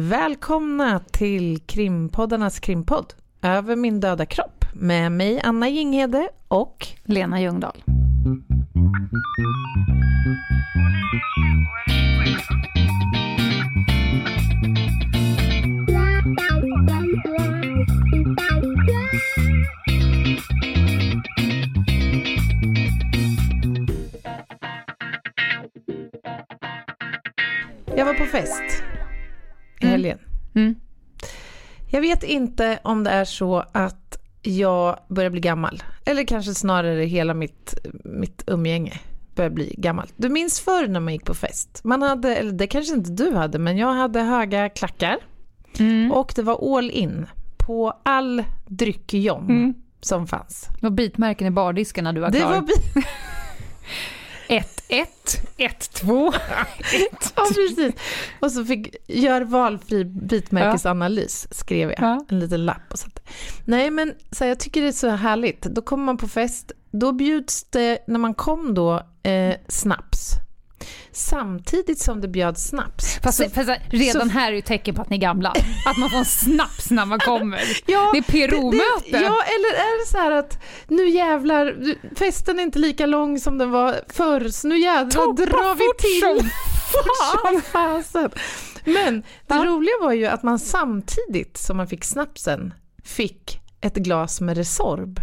Välkomna 0.00 0.98
till 0.98 1.58
krimpoddarnas 1.58 2.60
krimpodd 2.60 3.14
Över 3.42 3.76
min 3.76 4.00
döda 4.00 4.26
kropp 4.26 4.64
med 4.72 5.12
mig 5.12 5.40
Anna 5.44 5.68
Jinghede 5.68 6.28
och 6.48 6.86
Lena 7.04 7.40
Ljungdahl. 7.40 7.82
Jag 27.96 28.04
var 28.04 28.14
på 28.14 28.24
fest. 28.24 28.87
Mm. 30.58 30.74
Jag 31.90 32.00
vet 32.00 32.22
inte 32.22 32.78
om 32.84 33.04
det 33.04 33.10
är 33.10 33.24
så 33.24 33.64
att 33.72 34.16
jag 34.42 34.98
börjar 35.08 35.30
bli 35.30 35.40
gammal. 35.40 35.82
Eller 36.06 36.24
kanske 36.24 36.54
snarare 36.54 37.02
hela 37.04 37.34
mitt, 37.34 37.74
mitt 38.04 38.44
umgänge 38.46 39.00
börjar 39.34 39.50
bli 39.50 39.74
gammalt. 39.78 40.12
Du 40.16 40.28
minns 40.28 40.60
förr 40.60 40.88
när 40.88 41.00
man 41.00 41.12
gick 41.12 41.24
på 41.24 41.34
fest? 41.34 41.80
Man 41.84 42.02
hade, 42.02 42.36
eller 42.36 42.52
det 42.52 42.66
kanske 42.66 42.94
inte 42.94 43.10
du 43.10 43.34
hade, 43.34 43.58
men 43.58 43.76
jag 43.78 43.92
hade 43.94 44.20
höga 44.20 44.68
klackar. 44.68 45.16
Mm. 45.78 46.12
Och 46.12 46.32
det 46.36 46.42
var 46.42 46.76
all 46.78 46.90
in 46.90 47.26
på 47.58 47.92
all 48.02 48.44
dryck 48.66 49.14
John 49.14 49.44
Mm. 49.50 49.74
som 50.00 50.26
fanns. 50.26 50.68
Det 50.74 50.82
var 50.82 50.90
bitmärken 50.90 51.46
i 51.46 51.50
bardisken 51.50 52.04
när 52.04 52.12
du 52.12 52.20
var 52.20 52.30
Det 52.30 52.38
klar. 52.38 52.50
var 52.52 52.60
bi- 52.60 53.02
1-1, 54.88 55.06
1-2, 55.56 56.34
1. 56.34 57.32
ja, 57.36 57.46
precis. 57.54 57.94
Och 58.40 58.52
så 58.52 58.64
fick 58.64 58.96
gör 59.06 59.40
valfri 59.40 60.04
bitmärkesanalys, 60.04 61.48
skrev 61.50 61.90
jag. 61.90 62.00
Ja. 62.00 62.24
En 62.28 62.38
liten 62.38 62.64
lapp 62.64 62.92
och 62.92 62.98
satte. 62.98 63.20
Nej, 63.64 63.90
men 63.90 64.14
så 64.30 64.44
här, 64.44 64.48
jag 64.48 64.60
tycker 64.60 64.82
det 64.82 64.88
är 64.88 64.92
så 64.92 65.08
härligt. 65.08 65.62
Då 65.62 65.82
kommer 65.82 66.04
man 66.04 66.16
på 66.16 66.28
fest, 66.28 66.72
då 66.90 67.12
bjuds 67.12 67.64
det, 67.64 68.04
när 68.06 68.18
man 68.18 68.34
kom 68.34 68.74
då, 68.74 69.02
eh, 69.22 69.54
snaps. 69.68 70.32
Samtidigt 71.12 71.98
som 71.98 72.20
det 72.20 72.28
bjöds 72.28 72.68
snaps. 72.68 73.18
Fast, 73.22 73.38
Så- 73.38 73.50
fast 73.50 73.70
redan 73.90 74.28
så- 74.28 74.34
här 74.34 74.52
är 74.52 74.56
ju 74.56 74.62
tecken 74.62 74.94
på 74.94 75.02
att 75.02 75.10
ni 75.10 75.16
är 75.16 75.20
gamla. 75.20 75.50
Att 75.86 75.96
man 75.98 76.10
får 76.10 76.18
en 76.18 76.24
snaps 76.24 76.90
när 76.90 77.06
man 77.06 77.18
kommer. 77.18 77.60
Ja, 77.86 78.10
Det 78.12 78.18
är 78.18 78.48
PRO-möte. 78.48 79.10
Ja, 79.24 79.42
eller 79.44 79.74
är 79.74 80.00
det 80.04 80.10
så 80.10 80.18
här 80.18 80.30
att 80.30 80.62
nu 80.88 81.08
jävlar, 81.08 81.76
festen 82.18 82.58
är 82.58 82.62
inte 82.62 82.78
lika 82.78 83.06
lång 83.06 83.40
som 83.40 83.58
den 83.58 83.70
var 83.70 83.94
förr, 84.08 84.48
så 84.48 84.68
nu 84.68 84.78
jävlar 84.78 85.10
Toppa 85.10 85.46
drar 85.46 85.74
vi 85.74 85.88
till. 85.98 86.50
som 87.42 87.62
fasen. 87.72 88.30
Men 88.84 89.20
det 89.20 89.54
Ja. 89.54 89.64
roliga 89.64 89.94
var 90.00 90.12
ju 90.12 90.26
att 90.26 90.42
man 90.42 90.58
samtidigt 90.58 91.56
som 91.58 91.76
man 91.76 91.86
fick 91.86 92.04
snapsen 92.04 92.74
fick 93.04 93.60
ett 93.80 93.94
glas 93.94 94.40
med 94.40 94.56
Resorb. 94.56 95.20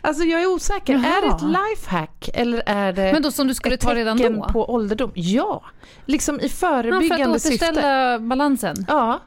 Alltså 0.00 0.24
jag 0.24 0.42
är 0.42 0.46
osäker, 0.46 0.92
Jaha. 0.92 1.06
är 1.16 1.22
det 1.22 1.28
ett 1.28 1.42
lifehack 1.42 2.30
eller 2.34 2.62
är 2.66 2.92
det 2.92 3.12
Men 3.12 3.22
då 3.22 3.30
som 3.30 3.46
du 3.48 3.54
skulle 3.54 3.74
ett 3.74 3.80
ta 3.80 3.94
redan 3.94 4.18
tecken 4.18 4.36
då? 4.40 4.48
på 4.48 4.70
ålderdom? 4.74 5.10
Ja, 5.14 5.64
liksom 6.04 6.40
i 6.40 6.42
Ja, 6.42 6.48
för 6.48 6.56
förebyggande 6.56 7.36
att 7.36 7.42
syfte. 7.42 7.64
återställa 7.66 8.18
balansen. 8.18 8.76
Ja, 8.88 9.20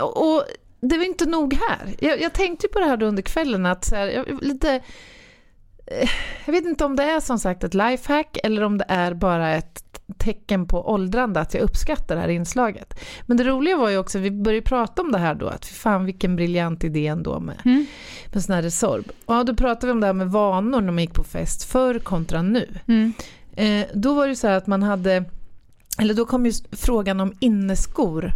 och 0.00 0.44
det 0.80 0.96
var 0.98 1.04
inte 1.04 1.26
nog 1.26 1.54
här. 1.68 1.94
Jag, 1.98 2.20
jag 2.20 2.32
tänkte 2.32 2.68
på 2.68 2.78
det 2.80 2.84
här 2.86 3.02
under 3.02 3.22
kvällen 3.22 3.66
att 3.66 3.84
så 3.84 3.96
här, 3.96 4.06
jag, 4.06 4.42
lite... 4.42 4.70
eh, 5.86 6.08
Jag 6.46 6.52
vet 6.52 6.64
inte 6.64 6.84
om 6.84 6.96
det 6.96 7.02
är 7.04 7.20
som 7.20 7.38
sagt 7.38 7.64
ett 7.64 7.74
lifehack 7.74 8.38
eller 8.44 8.62
om 8.62 8.78
det 8.78 8.84
är 8.88 9.14
bara 9.14 9.50
ett 9.50 9.84
tecken 10.18 10.66
på 10.66 10.90
åldrande 10.90 11.40
att 11.40 11.54
jag 11.54 11.62
uppskattar 11.62 12.14
det 12.14 12.20
här 12.20 12.28
inslaget. 12.28 13.00
Men 13.26 13.36
det 13.36 13.44
roliga 13.44 13.76
var 13.76 13.90
ju 13.90 13.98
också, 13.98 14.18
vi 14.18 14.30
började 14.30 14.66
prata 14.66 15.02
om 15.02 15.12
det 15.12 15.18
här 15.18 15.34
då, 15.34 15.46
att 15.46 15.64
fan 15.66 16.04
vilken 16.04 16.36
briljant 16.36 16.84
idé 16.84 17.06
ändå 17.06 17.40
med, 17.40 17.56
Mm. 17.64 17.86
med 18.32 18.44
sån 18.44 18.54
här 18.54 18.62
Resorb. 18.62 19.04
Och 19.24 19.44
då 19.44 19.54
pratade 19.54 19.86
vi 19.86 19.92
om 19.92 20.00
det 20.00 20.06
här 20.06 20.14
med 20.14 20.30
vanor 20.30 20.80
när 20.80 20.92
man 20.92 20.98
gick 21.02 21.14
på 21.14 21.24
fest 21.24 21.64
förr 21.64 21.98
kontra 21.98 22.42
nu. 22.42 22.68
Mm. 22.86 23.12
Eh, 23.56 23.86
då 23.94 24.14
var 24.14 24.28
det 24.28 24.36
så 24.36 24.46
här 24.46 24.56
att 24.56 24.66
man 24.66 24.82
hade, 24.82 25.24
eller 25.98 26.14
då 26.14 26.24
kom 26.26 26.46
ju 26.46 26.52
frågan 26.72 27.20
om 27.20 27.32
inneskor. 27.40 28.32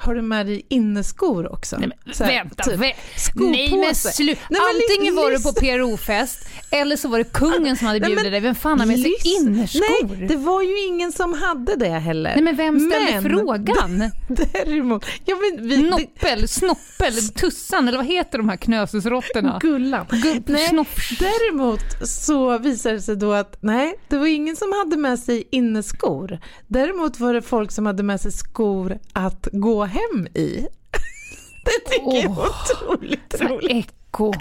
Har 0.00 0.14
du 0.14 0.22
med 0.22 0.46
dig 0.46 0.66
inneskor 0.68 1.52
också? 1.52 1.76
Nej, 1.78 1.88
men, 2.04 2.14
här, 2.18 2.26
vänta, 2.44 2.62
typ. 2.62 2.74
vä- 2.80 2.92
Skopåse. 3.16 3.50
Nej 3.50 3.76
men 3.86 3.94
slut. 3.94 4.38
Nej, 4.50 4.60
men 4.60 4.60
Antingen 4.90 5.16
var 5.16 5.30
du 5.30 5.42
på 5.42 5.52
PRO-fest 5.52 6.48
eller 6.70 6.96
så 6.96 7.08
var 7.08 7.18
det 7.18 7.24
kungen 7.32 7.76
som 7.76 7.86
hade 7.86 7.98
Nej, 8.00 8.06
bjudit 8.08 8.22
men 8.24 8.32
dig. 8.32 8.40
Vem 8.40 8.54
fan 8.54 8.80
har 8.80 8.86
med 8.86 9.00
sig 9.00 9.14
innerskor? 9.24 10.08
Nej, 10.18 10.28
det 10.28 10.36
var 10.36 10.62
ju 10.62 10.86
ingen 10.86 11.12
som 11.12 11.32
hade 11.32 11.76
det 11.76 11.88
heller. 11.88 12.30
Nej 12.34 12.42
men 12.44 12.56
vem 12.56 12.80
ställde 12.90 13.12
Men- 13.20 13.22
frågan? 13.22 14.10
Däremot, 14.28 15.04
ja, 15.24 15.36
men 15.36 15.68
vi, 15.68 15.76
det, 15.76 15.82
Noppel, 15.90 16.48
Snoppel, 16.48 17.28
Tussan 17.34 17.88
eller 17.88 17.98
vad 17.98 18.06
heter 18.06 18.38
de 18.38 18.48
här 18.48 18.56
knösusråttorna? 18.56 19.58
Gullan. 19.60 20.06
Gubb, 20.10 20.42
Nej. 20.46 20.70
Däremot 21.18 21.80
så 22.08 22.58
visade 22.58 22.94
det 22.94 23.00
sig 23.02 23.16
då 23.16 23.32
att 23.32 23.56
nej, 23.60 23.94
det 24.08 24.18
var 24.18 24.26
ingen 24.26 24.56
som 24.56 24.72
hade 24.72 24.96
med 24.96 25.18
sig 25.18 25.48
inneskor. 25.50 26.38
Däremot 26.66 27.20
var 27.20 27.34
det 27.34 27.42
folk 27.42 27.72
som 27.72 27.86
hade 27.86 28.02
med 28.02 28.20
sig 28.20 28.32
skor 28.32 28.98
att 29.12 29.48
gå 29.52 29.84
hem 29.88 30.26
i. 30.34 30.66
Det 31.64 31.90
tycker 31.90 32.12
jag 32.14 32.24
är 32.24 32.30
otroligt 32.30 33.40
roligt. 33.40 33.70
Eko, 34.08 34.32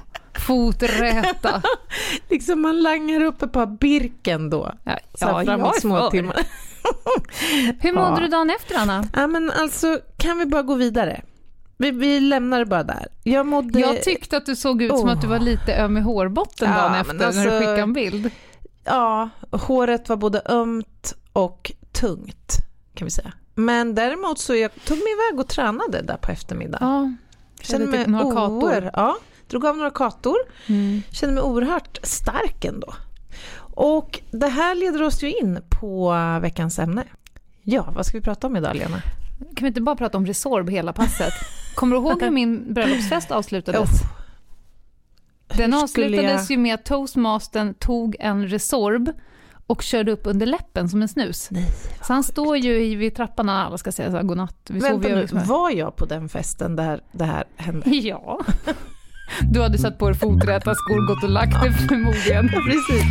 foträta. 0.47 1.61
Liksom 2.29 2.61
man 2.61 2.81
langar 2.81 3.21
upp 3.21 3.41
ett 3.41 3.51
par 3.51 3.65
Birken 3.65 4.49
då. 4.49 4.71
Ja, 4.83 4.97
Så 5.13 5.25
här 5.25 5.33
ja, 5.39 5.45
framåt 5.45 5.67
jag 5.73 5.81
små 5.81 6.09
timmar. 6.11 6.35
Hur 7.79 7.93
mådde 7.93 8.15
Ja. 8.15 8.19
du 8.19 8.27
dagen 8.27 8.49
efter 8.49 8.75
Anna? 8.77 9.03
Ja 9.13 9.27
men 9.27 9.51
alltså, 9.51 9.99
kan 10.17 10.37
vi 10.37 10.45
bara 10.45 10.61
gå 10.61 10.75
vidare? 10.75 11.21
Vi, 11.77 11.91
vi 11.91 12.19
lämnar 12.19 12.59
det 12.59 12.65
bara 12.65 12.83
där. 12.83 13.07
Jag 13.23 13.45
mådde... 13.45 13.79
Jag 13.79 14.03
tyckte 14.03 14.37
att 14.37 14.45
du 14.45 14.55
såg 14.55 14.81
ut 14.81 14.89
som 14.97 15.07
Åh. 15.09 15.11
att 15.11 15.21
du 15.21 15.27
var 15.27 15.39
lite 15.39 15.75
öm 15.77 15.97
i 15.97 16.01
hårbotten 16.01 16.69
Ja, 16.69 16.77
dagen 16.77 16.91
men 16.91 17.01
efter 17.01 17.13
när 17.13 17.25
alltså- 17.25 17.41
du 17.43 17.49
skickade 17.49 17.81
en 17.81 17.93
bild. 17.93 18.31
Ja, 18.83 19.29
håret 19.51 20.09
var 20.09 20.15
både 20.17 20.41
ömt 20.45 21.13
och 21.33 21.71
tungt 21.91 22.53
kan 22.95 23.05
vi 23.05 23.11
säga. 23.11 23.33
Men 23.59 23.95
däremot 23.95 24.39
så 24.39 24.55
jag 24.55 24.71
tog 24.85 24.97
mig 24.97 25.07
iväg 25.13 25.39
och 25.39 25.47
tränade 25.47 26.01
där 26.01 26.17
på 26.17 26.31
eftermiddagen. 26.31 26.87
Ja, 26.89 27.13
Kände 27.63 27.87
mig 27.87 28.07
några 28.07 28.35
kator. 28.35 28.71
oer- 28.71 28.91
Ja, 28.93 29.17
drog 29.47 29.65
av 29.65 29.77
några 29.77 29.91
kator. 29.91 30.35
mm. 30.67 31.01
Kände 31.11 31.35
mig 31.35 31.43
oerhört 31.43 31.97
stark 32.03 32.65
ändå. 32.65 32.93
Och 33.75 34.19
det 34.31 34.47
här 34.47 34.75
leder 34.75 35.03
oss 35.03 35.23
ju 35.23 35.31
in 35.33 35.59
på 35.69 36.15
veckans 36.41 36.79
ämne. 36.79 37.03
Ja, 37.63 37.91
vad 37.95 38.05
ska 38.05 38.17
vi 38.17 38.23
prata 38.23 38.47
om 38.47 38.55
idag 38.55 38.75
Lena? 38.75 39.01
Kan 39.39 39.61
vi 39.61 39.67
inte 39.67 39.81
bara 39.81 39.95
prata 39.95 40.17
om 40.17 40.25
Resorb 40.25 40.69
hela 40.69 40.93
passet? 40.93 41.33
Kommer 41.75 41.95
du 41.95 42.01
ihåg 42.01 42.21
hur 42.21 42.31
min 42.31 42.73
bröllopsfest 42.73 43.31
avslutades? 43.31 43.81
Uff. 43.81 44.01
Den 45.57 45.73
avslutades 45.73 46.49
jag- 46.49 46.57
ju 46.57 46.57
med 46.57 46.73
att 46.75 46.85
toastmastern 46.85 47.73
tog 47.73 48.15
en 48.19 48.47
Resorb 48.47 49.09
och 49.67 49.81
körde 49.81 50.11
upp 50.11 50.21
under 50.23 50.45
läppen 50.45 50.89
som 50.89 51.01
en 51.01 51.07
snus. 51.07 51.47
Nej, 51.51 51.65
Så 52.03 52.13
han 52.13 52.23
står 52.23 52.57
ju 52.57 52.95
vid 52.95 53.15
trappan 53.15 53.45
när 53.45 53.53
alla 53.53 53.77
ska 53.77 53.91
säga 53.91 54.11
så 54.11 54.15
här, 54.17 54.23
godnatt. 54.23 54.55
Vi 54.69 54.79
Vänta 54.79 55.07
nu, 55.07 55.21
liksom 55.21 55.45
var 55.45 55.71
jag 55.71 55.95
på 55.95 56.05
den 56.05 56.29
festen 56.29 56.75
där 56.75 57.01
det 57.11 57.25
här 57.25 57.43
hände? 57.55 57.89
Ja. 57.95 58.39
Du 59.51 59.61
hade 59.61 59.77
satt 59.77 59.97
på 59.97 60.09
dig 60.09 60.17
foträta 60.19 60.75
skor, 60.75 61.07
gått 61.07 61.23
och 61.23 61.29
lagt 61.29 61.61
dig 61.63 61.71
förmodligen. 61.71 62.49
Precis. 62.49 63.03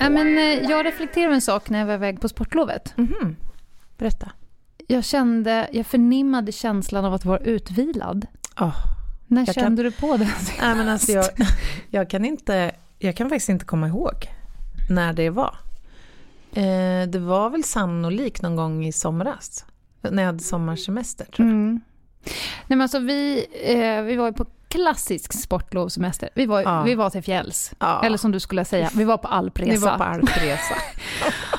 Ja, 0.00 0.10
men, 0.10 0.38
eh, 0.38 0.70
jag 0.70 0.86
reflekterade 0.86 1.24
över 1.26 1.34
en 1.34 1.40
sak 1.40 1.70
när 1.70 1.78
jag 1.78 1.86
var 1.86 1.94
iväg 1.94 2.20
på 2.20 2.28
sportlovet. 2.28 2.96
Mhm. 2.96 3.36
Berätta. 3.98 4.32
Jag 4.86 5.04
kände, 5.04 5.68
jag 5.72 5.86
förnimmade 5.86 6.52
känslan 6.52 7.04
av 7.04 7.14
att 7.14 7.24
vara 7.24 7.38
utvilad. 7.38 8.26
Oh. 8.60 8.76
När 9.26 9.46
kände 9.46 9.82
du 9.82 9.90
på 9.90 10.16
det? 10.16 10.30
Nej, 10.60 10.74
men 10.74 10.88
alltså 10.88 11.12
jag, 11.12 11.24
jag, 11.90 12.10
kan 12.10 12.24
inte, 12.24 12.72
jag 12.98 13.16
kan 13.16 13.28
faktiskt 13.28 13.48
inte 13.48 13.64
komma 13.64 13.88
ihåg 13.88 14.14
när 14.90 15.12
det 15.12 15.30
var. 15.30 15.56
Eh, 16.52 17.08
det 17.08 17.18
var 17.18 17.50
väl 17.50 17.64
sannolikt 17.64 18.42
någon 18.42 18.56
gång 18.56 18.86
i 18.86 18.92
somras. 18.92 19.64
När 20.00 20.22
jag 20.22 20.26
hade 20.26 20.42
sommarsemester 20.42 21.24
tror 21.24 21.48
jag. 21.48 21.54
Mm. 21.54 21.80
Nej, 22.24 22.76
men 22.76 22.80
alltså, 22.80 22.98
vi, 22.98 23.46
eh, 23.64 24.02
vi 24.02 24.16
var 24.16 24.26
ju 24.26 24.32
på 24.32 24.46
klassisk 24.68 25.32
sportlovssemester. 25.32 26.28
Vi 26.34 26.46
var, 26.46 26.62
Ja. 26.62 26.82
vi 26.82 26.94
var 26.94 27.10
till 27.10 27.22
fjälls. 27.22 27.72
Ja. 27.78 28.02
Eller 28.04 28.18
som 28.18 28.32
du 28.32 28.40
skulle 28.40 28.64
säga, 28.64 28.90
vi 28.94 29.04
var 29.04 29.16
på 29.16 29.28
alpresa. 29.28 29.70
Ni 29.72 29.76
var 29.76 29.98
på 29.98 30.04
alpresa. 30.04 30.74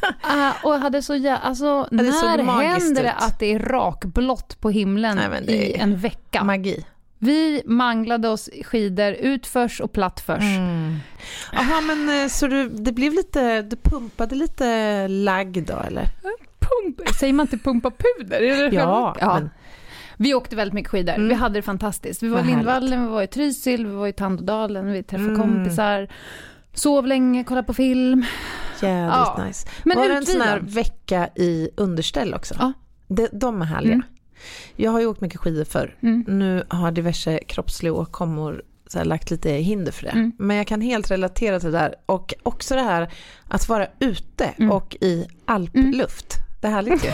Ah, 0.22 0.52
och 0.64 0.72
hade 0.74 1.02
så 1.02 1.14
jä- 1.14 1.38
alltså, 1.42 1.88
det 1.90 1.96
när 1.96 2.62
händer 2.62 3.02
det 3.02 3.12
att 3.12 3.38
det 3.38 3.52
är 3.52 3.58
rakblått 3.58 4.60
på 4.60 4.70
himlen 4.70 5.16
Nej, 5.46 5.56
i 5.56 5.74
en 5.76 5.96
vecka? 5.96 6.44
Magi. 6.44 6.84
Vi 7.18 7.62
manglade 7.66 8.28
oss 8.28 8.48
skidor 8.64 9.12
utförs 9.12 9.80
och 9.80 9.92
plattförs. 9.92 10.42
Mm. 10.42 10.96
Men 11.86 12.22
eh, 12.22 12.28
så 12.28 12.46
du, 12.46 12.68
det 12.68 12.92
blev 12.92 13.12
lite, 13.12 13.62
du 13.62 13.76
pumpade 13.76 14.34
lite 14.34 15.08
lagg 15.08 15.64
då 15.66 15.78
eller? 15.86 16.04
Pump, 16.58 17.08
säger 17.20 17.32
man 17.32 17.46
inte 17.46 17.58
pumpa 17.58 17.90
puder? 17.90 18.72
Ja, 18.72 19.16
ja. 19.20 19.34
men 19.34 19.50
Vi 20.16 20.34
åkte 20.34 20.56
väldigt 20.56 20.74
mycket 20.74 20.90
skidor. 20.90 21.14
Mm. 21.14 21.28
Vi 21.28 21.34
hade 21.34 21.54
det 21.58 21.62
fantastiskt. 21.62 22.22
Vi 22.22 22.28
var 22.28 22.40
i 22.40 22.44
Lindvallen, 22.44 23.04
vi 23.06 23.10
var 23.12 23.22
i 23.22 23.26
Trysil, 23.26 23.86
vi 23.86 23.92
var 23.94 24.06
i 24.06 24.12
Tandådalen, 24.12 24.92
vi 24.92 25.02
träffade 25.02 25.30
Mm. 25.34 25.40
kompisar. 25.40 26.08
Sov 26.74 27.06
länge, 27.06 27.44
kollade 27.44 27.66
på 27.66 27.74
film. 27.74 28.24
Jävligt 28.82 29.28
Ja. 29.36 29.44
nice. 29.46 29.68
Men 29.84 29.98
var 29.98 30.08
det 30.08 30.14
en 30.16 30.26
sån 30.26 30.40
här 30.40 30.60
vecka 30.60 31.28
i 31.36 31.68
underställ 31.76 32.34
också? 32.34 32.54
Ja. 32.58 32.72
De, 33.08 33.28
de 33.32 33.62
är 33.62 33.66
härliga. 33.66 33.92
Mm. 33.94 34.06
Jag 34.76 34.90
har 34.90 35.00
ju 35.00 35.06
åkt 35.06 35.20
mycket 35.20 35.40
skidor 35.40 35.64
förr. 35.64 35.96
Mm. 36.02 36.24
Nu 36.28 36.64
har 36.68 36.90
diverse 36.92 37.38
kroppsliga 37.46 37.92
åkommor 37.92 38.62
så 38.86 38.98
här, 38.98 39.04
lagt 39.04 39.30
lite 39.30 39.50
hinder 39.50 39.92
för 39.92 40.02
det. 40.02 40.08
Mm. 40.10 40.32
Men 40.38 40.56
jag 40.56 40.66
kan 40.66 40.80
helt 40.80 41.10
relatera 41.10 41.60
till 41.60 41.72
det 41.72 41.78
där. 41.78 41.94
Och 42.06 42.34
också 42.42 42.74
det 42.74 42.82
här 42.82 43.12
att 43.48 43.68
vara 43.68 43.86
ute 43.98 44.44
Mm. 44.44 44.70
och 44.70 44.96
i 45.00 45.26
alpluft. 45.44 46.34
Det 46.60 46.66
är 46.66 46.70
härligt 46.70 47.04
ju. 47.04 47.10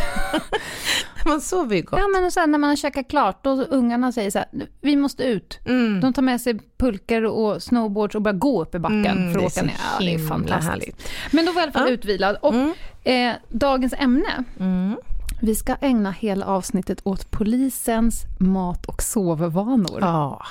Man 1.32 1.40
sover 1.40 1.76
ju 1.76 1.82
gott. 1.82 1.99
Ja, 2.00 2.08
men 2.14 2.25
och 2.25 2.32
sen 2.32 2.50
när 2.50 2.58
man 2.58 2.69
har 2.70 2.76
käkat 2.76 3.08
klart, 3.08 3.44
då 3.44 3.50
ungarna 3.50 4.12
säger 4.12 4.31
så 4.31 4.38
här, 4.38 4.49
vi 4.81 4.96
måste 4.96 5.25
ut. 5.25 5.58
Mm. 5.67 6.00
De 6.00 6.12
tar 6.12 6.23
med 6.23 6.40
sig 6.40 6.58
pulkor 6.78 7.23
och 7.25 7.62
snowboards 7.62 8.14
och 8.14 8.23
börjar 8.23 8.38
gå 8.38 8.62
upp 8.62 8.75
i 8.75 8.78
backen 8.78 9.06
Mm, 9.06 9.32
för 9.32 9.38
att 9.40 9.44
åka 9.46 9.50
så 9.61 9.64
ner. 9.64 9.75
Ja, 9.99 10.05
det 10.06 10.14
är 10.14 10.19
fantastiskt. 10.28 10.69
härligt. 10.70 11.08
Men 11.32 11.46
då 11.46 11.52
var 11.52 11.61
jag 11.61 11.67
i 11.69 11.70
alla 11.70 11.73
fall 11.73 11.88
Ja. 11.88 11.94
utvilad. 11.94 12.37
Och 12.43 12.55
Mm. 12.55 12.73
eh, 13.05 13.37
dagens 13.49 13.94
ämne, 13.99 14.44
Mm. 14.61 14.96
vi 15.43 15.55
ska 15.55 15.75
ägna 15.81 16.11
hela 16.11 16.46
avsnittet 16.46 17.00
åt 17.05 17.31
polisens 17.31 18.23
mat 18.38 18.87
och 18.87 19.02
sovvanor. 19.02 19.99
Ja. 20.00 20.43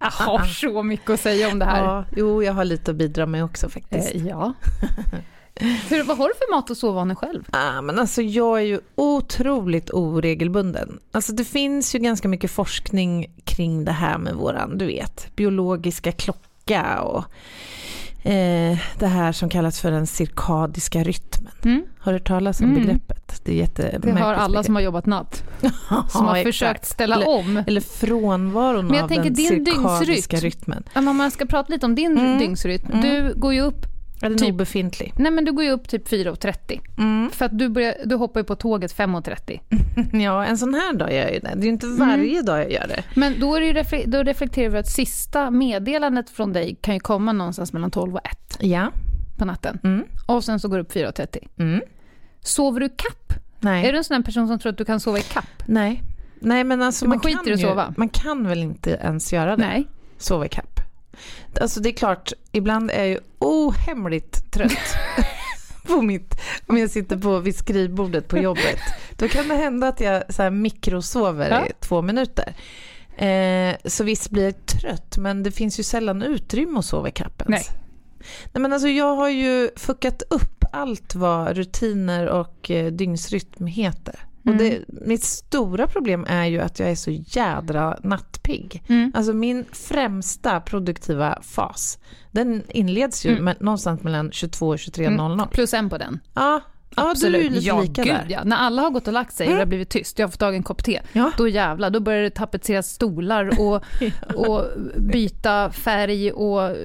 Jag 0.00 0.06
har 0.10 0.44
så 0.44 0.82
mycket 0.82 1.10
att 1.10 1.20
säga 1.20 1.48
om 1.48 1.58
det 1.58 1.64
här. 1.64 1.84
ja. 1.84 2.04
Jo, 2.16 2.42
jag 2.42 2.52
har 2.52 2.64
lite 2.64 2.90
att 2.90 2.96
bidra 2.96 3.26
med 3.26 3.44
också 3.44 3.68
faktiskt. 3.68 4.14
Eh, 4.14 4.26
ja. 4.26 4.52
Hur, 5.60 6.02
vad 6.02 6.18
har 6.18 6.28
du 6.28 6.34
för 6.34 6.54
mat 6.54 6.70
och 6.70 6.76
sovvanor 6.76 7.14
själv? 7.14 7.44
Ah, 7.52 7.82
men 7.82 7.98
alltså 7.98 8.22
jag 8.22 8.58
är 8.58 8.64
ju 8.64 8.80
otroligt 8.94 9.90
oregelbunden. 9.90 10.98
Alltså 11.12 11.32
det 11.32 11.44
finns 11.44 11.94
ju 11.94 11.98
ganska 11.98 12.28
mycket 12.28 12.50
forskning 12.50 13.26
kring 13.44 13.84
det 13.84 13.92
här 13.92 14.18
med 14.18 14.34
våran, 14.34 14.78
du 14.78 14.86
vet, 14.86 15.36
biologiska 15.36 16.12
klocka 16.12 17.00
och 17.02 17.24
eh, 18.26 18.78
det 18.98 19.06
här 19.06 19.32
som 19.32 19.48
kallas 19.48 19.80
för 19.80 19.90
den 19.90 20.06
cirkadiska 20.06 21.04
rytmen. 21.04 21.52
Mm. 21.64 21.82
Har 21.98 22.12
du 22.12 22.18
hört 22.18 22.26
talas 22.28 22.60
om 22.60 22.66
Mm. 22.66 22.82
begreppet? 22.82 23.40
Det 23.44 23.62
är 23.62 23.98
Det 23.98 24.10
har 24.20 24.34
alla 24.34 24.62
som 24.62 24.74
har 24.74 24.82
jobbat 24.82 25.06
natt, 25.06 25.42
som 26.10 26.24
har 26.26 26.42
försökt 26.42 26.86
ställa 26.86 27.14
eller, 27.16 27.28
om. 27.28 27.62
Eller 27.66 27.80
frånvaron 27.80 28.86
Men 28.86 28.94
jag 28.94 29.04
av 29.04 29.08
tänker 29.08 29.24
den 29.24 29.34
din 29.34 29.48
cirkadiska 29.48 30.04
dygnsrytm. 30.36 30.40
rytmen. 30.40 30.82
Ja, 30.94 31.00
men 31.00 31.08
Om 31.08 31.16
man 31.16 31.30
ska 31.30 31.46
prata 31.46 31.72
lite 31.72 31.86
om 31.86 31.94
din 31.94 32.18
Mm. 32.18 32.38
dygnsrytm. 32.38 32.90
Mm. 32.92 33.00
Du 33.00 33.34
går 33.40 33.54
ju 33.54 33.60
upp, 33.60 33.86
Är 34.22 34.28
den 34.28 34.38
Typ. 34.38 34.48
obefintlig? 34.54 35.12
nej 35.16 35.32
men 35.32 35.44
du 35.44 35.52
går 35.52 35.64
ju 35.64 35.70
upp 35.70 35.88
typ 35.88 36.08
4.30. 36.08 36.80
Mm. 36.98 37.30
För 37.30 37.44
att 37.44 37.58
du, 37.58 37.68
börjar, 37.68 37.94
du 38.04 38.14
hoppar 38.14 38.40
ju 38.40 38.44
på 38.44 38.54
tåget 38.56 38.96
5.30. 38.96 39.60
Ja, 40.24 40.44
en 40.44 40.58
sån 40.58 40.74
här 40.74 40.92
dag 40.92 41.12
gör 41.12 41.20
jag 41.20 41.32
ju 41.34 41.38
det. 41.40 41.52
Det 41.54 41.60
är 41.60 41.64
ju 41.64 41.68
inte 41.70 41.86
varje 41.86 42.42
dag 42.42 42.58
jag 42.60 42.72
gör 42.72 42.86
det. 42.88 43.02
Men 43.14 43.40
då, 43.40 43.54
är 43.56 43.60
det 43.60 43.82
refle- 43.82 44.06
då 44.06 44.22
reflekterar 44.22 44.70
vi 44.70 44.78
att 44.78 44.88
sista 44.90 45.50
meddelandet 45.50 46.30
från 46.30 46.52
dig 46.52 46.76
kan 46.80 46.94
ju 46.94 47.00
komma 47.00 47.32
någonstans 47.32 47.72
mellan 47.72 47.90
12 47.90 48.14
och 48.14 48.20
1 48.26 48.56
Ja. 48.60 48.92
på 49.38 49.44
natten. 49.44 49.78
Mm. 49.84 50.04
Och 50.26 50.44
sen 50.44 50.60
så 50.60 50.68
går 50.68 50.76
du 50.76 50.82
upp 50.82 50.92
4.30. 50.92 51.48
Mm. 51.58 51.80
Sover 52.40 52.80
du 52.80 52.88
kapp? 52.88 53.32
Nej. 53.60 53.86
Är 53.86 53.92
du 53.92 53.98
en 53.98 54.04
sån 54.04 54.14
här 54.16 54.22
person 54.22 54.48
som 54.48 54.58
tror 54.58 54.72
att 54.72 54.78
du 54.78 54.84
kan 54.84 55.00
sova 55.00 55.18
i 55.18 55.22
kapp? 55.22 55.44
Nej. 55.66 56.02
Nej, 56.40 56.64
men 56.64 56.82
alltså 56.82 57.08
man 57.08 57.20
kan, 57.20 57.30
skiter 57.30 57.50
i 57.50 57.54
att 57.54 57.60
ju, 57.60 57.64
sova? 57.64 57.94
man 57.96 58.08
kan 58.08 58.46
väl 58.46 58.58
inte 58.58 58.90
ens 58.90 59.32
göra 59.32 59.56
det? 59.56 59.66
Nej. 59.66 59.86
Sova 60.18 60.46
i 60.46 60.48
kapp. 60.48 60.77
Alltså 61.60 61.80
det 61.80 61.88
är 61.88 61.92
klart, 61.92 62.32
ibland 62.52 62.90
är 62.90 62.98
jag 62.98 63.08
ju 63.08 63.20
ohemligt 63.38 64.52
trött. 64.52 64.94
på 65.86 66.02
mitt, 66.02 66.34
om 66.66 66.78
jag 66.78 66.90
sitter 66.90 67.16
på 67.16 67.38
vid 67.38 67.56
skrivbordet 67.56 68.28
på 68.28 68.38
jobbet. 68.38 68.78
Då 69.16 69.28
kan 69.28 69.48
det 69.48 69.54
hända 69.54 69.88
att 69.88 70.00
jag 70.00 70.34
så 70.34 70.42
här 70.42 70.50
mikrosover 70.50 71.50
Ja. 71.50 71.66
i 71.66 71.72
två 71.80 72.02
minuter. 72.02 72.54
Eh, 73.16 73.76
så 73.84 74.04
visst 74.04 74.30
blir 74.30 74.44
jag 74.44 74.66
trött, 74.66 75.16
men 75.18 75.42
det 75.42 75.50
finns 75.50 75.78
ju 75.78 75.82
sällan 75.82 76.22
utrymme 76.22 76.78
att 76.78 76.84
sova 76.84 77.08
i 77.08 77.12
kapp 77.12 77.42
ens. 77.42 77.68
Nej. 77.68 77.78
Nej, 78.52 78.62
men 78.62 78.72
alltså 78.72 78.88
jag 78.88 79.16
har 79.16 79.28
ju 79.28 79.70
fuckat 79.76 80.22
upp 80.30 80.64
allt 80.72 81.14
vad 81.14 81.56
rutiner 81.56 82.26
och 82.26 82.70
eh, 82.70 82.92
dygnsrytm 82.92 83.66
heter. 83.66 84.27
Och 84.48 84.54
Mm. 84.54 84.58
det, 84.70 84.84
mitt 85.06 85.24
stora 85.24 85.86
problem 85.86 86.26
är 86.28 86.44
ju 86.44 86.60
att 86.60 86.78
jag 86.78 86.90
är 86.90 86.94
så 86.94 87.10
jädra 87.10 87.98
nattpigg. 88.02 88.82
Mm. 88.88 89.12
Alltså 89.14 89.32
min 89.32 89.64
främsta 89.72 90.60
produktiva 90.60 91.38
fas, 91.42 91.98
den 92.30 92.62
inleds 92.68 93.26
ju 93.26 93.30
Mm. 93.32 93.44
med, 93.44 93.56
någonstans 93.60 94.02
mellan 94.02 94.30
22 94.32 94.68
och 94.68 94.76
23.00. 94.78 95.32
Mm. 95.34 95.48
Plus 95.48 95.74
en 95.74 95.90
på 95.90 95.98
den. 95.98 96.20
Ja, 96.34 96.60
ja 96.96 97.14
du 97.20 97.26
är 97.26 97.50
lite 97.50 97.66
ja, 97.66 97.80
lika 97.80 98.02
gud, 98.02 98.12
där. 98.14 98.26
ja. 98.28 98.44
När 98.44 98.56
alla 98.56 98.82
har 98.82 98.90
gått 98.90 99.06
och 99.06 99.12
lagt 99.12 99.34
sig 99.34 99.44
och 99.44 99.48
Mm. 99.50 99.56
det 99.58 99.62
har 99.64 99.68
blivit 99.68 99.88
tyst, 99.90 100.18
jag 100.18 100.26
har 100.26 100.30
fått 100.30 100.40
tag 100.40 100.54
i 100.54 100.56
en 100.56 100.62
kopp 100.62 100.84
te. 100.84 101.00
Ja. 101.12 101.30
Då 101.38 101.48
jävlar, 101.48 101.90
då 101.90 102.00
börjar 102.00 102.22
det 102.22 102.30
tapetseras 102.30 102.88
stolar 102.88 103.60
och, 103.60 103.82
och 104.46 104.64
byta 104.96 105.70
färg 105.70 106.32
och 106.32 106.76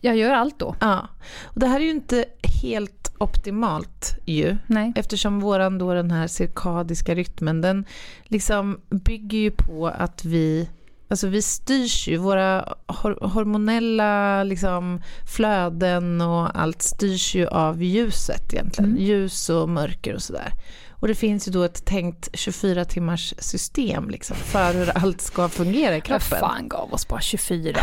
jag 0.00 0.16
gör 0.16 0.32
allt 0.32 0.58
då. 0.58 0.76
Ja. 0.80 1.08
Och 1.44 1.60
det 1.60 1.66
här 1.66 1.80
är 1.80 1.84
ju 1.84 1.90
inte 1.90 2.24
helt 2.62 2.97
optimalt 3.18 4.16
ju. 4.24 4.56
Nej. 4.66 4.92
Eftersom 4.96 5.40
våran 5.40 5.78
då 5.78 5.94
den 5.94 6.10
här 6.10 6.26
cirkadiska 6.26 7.14
rytmen, 7.14 7.60
den 7.60 7.84
liksom 8.24 8.80
bygger 8.90 9.38
ju 9.38 9.50
på 9.50 9.86
att 9.88 10.24
vi 10.24 10.68
Alltså 11.10 11.26
vi 11.28 11.42
styrs 11.42 12.08
ju, 12.08 12.16
våra 12.16 12.74
hor- 12.86 13.28
hormonella 13.28 14.42
liksom 14.44 15.02
flöden 15.34 16.20
och 16.20 16.60
allt 16.60 16.82
styrs 16.82 17.34
ju 17.34 17.46
av 17.46 17.82
ljuset 17.82 18.52
egentligen. 18.52 18.90
Mm. 18.90 19.02
Ljus 19.02 19.50
och 19.50 19.68
mörker 19.68 20.14
och 20.14 20.22
sådär. 20.22 20.52
Och 20.90 21.08
det 21.08 21.14
finns 21.14 21.48
ju 21.48 21.52
då 21.52 21.62
ett 21.62 21.84
tänkt 21.84 22.28
24 22.34 22.84
timmars 22.84 23.34
system 23.38 24.10
liksom 24.10 24.36
för 24.36 24.74
hur 24.74 24.98
allt 24.98 25.20
ska 25.20 25.48
fungera 25.48 25.90
i 25.96 25.98
Vad 25.98 26.04
kroppen. 26.04 26.38
fan 26.40 26.68
gav 26.68 26.92
oss 26.94 27.08
bara 27.08 27.20
24? 27.20 27.78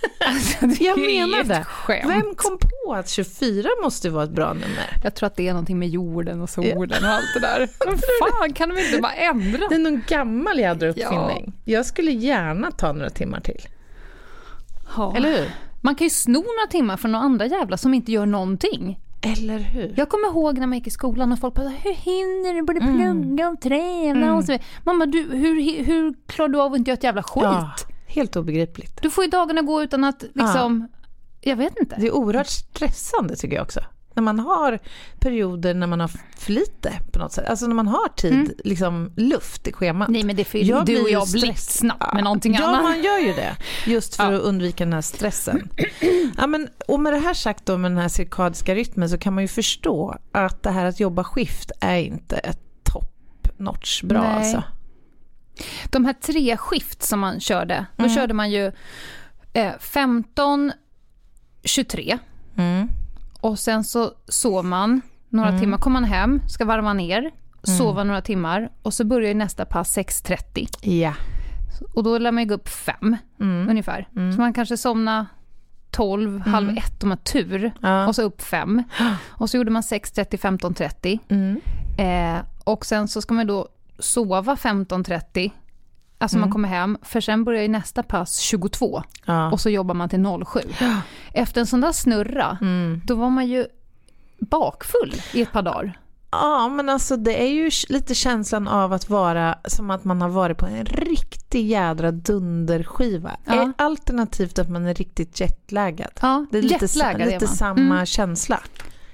Alltså, 0.26 0.66
det 0.66 0.84
Jag 0.84 0.98
menar 0.98 1.44
det. 1.44 1.64
Skämt. 1.64 2.10
Vem 2.10 2.34
kom 2.36 2.58
på 2.58 2.94
att 2.94 3.08
24 3.08 3.68
måste 3.82 4.10
vara 4.10 4.24
ett 4.24 4.30
bra 4.30 4.52
nummer? 4.52 5.00
Jag 5.04 5.14
tror 5.14 5.26
att 5.26 5.36
det 5.36 5.48
är 5.48 5.52
någonting 5.52 5.78
med 5.78 5.88
jorden 5.88 6.40
och 6.40 6.50
solen 6.50 7.04
och 7.04 7.10
allt 7.10 7.34
det 7.34 7.40
där. 7.40 7.58
Men 7.86 7.98
fan, 7.98 8.52
kan 8.52 8.68
de 8.68 8.78
inte 8.78 8.98
bara 9.02 9.12
ändra? 9.12 9.68
Det 9.68 9.74
är 9.74 9.78
någon 9.78 10.02
gammal 10.08 10.58
jädra 10.58 10.88
uppfinning. 10.88 11.52
Jag 11.64 11.86
skulle 11.86 12.10
gärna 12.10 12.70
ta 12.70 12.92
några 12.92 13.10
timmar 13.10 13.40
till. 13.40 13.60
Ja. 14.96 15.16
Eller 15.16 15.38
hur? 15.38 15.50
Man 15.80 15.94
kan 15.94 16.04
ju 16.06 16.10
sno 16.10 16.32
några 16.40 16.66
timmar 16.70 16.96
från 16.96 17.12
några 17.12 17.24
andra 17.24 17.46
jävlar 17.46 17.76
som 17.76 17.94
inte 17.94 18.12
gör 18.12 18.26
någonting. 18.26 18.98
Eller 19.22 19.58
hur? 19.58 19.94
Jag 19.96 20.08
kommer 20.08 20.28
ihåg 20.28 20.58
när 20.58 20.66
man 20.66 20.78
gick 20.78 20.86
i 20.86 20.90
skolan 20.90 21.32
och 21.32 21.38
folk 21.38 21.54
bara 21.54 21.68
hur 21.68 21.94
hinner 21.94 22.54
du 22.54 22.62
både 22.62 22.80
Mm. 22.80 22.96
plugga 23.22 23.48
och 23.48 23.60
träna 23.60 24.26
Mm. 24.26 24.34
och 24.34 24.44
så 24.44 24.52
vidare. 24.52 24.66
Mamma, 24.84 25.06
du, 25.06 25.22
hur, 25.22 25.84
hur 25.84 26.14
klarar 26.26 26.48
du 26.48 26.60
av 26.60 26.72
att 26.72 26.78
inte 26.78 26.90
göra 26.90 26.96
ett 26.98 27.04
jävla 27.04 27.22
skit? 27.22 27.42
Ja, 27.44 27.70
helt 28.08 28.36
obegripligt. 28.36 29.02
Du 29.02 29.10
får 29.10 29.24
ju 29.24 29.30
dagarna 29.30 29.62
gå 29.62 29.82
utan 29.82 30.04
att 30.04 30.24
liksom, 30.34 30.88
jag 31.40 31.56
vet 31.56 31.78
inte. 31.80 31.96
Det 31.98 32.06
är 32.06 32.14
oerhört 32.14 32.46
stressande 32.46 33.36
tycker 33.36 33.56
jag 33.56 33.62
också. 33.62 33.80
När 34.14 34.22
man 34.22 34.38
har 34.40 34.78
perioder 35.20 35.74
när 35.74 35.86
man 35.86 36.00
har 36.00 36.10
för 36.36 36.52
lite 36.52 36.92
på 37.12 37.18
något 37.18 37.32
sätt. 37.32 37.48
Alltså 37.48 37.66
när 37.66 37.74
man 37.74 37.86
har 37.88 38.08
tid, 38.08 38.60
liksom 38.64 39.12
luft 39.16 39.68
i 39.68 39.72
schemat. 39.72 40.08
Nej 40.08 40.24
men 40.24 40.36
det 40.36 40.44
får 40.44 40.60
ju 40.60 40.80
du 40.80 41.02
och 41.02 41.10
jag 41.10 41.28
blixtsnabbt 41.32 42.14
med 42.14 42.24
någonting 42.24 42.54
ja, 42.54 42.66
annat. 42.66 42.82
man 42.82 43.02
gör 43.02 43.18
ju 43.18 43.32
det. 43.32 43.56
Just 43.86 44.16
för 44.16 44.32
Ja. 44.32 44.38
att 44.38 44.42
undvika 44.42 44.84
den 44.84 44.92
här 44.92 45.00
stressen. 45.00 45.68
Ja, 46.36 46.46
men, 46.46 46.68
och 46.88 47.00
med 47.00 47.12
det 47.12 47.18
här 47.18 47.34
sagt 47.34 47.66
då 47.66 47.78
med 47.78 47.90
den 47.90 47.98
här 47.98 48.08
cirkadiska 48.08 48.74
rytmen 48.74 49.08
så 49.10 49.18
kan 49.18 49.34
man 49.34 49.44
ju 49.44 49.48
förstå 49.48 50.16
att 50.32 50.62
det 50.62 50.70
här 50.70 50.84
att 50.84 51.00
jobba 51.00 51.24
skift 51.24 51.70
är 51.80 51.98
inte 51.98 52.36
ett 52.36 52.60
top 52.82 53.48
notch 53.58 54.02
bra 54.02 54.22
Nej. 54.22 54.30
alltså. 54.36 54.62
De 55.90 56.04
här 56.04 56.12
tre 56.12 56.56
skift 56.56 57.02
som 57.02 57.20
man 57.20 57.40
körde, 57.40 57.86
då 57.96 58.04
Mm. 58.04 58.14
körde 58.16 58.34
man 58.34 58.50
ju 58.50 58.72
eh, 59.52 59.72
15, 59.80 60.72
23 61.64 62.18
Mm. 62.56 62.88
och 63.40 63.58
sen 63.58 63.84
så 63.84 64.12
sov 64.28 64.64
man 64.64 65.00
några 65.28 65.48
Mm. 65.48 65.60
timmar, 65.60 65.78
kom 65.78 65.92
man 65.92 66.04
hem, 66.04 66.40
ska 66.48 66.64
varva 66.64 66.92
ner, 66.92 67.30
sova 67.62 68.04
några 68.04 68.20
timmar 68.20 68.70
och 68.82 68.94
så 68.94 69.04
börjar 69.04 69.34
nästa 69.34 69.64
pass 69.64 69.96
6.30 69.96 70.68
Ja. 70.82 71.14
och 71.94 72.02
då 72.04 72.18
lär 72.18 72.32
man 72.32 72.42
ju 72.42 72.48
gå 72.48 72.54
upp 72.54 72.68
fem 72.68 73.16
Mm. 73.40 73.68
ungefär. 73.70 74.08
Mm. 74.16 74.32
Så 74.32 74.40
man 74.40 74.52
kanske 74.52 74.76
somnar 74.76 75.26
12, 75.90 76.40
halv 76.40 76.70
ett 76.78 77.02
om 77.02 77.08
man 77.08 77.18
har 77.18 77.24
tur 77.32 77.72
Ja. 77.82 78.06
och 78.06 78.14
så 78.14 78.22
upp 78.22 78.42
fem. 78.42 78.82
Och 79.28 79.50
så 79.50 79.56
gjorde 79.56 79.70
man 79.70 79.82
6.30, 79.82 80.36
15.30 80.38 81.18
Mm. 81.28 81.60
eh, 81.98 82.42
och 82.64 82.86
sen 82.86 83.08
så 83.08 83.20
ska 83.22 83.34
man 83.34 83.46
då 83.46 83.68
sova 83.98 84.54
15.30 84.56 85.50
Alltså 86.20 86.36
Mm. 86.36 86.46
man 86.48 86.52
kommer 86.52 86.68
hem, 86.68 86.98
för 87.02 87.20
sen 87.20 87.44
börjar 87.44 87.62
ju 87.62 87.68
nästa 87.68 88.02
pass 88.02 88.38
22 88.38 89.02
Ja. 89.24 89.50
och 89.52 89.60
så 89.60 89.70
jobbar 89.70 89.94
man 89.94 90.08
till 90.08 90.24
07. 90.46 90.60
Efter 91.32 91.60
en 91.60 91.66
sån 91.66 91.80
där 91.80 91.92
snurra, 91.92 92.58
Mm. 92.60 93.00
då 93.04 93.14
var 93.14 93.30
man 93.30 93.46
ju 93.46 93.66
bakfull 94.40 95.14
i 95.34 95.42
ett 95.42 95.52
par 95.52 95.62
dagar. 95.62 95.98
Ja, 96.30 96.68
men 96.68 96.88
alltså 96.88 97.16
det 97.16 97.42
är 97.42 97.48
ju 97.48 97.70
lite 97.88 98.14
känslan 98.14 98.68
av 98.68 98.92
att 98.92 99.10
vara 99.10 99.58
som 99.64 99.90
att 99.90 100.04
man 100.04 100.20
har 100.20 100.28
varit 100.28 100.58
på 100.58 100.66
en 100.66 100.84
riktig 100.84 101.66
jädra 101.66 102.10
dunderskiva. 102.12 103.30
Ja. 103.44 103.72
Alternativt 103.78 104.58
att 104.58 104.68
man 104.70 104.86
är 104.86 104.94
riktigt 104.94 105.40
jetlaggad. 105.40 106.10
Ja, 106.22 106.46
Det 106.50 106.58
är 106.58 106.62
lite, 106.62 106.84
är 107.02 107.26
lite 107.30 107.46
samma 107.48 107.80
Mm. 107.94 108.06
känsla. 108.06 108.60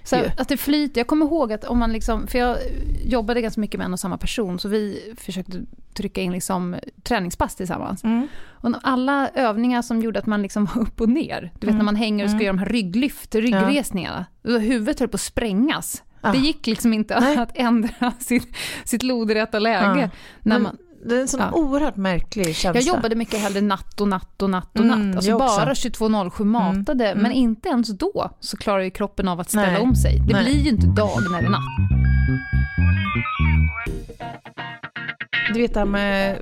Så 0.05 0.17
ju. 0.17 0.31
att 0.37 0.49
det 0.49 0.57
flyter. 0.57 1.01
Jag 1.01 1.07
kommer 1.07 1.27
ihåg 1.27 1.53
att 1.53 1.65
om 1.65 1.79
man 1.79 1.93
liksom, 1.93 2.27
för 2.27 2.39
jag 2.39 2.57
jobbade 3.05 3.41
ganska 3.41 3.61
mycket 3.61 3.79
med 3.79 3.85
en 3.85 3.93
och 3.93 4.01
samma 4.01 4.19
person, 4.19 4.59
så 4.59 4.69
vi 4.69 5.15
försökte 5.19 5.63
trycka 5.95 6.21
in 6.21 6.33
liksom 6.33 6.77
träningspass 7.03 7.55
tillsammans. 7.55 8.05
Mm. 8.05 8.29
Och 8.47 8.71
alla 8.83 9.29
övningar 9.35 9.83
som 9.83 10.01
gjorde 10.03 10.19
att 10.19 10.27
man 10.27 10.43
liksom 10.43 10.65
var 10.75 10.83
upp 10.83 11.01
och 11.01 11.09
ner, 11.09 11.41
du 11.41 11.67
vet 11.67 11.73
Mm. 11.73 11.77
när 11.77 11.85
man 11.85 11.97
hänger 11.97 12.25
och 12.25 12.31
ska 12.31 12.35
Mm. 12.37 12.45
göra 12.45 12.53
de 12.53 12.59
här 12.59 12.67
rygglyft, 12.69 13.35
ryggresningarna, 13.35 14.27
och 14.45 14.61
huvudet 14.61 15.01
höll 15.01 15.09
på 15.09 15.15
att 15.15 15.21
sprängas. 15.21 16.03
Ah. 16.21 16.33
Det 16.33 16.39
gick 16.39 16.67
liksom 16.67 16.93
inte 16.93 17.21
Nej. 17.21 17.37
att 17.37 17.51
ändra 17.55 18.13
sitt, 18.19 18.57
sitt 18.85 19.03
lodrätta 19.03 19.59
läge. 19.59 20.11
Ah. 20.15 20.17
När 20.43 20.59
man, 20.59 20.77
Det 21.05 21.17
är 21.17 21.21
en 21.21 21.29
sån 21.29 21.41
Ja. 21.41 21.51
oerhört 21.53 21.97
märklig 21.97 22.57
känsla. 22.57 22.81
jag 22.81 22.97
jobbade 22.97 23.15
mycket 23.15 23.41
hellre 23.41 23.61
natt 23.61 24.01
och 24.01 24.09
natt 24.09 24.43
och 24.43 24.51
natt 24.51 24.79
och 24.79 24.85
Mm, 24.85 25.09
natt. 25.09 25.17
Alltså 25.17 25.31
jag 25.31 25.41
också. 25.41 25.57
bara 25.61 25.75
22.07 25.75 26.45
matade, 26.45 27.07
Mm. 27.11 27.23
men 27.23 27.33
inte 27.33 27.69
ens 27.69 27.89
då 27.99 28.31
så 28.41 28.57
klarar 28.57 28.81
ju 28.83 28.91
kroppen 28.91 29.29
av 29.29 29.41
att 29.41 29.49
ställa 29.51 29.73
Nej. 29.73 29.81
om 29.81 29.95
sig. 29.95 30.19
Det 30.27 30.33
Nej. 30.33 30.45
blir 30.45 30.61
ju 30.63 30.71
inte 30.71 30.87
dag 30.87 31.11
när 31.31 31.41
det 31.41 31.47
är 31.47 31.51
natt. 31.51 31.61
Du 35.55 35.61
vet 35.61 35.75
det 35.75 35.81
här 35.81 35.87
med 35.87 36.39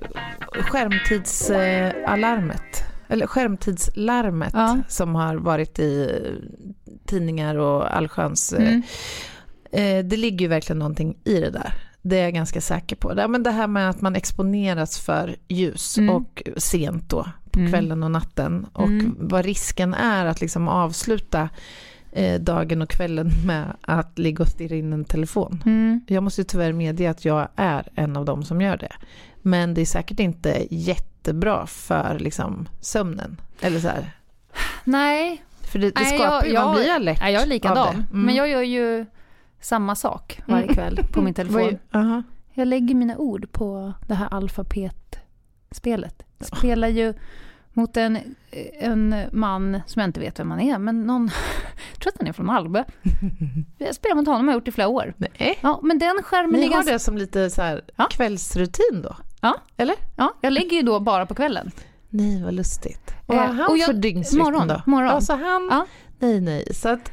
skärmtidsalarmet. 0.53 2.85
Eller 3.09 3.27
skärmtidslarmet 3.27 4.51
Ja. 4.55 4.79
som 4.89 5.15
har 5.15 5.37
varit 5.37 5.79
i 5.79 6.21
tidningar 7.07 7.57
och 7.57 7.97
allsköns. 7.97 8.53
eh, 8.53 8.69
Mm. 8.69 8.83
Eh, 9.73 10.05
det 10.05 10.17
ligger 10.17 10.39
ju 10.41 10.49
verkligen 10.49 10.79
någonting 10.79 11.19
i 11.25 11.41
det 11.41 11.51
där. 11.51 11.73
Det 12.03 12.19
är 12.19 12.23
jag 12.23 12.35
ganska 12.35 12.61
säker 12.61 12.97
på. 12.97 13.15
Det, 13.15 13.29
men 13.29 13.43
det 13.43 13.51
här 13.51 13.67
med 13.67 13.91
att 13.91 14.01
man 14.01 14.17
exponeras 14.17 14.99
för 14.99 15.37
ljus 15.49 15.99
Mm. 15.99 16.15
och 16.15 16.43
sent 16.57 17.09
då 17.09 17.27
på 17.51 17.59
Mm. 17.59 17.71
kvällen 17.73 18.03
och 18.03 18.11
natten. 18.11 18.67
Och 18.73 18.89
Mm. 18.89 19.17
vad 19.21 19.45
risken 19.45 19.95
är 19.95 20.27
att 20.27 20.41
liksom 20.41 20.69
avsluta 20.69 21.49
eh, 22.13 22.41
dagen 22.41 22.83
och 22.83 22.89
kvällen 22.91 23.31
med 23.47 23.77
att 23.81 24.19
ligga 24.19 24.43
och 24.43 24.49
stirra 24.49 24.75
in 24.77 24.93
en 24.93 25.05
telefon. 25.05 25.63
Mm. 25.67 26.01
Jag 26.09 26.23
måste 26.23 26.41
ju 26.41 26.45
tyvärr 26.45 26.73
medge 26.73 27.11
att 27.11 27.25
jag 27.25 27.49
är 27.57 27.89
en 27.95 28.17
av 28.17 28.25
dem 28.25 28.43
som 28.45 28.61
gör 28.61 28.77
det. 28.77 28.93
Men 29.43 29.75
det 29.75 29.81
är 29.81 29.87
säkert 29.87 30.21
inte 30.21 30.67
jättebra 30.71 31.67
för 31.67 32.19
liksom, 32.19 32.69
sömnen. 32.81 33.41
Eller 33.61 33.81
så 33.81 33.89
här. 33.89 34.11
Nej, 34.85 35.43
För 35.61 35.79
det, 35.79 35.91
det 35.91 36.05
skapar 36.05 36.45
ju, 36.47 36.53
man 36.55 36.75
blir 36.75 36.91
alert 36.93 37.19
nej, 37.21 37.33
jag 37.33 37.43
är 37.43 37.47
likadan. 37.47 37.95
Mm. 37.95 38.07
Men 38.27 38.35
jag 38.35 38.49
gör 38.49 38.63
ju 38.63 39.07
samma 39.63 39.95
sak 39.95 40.41
varje 40.47 40.63
Mm. 40.63 40.75
kväll 40.75 41.01
på 41.13 41.23
min 41.23 41.35
telefon. 41.41 41.61
Är- 41.61 41.79
aha. 41.99 42.23
Jag 42.55 42.69
lägger 42.69 42.95
mina 42.95 43.17
ord 43.17 43.53
på 43.53 43.93
det 44.09 44.15
här 44.15 44.29
alfabetspelet. 44.35 46.23
Spelar 46.41 46.89
ju 46.89 47.15
mot 47.73 47.97
en, 47.97 48.19
en 48.81 49.15
man 49.33 49.81
som 49.87 50.01
jag 50.01 50.09
inte 50.09 50.21
vet 50.21 50.39
vem 50.41 50.51
han 50.51 50.61
är, 50.61 50.79
men 50.79 51.07
någon, 51.07 51.31
jag 51.93 52.01
tror 52.01 52.13
att 52.13 52.19
han 52.19 52.29
är 52.29 52.33
från 52.33 52.47
Malmö. 52.47 52.85
Jag 53.79 53.95
spelar 53.95 54.17
mot 54.17 54.27
honom, 54.27 54.49
har 54.49 54.55
gjort 54.55 54.69
i 54.69 54.73
flera 54.73 54.89
år. 54.89 55.15
Nej. 55.17 55.59
Ja, 55.63 55.81
men 55.83 55.99
den 55.99 56.23
skärmen 56.23 56.61
Ni 56.61 56.67
har 56.67 56.73
ganska... 56.75 56.93
det 56.93 56.99
som 56.99 57.19
lite 57.19 57.51
så 57.51 57.63
här 57.63 57.83
Ja. 57.97 58.09
kvällsrutin 58.11 59.03
då? 59.03 59.17
Ja. 59.41 59.57
Eller? 59.77 59.97
Ja, 60.17 60.35
jag 60.41 60.53
lägger 60.53 60.77
ju 60.77 60.83
då 60.83 61.01
bara 61.01 61.27
på 61.27 61.35
kvällen. 61.35 61.71
Nej, 62.09 62.43
vad 62.45 62.55
lustigt. 62.55 63.15
Och 63.27 63.35
vad 63.35 63.47
har 63.47 63.55
han 63.55 63.71
och 63.71 63.79
jag- 63.79 63.87
för 63.87 63.93
dygnsrytm 63.93 64.45
då? 64.69 64.83
morgon. 64.87 65.11
Alltså 65.11 65.33
han, 65.33 65.69
Ja. 65.71 65.87
nej 66.19 66.41
nej. 66.41 66.75
Så 66.75 66.89
att 66.89 67.13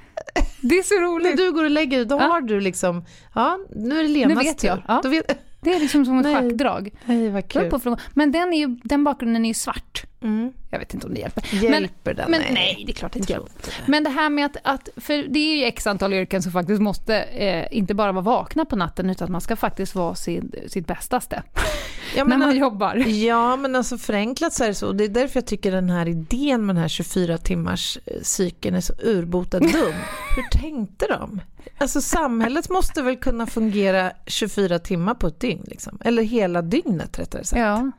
Det 0.62 0.76
är 0.76 0.84
så 0.84 0.96
när 0.96 1.02
roligt. 1.02 1.38
du 1.38 1.52
går 1.52 1.64
och 1.64 1.70
lägger 1.70 1.98
dig, 1.98 2.06
då 2.06 2.16
Ja. 2.16 2.24
har 2.24 2.42
du 2.42 2.60
liksom, 2.60 3.06
ja 3.36 3.60
nu 3.76 4.00
är 4.00 4.04
det 4.04 4.10
Lenas 4.10 4.38
Nu 4.38 4.44
vet 4.44 4.64
jag. 4.64 4.82
Ja. 4.88 5.02
Vet, 5.06 5.40
Det 5.62 5.74
är 5.74 5.80
liksom 5.80 6.06
som 6.06 6.20
ett 6.20 6.24
Nej. 6.26 6.36
schackdrag. 6.36 6.90
nej 7.06 7.30
vad 7.30 7.48
kul. 7.48 7.70
Men 8.14 8.32
den, 8.32 8.54
är 8.54 8.58
ju, 8.58 8.68
den 8.84 9.04
bakgrunden 9.04 9.46
är 9.46 9.50
ju 9.50 9.54
svart. 9.54 10.04
Mm. 10.22 10.54
Jag 10.70 10.80
vet 10.80 10.94
inte 10.94 11.08
om 11.08 11.14
det 11.14 11.20
hjälper. 11.20 11.44
Hjälper 11.64 12.14
den? 12.14 12.32
Men 12.32 12.42
nej, 12.54 12.84
det 12.86 12.92
är 12.92 12.94
klart 12.94 13.14
det 13.14 13.20
inte 13.20 13.32
hjälper. 13.34 13.74
Men 13.86 14.04
det 14.04 14.10
här 14.10 14.30
med 14.30 14.46
att, 14.46 14.58
att, 14.64 14.90
för 14.98 15.14
det 15.30 15.40
är 15.40 15.56
ju 15.58 15.64
x 15.64 15.88
antal 15.88 16.14
yrken 16.14 16.42
som 16.44 16.52
faktiskt 16.52 16.82
måste 16.82 17.16
eh, 17.16 17.68
inte 17.78 17.94
bara 17.94 18.12
vara 18.12 18.24
vakna 18.24 18.66
på 18.66 18.76
natten 18.76 19.10
utan 19.10 19.32
man 19.32 19.42
ska 19.42 19.56
faktiskt 19.56 19.96
vara 19.96 20.16
sin, 20.16 20.52
sitt 20.68 20.88
bästaste 20.88 21.44
Ja, 21.56 21.64
när 22.24 22.26
men, 22.26 22.40
man 22.40 22.58
jobbar. 22.58 22.96
ja, 22.96 23.56
men 23.56 23.76
alltså 23.76 23.98
förenklat 23.98 24.54
så 24.54 24.64
är 24.64 24.68
det 24.68 24.74
så. 24.76 24.92
Det 24.92 25.04
är 25.04 25.10
därför 25.10 25.38
jag 25.40 25.48
tycker 25.48 25.72
den 25.72 25.90
här 25.90 26.08
idén 26.08 26.66
med 26.66 26.76
den 26.76 26.82
här 26.82 26.88
24 26.90 27.38
timmars 27.38 27.98
eh, 28.06 28.22
cykeln 28.22 28.76
är 28.76 28.82
så 28.82 28.94
urbotad 29.04 29.60
dum. 29.62 29.72
Hur 30.36 30.60
tänkte 30.60 31.06
de? 31.08 31.42
Alltså 31.78 32.02
samhället 32.02 32.70
måste 32.70 33.02
väl 33.02 33.18
kunna 33.18 33.48
fungera 33.48 34.12
24 34.28 34.80
timmar 34.80 35.14
på 35.14 35.28
ett 35.28 35.40
dygn? 35.40 35.64
Liksom. 35.68 35.98
Eller 36.06 36.24
hela 36.24 36.62
dygnet 36.62 37.20
rättare 37.20 37.44
sagt. 37.44 37.60
Ja. 37.60 37.92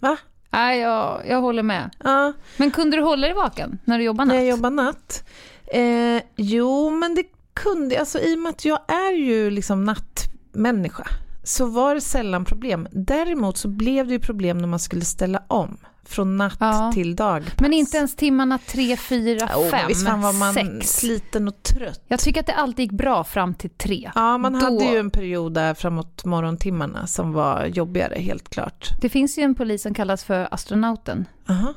Va? 0.00 0.16
Nej, 0.54 0.80
jag, 0.80 1.22
jag 1.28 1.40
håller 1.40 1.62
med. 1.62 1.90
Ja, 2.04 2.32
Men 2.56 2.70
kunde 2.70 2.96
du 2.96 3.02
hålla 3.02 3.26
dig 3.26 3.36
vaken 3.36 3.78
när 3.84 3.98
du 3.98 4.04
jobbar 4.04 4.24
natt? 4.24 4.34
när 4.34 4.40
jag 4.42 4.50
jobbar 4.50 4.70
natt. 4.70 5.24
Eh, 5.66 6.22
jo, 6.36 6.90
men 6.90 7.14
det 7.14 7.24
kunde 7.54 8.00
alltså 8.00 8.18
i 8.18 8.34
och 8.34 8.38
med 8.38 8.50
att 8.50 8.64
jag 8.64 8.78
är 8.88 9.12
ju 9.12 9.50
liksom 9.50 9.84
nattmänniska 9.84 11.06
så 11.44 11.66
var 11.66 11.94
det 11.94 12.00
sällan 12.00 12.44
problem. 12.44 12.88
Däremot 12.92 13.56
så 13.56 13.68
blev 13.68 14.06
det 14.06 14.12
ju 14.12 14.18
problem 14.20 14.58
när 14.58 14.68
man 14.68 14.78
skulle 14.78 15.04
ställa 15.04 15.42
om 15.46 15.76
från 16.08 16.36
natt 16.36 16.56
Ja. 16.60 16.90
till 16.94 17.16
dag. 17.16 17.44
Men 17.60 17.72
inte 17.72 17.96
ens 17.96 18.16
timmarna 18.16 18.58
3, 18.66 18.96
4, 18.96 19.48
Jo, 19.54 19.68
5, 19.70 19.88
visst 19.88 20.06
fan 20.06 20.20
var 20.20 20.32
man 20.32 20.54
6. 20.54 20.88
sliten 20.98 21.48
och 21.48 21.62
trött. 21.62 22.00
Jag 22.08 22.20
tycker 22.20 22.40
att 22.40 22.46
det 22.46 22.54
alltid 22.54 22.78
gick 22.82 22.92
bra 22.92 23.24
fram 23.24 23.54
till 23.54 23.70
3. 23.70 24.10
Ja, 24.14 24.38
man 24.38 24.52
Då- 24.52 24.58
hade 24.58 24.84
ju 24.84 24.98
en 24.98 25.10
period 25.10 25.54
där 25.54 25.74
framåt 25.74 26.24
morgontimmarna 26.24 27.06
som 27.06 27.32
var 27.32 27.64
jobbigare, 27.66 28.14
helt 28.20 28.48
klart. 28.48 28.88
Det 29.00 29.08
finns 29.08 29.38
ju 29.38 29.42
en 29.42 29.54
polis 29.54 29.82
som 29.82 29.94
kallas 29.94 30.24
för 30.24 30.48
astronauten. 30.50 31.24
Aha. 31.48 31.74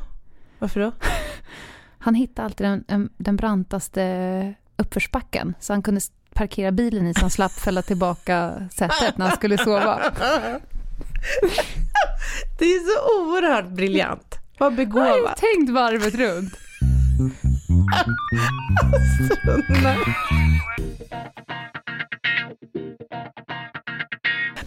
Varför 0.60 0.80
då? 0.80 0.92
Han 2.00 2.16
hittade 2.16 2.46
alltid 2.46 2.68
den, 2.68 2.84
en, 2.88 3.10
den 3.18 3.36
brantaste 3.36 4.54
uppförsbacken 4.78 5.54
så 5.60 5.74
han 5.74 5.82
kunde 5.84 6.02
parkera 6.34 6.72
bilen 6.72 7.08
i 7.08 7.14
så 7.14 7.20
han 7.22 7.30
slapp 7.30 7.52
fälla 7.52 7.82
tillbaka 7.82 8.54
sätet 8.72 9.18
när 9.18 9.28
han 9.28 9.36
skulle 9.36 9.58
sova. 9.58 10.00
Det 12.60 12.66
är 12.66 12.80
så 12.80 13.22
oerhört 13.22 13.68
briljant. 13.68 14.36
Vad 14.60 14.68
Jag 14.74 14.78
har 14.78 14.86
begåvat. 14.86 15.38
tänkt 15.38 15.70
varvet 15.70 16.16
runt. 16.16 16.54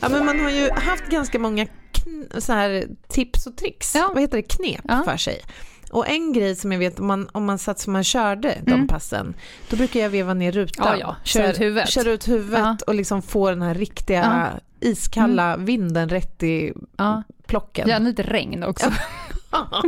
Ja, 0.00 0.08
men 0.08 0.24
man 0.26 0.40
har 0.40 0.50
ju 0.50 0.70
haft 0.70 1.06
ganska 1.06 1.38
många 1.38 1.66
så 2.38 2.52
här 2.52 2.84
tips 3.08 3.46
och 3.46 3.56
tricks, 3.56 3.94
Ja. 3.94 4.10
vad 4.14 4.22
heter 4.22 4.36
det, 4.36 4.42
knep 4.42 4.80
Ja. 4.88 5.02
för 5.04 5.16
sig. 5.16 5.40
Och 5.92 6.08
en 6.08 6.32
grej 6.32 6.56
som 6.56 6.72
jag 6.72 6.78
vet, 6.78 7.00
om 7.00 7.06
man, 7.06 7.28
om 7.32 7.44
man 7.44 7.58
satt 7.58 7.78
som 7.78 7.92
man 7.92 8.04
körde 8.04 8.58
de 8.64 8.72
Mm. 8.72 8.86
passen, 8.88 9.34
då 9.70 9.76
brukar 9.76 10.00
jag 10.00 10.10
veva 10.10 10.34
ner 10.34 10.52
rutan. 10.52 10.86
Ja, 10.88 10.96
ja. 11.00 11.16
Kör 11.24 11.40
här, 11.42 11.50
ut 11.50 11.60
huvudet. 11.60 11.88
Kör 11.88 12.08
ut 12.08 12.28
huvudet 12.28 12.58
Ja. 12.60 12.76
och 12.86 12.94
liksom 12.94 13.22
få 13.22 13.50
den 13.50 13.62
här 13.62 13.74
riktiga 13.74 14.50
iskalla 14.80 15.56
vinden 15.56 16.08
rätt 16.08 16.42
i 16.42 16.72
Ja, 16.96 17.22
plocken. 17.46 17.88
gärna 17.88 18.04
lite 18.08 18.22
regn 18.22 18.64
också. 18.64 18.92
Ja. 19.52 19.82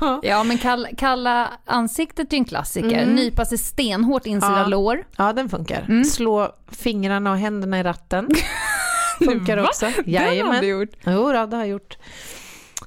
Ja, 0.22 0.44
men 0.44 0.58
kalla, 0.58 0.88
kalla 0.98 1.50
ansiktet 1.64 2.32
är 2.32 2.36
ju 2.36 2.38
en 2.38 2.44
klassiker. 2.44 3.02
Mm. 3.02 3.14
Nypa 3.14 3.44
sig 3.44 3.58
stenhårt 3.58 4.26
insida 4.26 4.58
Ja. 4.58 4.66
lår. 4.66 5.04
Ja, 5.16 5.32
den 5.32 5.48
funkar. 5.48 5.84
Mm. 5.88 6.04
Slå 6.04 6.54
fingrarna 6.70 7.30
och 7.32 7.38
händerna 7.38 7.80
i 7.80 7.82
ratten. 7.82 8.28
Funkar 9.24 9.56
Va? 9.56 9.62
också. 9.68 9.86
Den 9.86 9.94
har 9.94 10.02
Jajamän. 10.26 10.60
du 10.60 10.66
gjort. 10.68 10.88
Jo, 11.06 11.32
det 11.32 11.38
har 11.38 11.48
jag 11.52 11.68
gjort. 11.68 11.98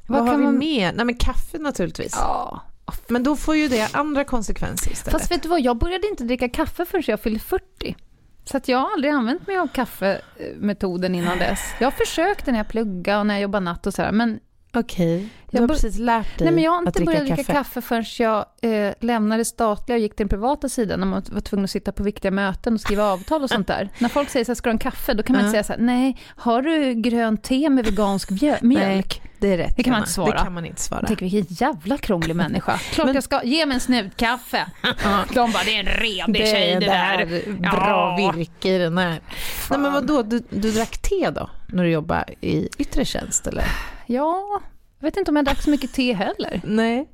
Vad 0.07 0.19
Vad, 0.19 0.29
har 0.29 0.37
vi 0.37 0.43
man- 0.43 0.57
mer? 0.57 0.93
Nej, 0.93 1.05
men 1.05 1.15
kaffe 1.17 1.57
naturligtvis. 1.59 2.13
Ja. 2.15 2.61
Men 3.07 3.23
då 3.23 3.35
får 3.35 3.55
ju 3.55 3.67
det 3.67 3.89
andra 3.95 4.23
konsekvenser 4.23 4.91
istället. 4.91 5.19
Fast 5.19 5.31
vet 5.31 5.43
du 5.43 5.49
vad, 5.49 5.61
jag 5.61 5.77
började 5.77 6.07
inte 6.07 6.23
dricka 6.23 6.49
kaffe 6.49 6.85
förrän 6.85 7.03
jag 7.07 7.19
fyllde 7.19 7.39
40. 7.39 7.95
Så 8.51 8.57
att 8.57 8.67
jag 8.67 8.77
har 8.77 8.91
aldrig 8.91 9.13
använt 9.13 9.47
mig 9.47 9.57
av 9.57 9.67
kaffemetoden 9.67 11.15
innan 11.15 11.37
dess. 11.37 11.59
Jag 11.79 11.93
försökte 11.93 12.51
när 12.51 12.59
jag 12.59 12.67
pluggade 12.67 13.19
och 13.19 13.25
när 13.25 13.33
jag 13.33 13.41
jobbade 13.41 13.65
natt 13.65 13.87
och 13.87 13.93
sådär, 13.93 14.11
men, 14.11 14.39
Okej, 14.73 15.29
du 15.51 15.57
Jag 15.57 15.61
har 15.61 15.67
precis 15.67 15.99
lärt 15.99 16.37
dig 16.37 16.45
nej, 16.45 16.53
men 16.53 16.63
jag 16.63 16.71
har 16.71 16.79
inte 16.79 17.03
börjat 17.03 17.25
dricka 17.25 17.43
kaffe 17.43 17.81
förrän 17.81 18.03
jag 18.19 18.45
eh, 18.61 18.93
lämnade 18.99 19.45
statliga 19.45 19.95
och 19.95 20.01
gick 20.01 20.15
till 20.15 20.23
den 20.23 20.29
privata 20.29 20.69
sidan 20.69 20.99
när 20.99 21.07
man 21.07 21.23
var 21.31 21.41
tvungen 21.41 21.63
att 21.63 21.71
sitta 21.71 21.91
på 21.91 22.03
viktiga 22.03 22.31
möten 22.31 22.73
och 22.73 22.81
skriva 22.81 23.03
avtal 23.03 23.43
och 23.43 23.49
sånt 23.49 23.67
där. 23.67 23.89
När 23.99 24.09
folk 24.09 24.29
säger 24.29 24.45
så 24.45 24.49
här, 24.49 24.55
ska 24.55 24.69
du 24.69 24.71
ha 24.71 24.73
en 24.73 24.79
kaffe? 24.79 25.13
Då 25.13 25.23
kan 25.23 25.35
man 25.35 25.41
inte 25.41 25.51
säga 25.51 25.63
så 25.63 25.73
här, 25.73 25.79
nej, 25.79 26.17
har 26.25 26.61
du 26.61 26.93
grönt 26.93 27.43
te 27.43 27.69
med 27.69 27.85
vegansk 27.85 28.29
mjölk? 28.61 29.21
Det 29.39 29.53
är 29.53 29.57
rätt. 29.57 29.73
Det 29.77 29.83
kan 29.83 29.91
man 29.91 29.99
inte 30.01 30.11
svara. 30.11 30.31
Det 30.31 30.43
kan 30.43 30.53
man 30.53 30.65
inte 30.65 30.81
svara. 30.81 31.07
Tänker, 31.07 31.29
vilken 31.29 31.55
jävla 31.55 31.97
krånglig 31.97 32.35
människa. 32.45 32.77
Klart 32.77 33.05
Men- 33.05 33.15
jag 33.15 33.23
ska, 33.23 33.43
ge 33.43 33.65
mig 33.65 33.75
en 33.75 33.81
snutkaffe. 33.81 34.65
Ja. 35.03 35.25
De 35.33 35.51
bara, 35.51 35.63
det 35.63 35.75
är 35.75 35.79
en 35.79 35.85
redig 35.85 36.47
tjej 36.47 36.73
det 36.79 36.85
där. 36.85 37.25
bra 37.61 38.15
Ja. 38.19 38.31
virke 38.35 38.69
i 38.69 38.77
den 38.77 38.97
här. 38.97 39.21
Nej, 39.69 39.79
men 39.79 39.93
vadå, 39.93 40.21
du, 40.23 40.39
du 40.49 40.71
drack 40.71 40.97
te 40.97 41.29
då? 41.29 41.49
När 41.67 41.83
du 41.83 41.89
jobbade 41.89 42.33
i 42.41 42.69
yttre 42.77 43.05
tjänst 43.05 43.47
eller? 43.47 43.63
Ja, 44.05 44.61
jag 44.99 45.07
vet 45.07 45.17
inte 45.17 45.31
om 45.31 45.35
jag 45.35 45.45
drack 45.45 45.61
så 45.61 45.69
mycket 45.69 45.93
te 45.93 46.13
heller. 46.13 46.61
Nej. 46.63 47.07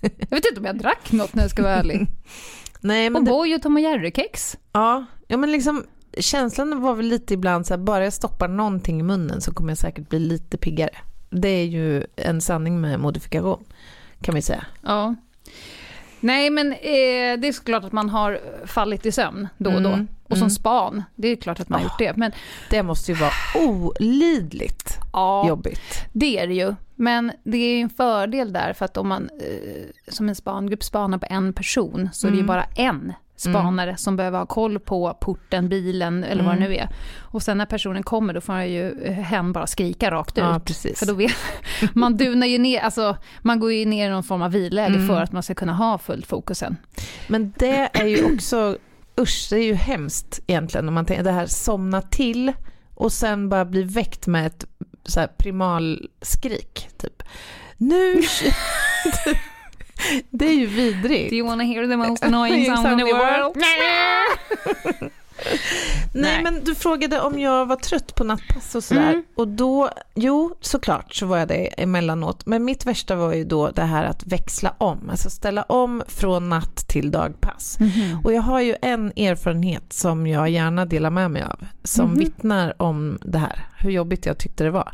Jag 0.00 0.30
vet 0.36 0.46
inte 0.46 0.60
om 0.60 0.64
jag 0.66 0.78
drack 0.78 1.12
något 1.12 1.34
när 1.34 1.42
jag 1.42 1.50
ska 1.50 1.62
vara 1.62 1.72
ärlig. 1.74 2.06
Nej, 2.80 3.10
men 3.10 3.24
det, 3.24 3.30
O'boy 3.30 3.54
och 3.56 3.62
Tom 3.62 3.74
och 3.76 3.80
Jerry-kex. 3.80 4.56
ja, 4.72 5.04
ja, 5.28 5.36
men 5.36 5.52
liksom 5.52 5.84
känslan 6.18 6.80
var 6.80 6.94
väl 6.94 7.06
lite 7.06 7.34
ibland 7.34 7.66
så 7.66 7.74
här, 7.74 7.78
bara 7.78 8.04
jag 8.04 8.12
stoppar 8.12 8.48
någonting 8.48 9.00
i 9.00 9.02
munnen 9.02 9.40
så 9.40 9.54
kommer 9.54 9.70
jag 9.70 9.78
säkert 9.78 10.08
bli 10.08 10.18
lite 10.18 10.58
piggare. 10.58 10.90
Det 11.30 11.48
är 11.48 11.64
ju 11.64 12.04
en 12.16 12.40
sanning 12.40 12.80
med 12.80 13.00
modifikation, 13.00 13.64
kan 14.20 14.34
vi 14.34 14.42
säga. 14.42 14.64
Ja. 14.82 15.14
Nej, 16.20 16.50
men 16.50 16.72
eh, 16.72 17.38
det 17.38 17.48
är 17.48 17.52
såklart 17.52 17.84
att 17.84 17.92
man 17.92 18.08
har 18.10 18.40
fallit 18.66 19.06
i 19.06 19.12
sömn 19.12 19.48
då 19.58 19.70
och 19.72 19.82
då. 19.82 19.88
Mm. 19.88 20.08
Och 20.24 20.36
som 20.36 20.42
Mm. 20.42 20.50
span, 20.50 21.02
det 21.14 21.28
är 21.28 21.36
klart 21.36 21.60
att 21.60 21.68
man 21.68 21.80
har 21.80 21.84
gjort 21.84 21.98
det. 21.98 22.16
Men 22.16 22.32
Det 22.70 22.82
måste 22.82 23.12
ju 23.12 23.18
vara 23.18 23.32
olidligt 23.68 24.98
ja, 25.12 25.48
jobbigt. 25.48 26.04
det 26.12 26.38
är 26.38 26.46
det 26.46 26.54
ju. 26.54 26.74
Men 26.94 27.32
det 27.44 27.56
är 27.58 27.74
ju 27.76 27.80
en 27.80 27.90
fördel 27.90 28.52
där 28.52 28.72
för 28.72 28.84
att 28.84 28.96
om 28.96 29.08
man 29.08 29.30
eh, 29.40 30.12
som 30.12 30.28
en 30.28 30.34
spangrupp 30.34 30.82
spanar 30.84 31.18
på 31.18 31.26
en 31.30 31.52
person 31.52 32.08
så 32.12 32.26
är 32.26 32.30
det 32.30 32.36
ju 32.36 32.40
Mm. 32.42 32.46
bara 32.46 32.64
en 32.76 33.12
spanare 33.36 33.96
som 33.96 34.16
behöver 34.16 34.38
ha 34.38 34.46
koll 34.46 34.78
på 34.78 35.14
porten, 35.20 35.68
bilen 35.68 36.24
eller 36.24 36.44
vad 36.44 36.52
det 36.52 36.56
Mm. 36.56 36.68
nu 36.70 36.76
är. 36.76 36.88
Och 37.20 37.42
sen 37.42 37.58
när 37.58 37.66
personen 37.66 38.02
kommer 38.02 38.34
då 38.34 38.40
får 38.40 38.60
ju 38.62 39.02
eh, 39.02 39.12
hen 39.12 39.52
bara 39.52 39.66
skrika 39.66 40.10
rakt 40.10 40.38
ut. 40.38 40.44
Ja. 40.44 40.60
För 40.96 41.06
då 41.06 41.14
vet 41.14 41.32
man 41.94 42.16
dunar 42.16 42.46
ju 42.46 42.58
ner, 42.58 42.80
alltså 42.80 43.16
man 43.42 43.60
går 43.60 43.72
ju 43.72 43.84
ner 43.84 44.06
i 44.06 44.10
någon 44.10 44.22
form 44.24 44.42
av 44.42 44.50
viläge 44.52 44.94
Mm. 44.94 45.06
för 45.08 45.20
att 45.22 45.32
man 45.32 45.42
ska 45.42 45.54
kunna 45.54 45.72
ha 45.74 45.98
fullt 45.98 46.26
fokus 46.26 46.58
sen. 46.58 46.76
Men 47.28 47.52
det 47.58 47.88
är 47.92 48.06
ju 48.06 48.34
också, 48.34 48.76
usch, 49.20 49.46
det 49.50 49.56
är 49.56 49.64
ju 49.64 49.74
hemskt 49.74 50.40
egentligen 50.46 50.88
om 50.88 50.94
man 50.94 51.06
tänker 51.06 51.24
det 51.24 51.32
här 51.32 51.46
somna 51.46 52.02
till 52.02 52.52
och 52.94 53.12
sen 53.12 53.48
bara 53.48 53.64
bli 53.64 53.82
väckt 53.82 54.26
med 54.26 54.46
ett 54.46 54.64
så 55.04 55.26
primalskrik 55.38 56.88
typ. 56.98 57.22
Nu... 57.76 58.14
det 60.30 60.48
är 60.48 60.54
ju 60.54 60.66
vidrigt. 60.66 61.30
Do 61.30 61.36
you 61.36 61.48
wanna 61.48 61.64
hear 61.64 61.88
the 61.88 61.96
most 61.96 62.22
annoying 62.24 62.64
sound 62.76 63.00
in 63.00 63.06
the 63.06 63.12
world? 63.12 63.56
Nej, 66.12 66.22
Nej. 66.32 66.42
men 66.42 66.64
du 66.64 66.74
frågade 66.74 67.20
om 67.20 67.38
jag 67.38 67.66
var 67.66 67.76
trött 67.76 68.14
på 68.14 68.24
nattpass 68.24 68.74
och 68.74 68.84
sådär. 68.84 69.10
Mm. 69.10 69.24
Och 69.36 69.48
då, 69.48 69.90
jo 70.14 70.56
såklart 70.60 71.14
så 71.14 71.26
var 71.26 71.38
jag 71.38 71.48
det 71.48 71.66
emellanåt. 71.82 72.46
Men 72.46 72.64
mitt 72.64 72.86
värsta 72.86 73.14
var 73.16 73.34
ju 73.34 73.44
då 73.44 73.70
det 73.70 73.82
här 73.82 74.04
att 74.04 74.26
växla 74.26 74.74
om. 74.78 75.10
Alltså 75.10 75.30
ställa 75.30 75.62
om 75.62 76.02
från 76.08 76.48
natt 76.48 76.76
till 76.88 77.10
dagpass. 77.10 77.76
Mhm. 77.80 78.20
Och 78.24 78.32
jag 78.32 78.42
har 78.42 78.60
ju 78.60 78.76
en 78.82 79.06
erfarenhet 79.16 79.92
som 79.92 80.26
jag 80.26 80.50
gärna 80.50 80.84
delar 80.86 81.10
med 81.10 81.30
mig 81.30 81.42
av. 81.42 81.66
Som 81.84 82.06
Mhm. 82.10 82.18
vittnar 82.18 82.82
om 82.82 83.18
det 83.22 83.38
här. 83.38 83.66
Hur 83.78 83.90
jobbigt 83.90 84.26
jag 84.26 84.38
tyckte 84.38 84.64
det 84.64 84.70
var. 84.70 84.92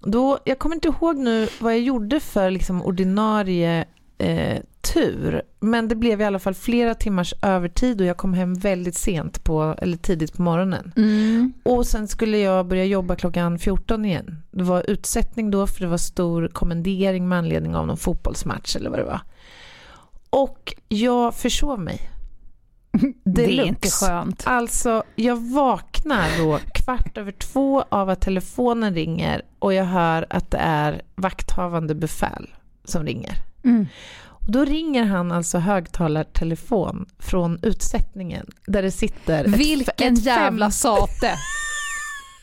Då, 0.00 0.38
jag 0.44 0.58
kommer 0.58 0.74
inte 0.76 0.88
ihåg 0.88 1.16
nu 1.16 1.48
vad 1.60 1.72
jag 1.72 1.80
gjorde 1.80 2.20
för 2.20 2.50
liksom 2.50 2.82
ordinarie 2.82 3.84
eh, 4.18 4.58
tur. 4.80 5.42
Men 5.60 5.88
det 5.88 5.94
blev 5.94 6.20
i 6.20 6.24
alla 6.24 6.38
fall 6.38 6.54
flera 6.54 6.94
timmars 6.94 7.34
övertid 7.42 8.00
och 8.00 8.06
jag 8.06 8.16
kom 8.16 8.34
hem 8.34 8.54
väldigt 8.54 8.94
sent 8.94 9.44
på, 9.44 9.74
eller 9.78 9.96
tidigt 9.96 10.32
på 10.32 10.42
morgonen. 10.42 10.92
Mm. 10.96 11.52
Och 11.62 11.86
sen 11.86 12.08
skulle 12.08 12.38
jag 12.38 12.66
börja 12.66 12.84
jobba 12.84 13.16
klockan 13.16 13.58
14 13.58 14.04
igen. 14.04 14.42
Det 14.50 14.64
var 14.64 14.90
utsättning 14.90 15.50
då 15.50 15.66
för 15.66 15.80
det 15.80 15.86
var 15.86 15.98
stor 15.98 16.48
kommendering 16.48 17.28
med 17.28 17.38
anledning 17.38 17.76
av 17.76 17.86
någon 17.86 17.96
fotbollsmatch 17.96 18.76
eller 18.76 18.90
vad 18.90 18.98
det 18.98 19.04
var. 19.04 19.20
Och 20.30 20.74
jag 20.88 21.34
försov 21.34 21.80
mig. 21.80 22.10
Det 23.24 23.44
är 23.44 23.48
Deluxe. 23.48 23.68
inte 23.68 23.88
skönt. 23.88 24.42
Alltså, 24.46 25.02
jag 25.14 25.36
vaknar 25.36 26.38
då 26.38 26.58
kvart 26.74 27.18
över 27.18 27.32
två 27.32 27.84
av 27.88 28.10
att 28.10 28.20
telefonen 28.20 28.94
ringer 28.94 29.42
och 29.58 29.74
jag 29.74 29.84
hör 29.84 30.26
att 30.30 30.50
det 30.50 30.58
är 30.58 31.02
vakthavande 31.14 31.94
befäl 31.94 32.48
som 32.84 33.04
ringer. 33.04 33.47
Mm. 33.64 33.86
Och 34.26 34.52
då 34.52 34.64
ringer 34.64 35.04
han 35.04 35.32
alltså 35.32 35.58
högtalartelefon 35.58 37.06
från 37.18 37.58
utsättningen 37.62 38.46
där 38.66 38.82
det 38.82 38.90
sitter 38.90 39.44
ett, 39.44 39.50
Vilken 39.50 40.12
ett 40.14 40.24
jävla 40.24 40.66
fem- 40.66 40.72
sate. 40.72 41.34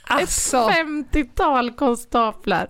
Alltså, 0.08 0.58
ett 0.58 0.78
50-tal 0.78 1.72
konstaplar 1.72 2.70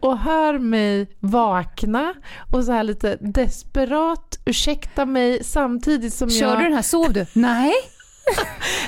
och 0.00 0.18
hör 0.18 0.58
mig 0.58 1.08
vakna 1.20 2.14
och 2.52 2.64
så 2.64 2.72
här 2.72 2.82
lite 2.82 3.16
desperat 3.20 4.38
ursäkta 4.44 5.06
mig 5.06 5.44
samtidigt 5.44 6.14
som 6.14 6.30
kör 6.30 6.48
jag... 6.48 6.58
du 6.58 6.62
den 6.64 6.72
här, 6.72 6.82
sov 6.82 7.12
du? 7.12 7.26
Nej. 7.32 7.72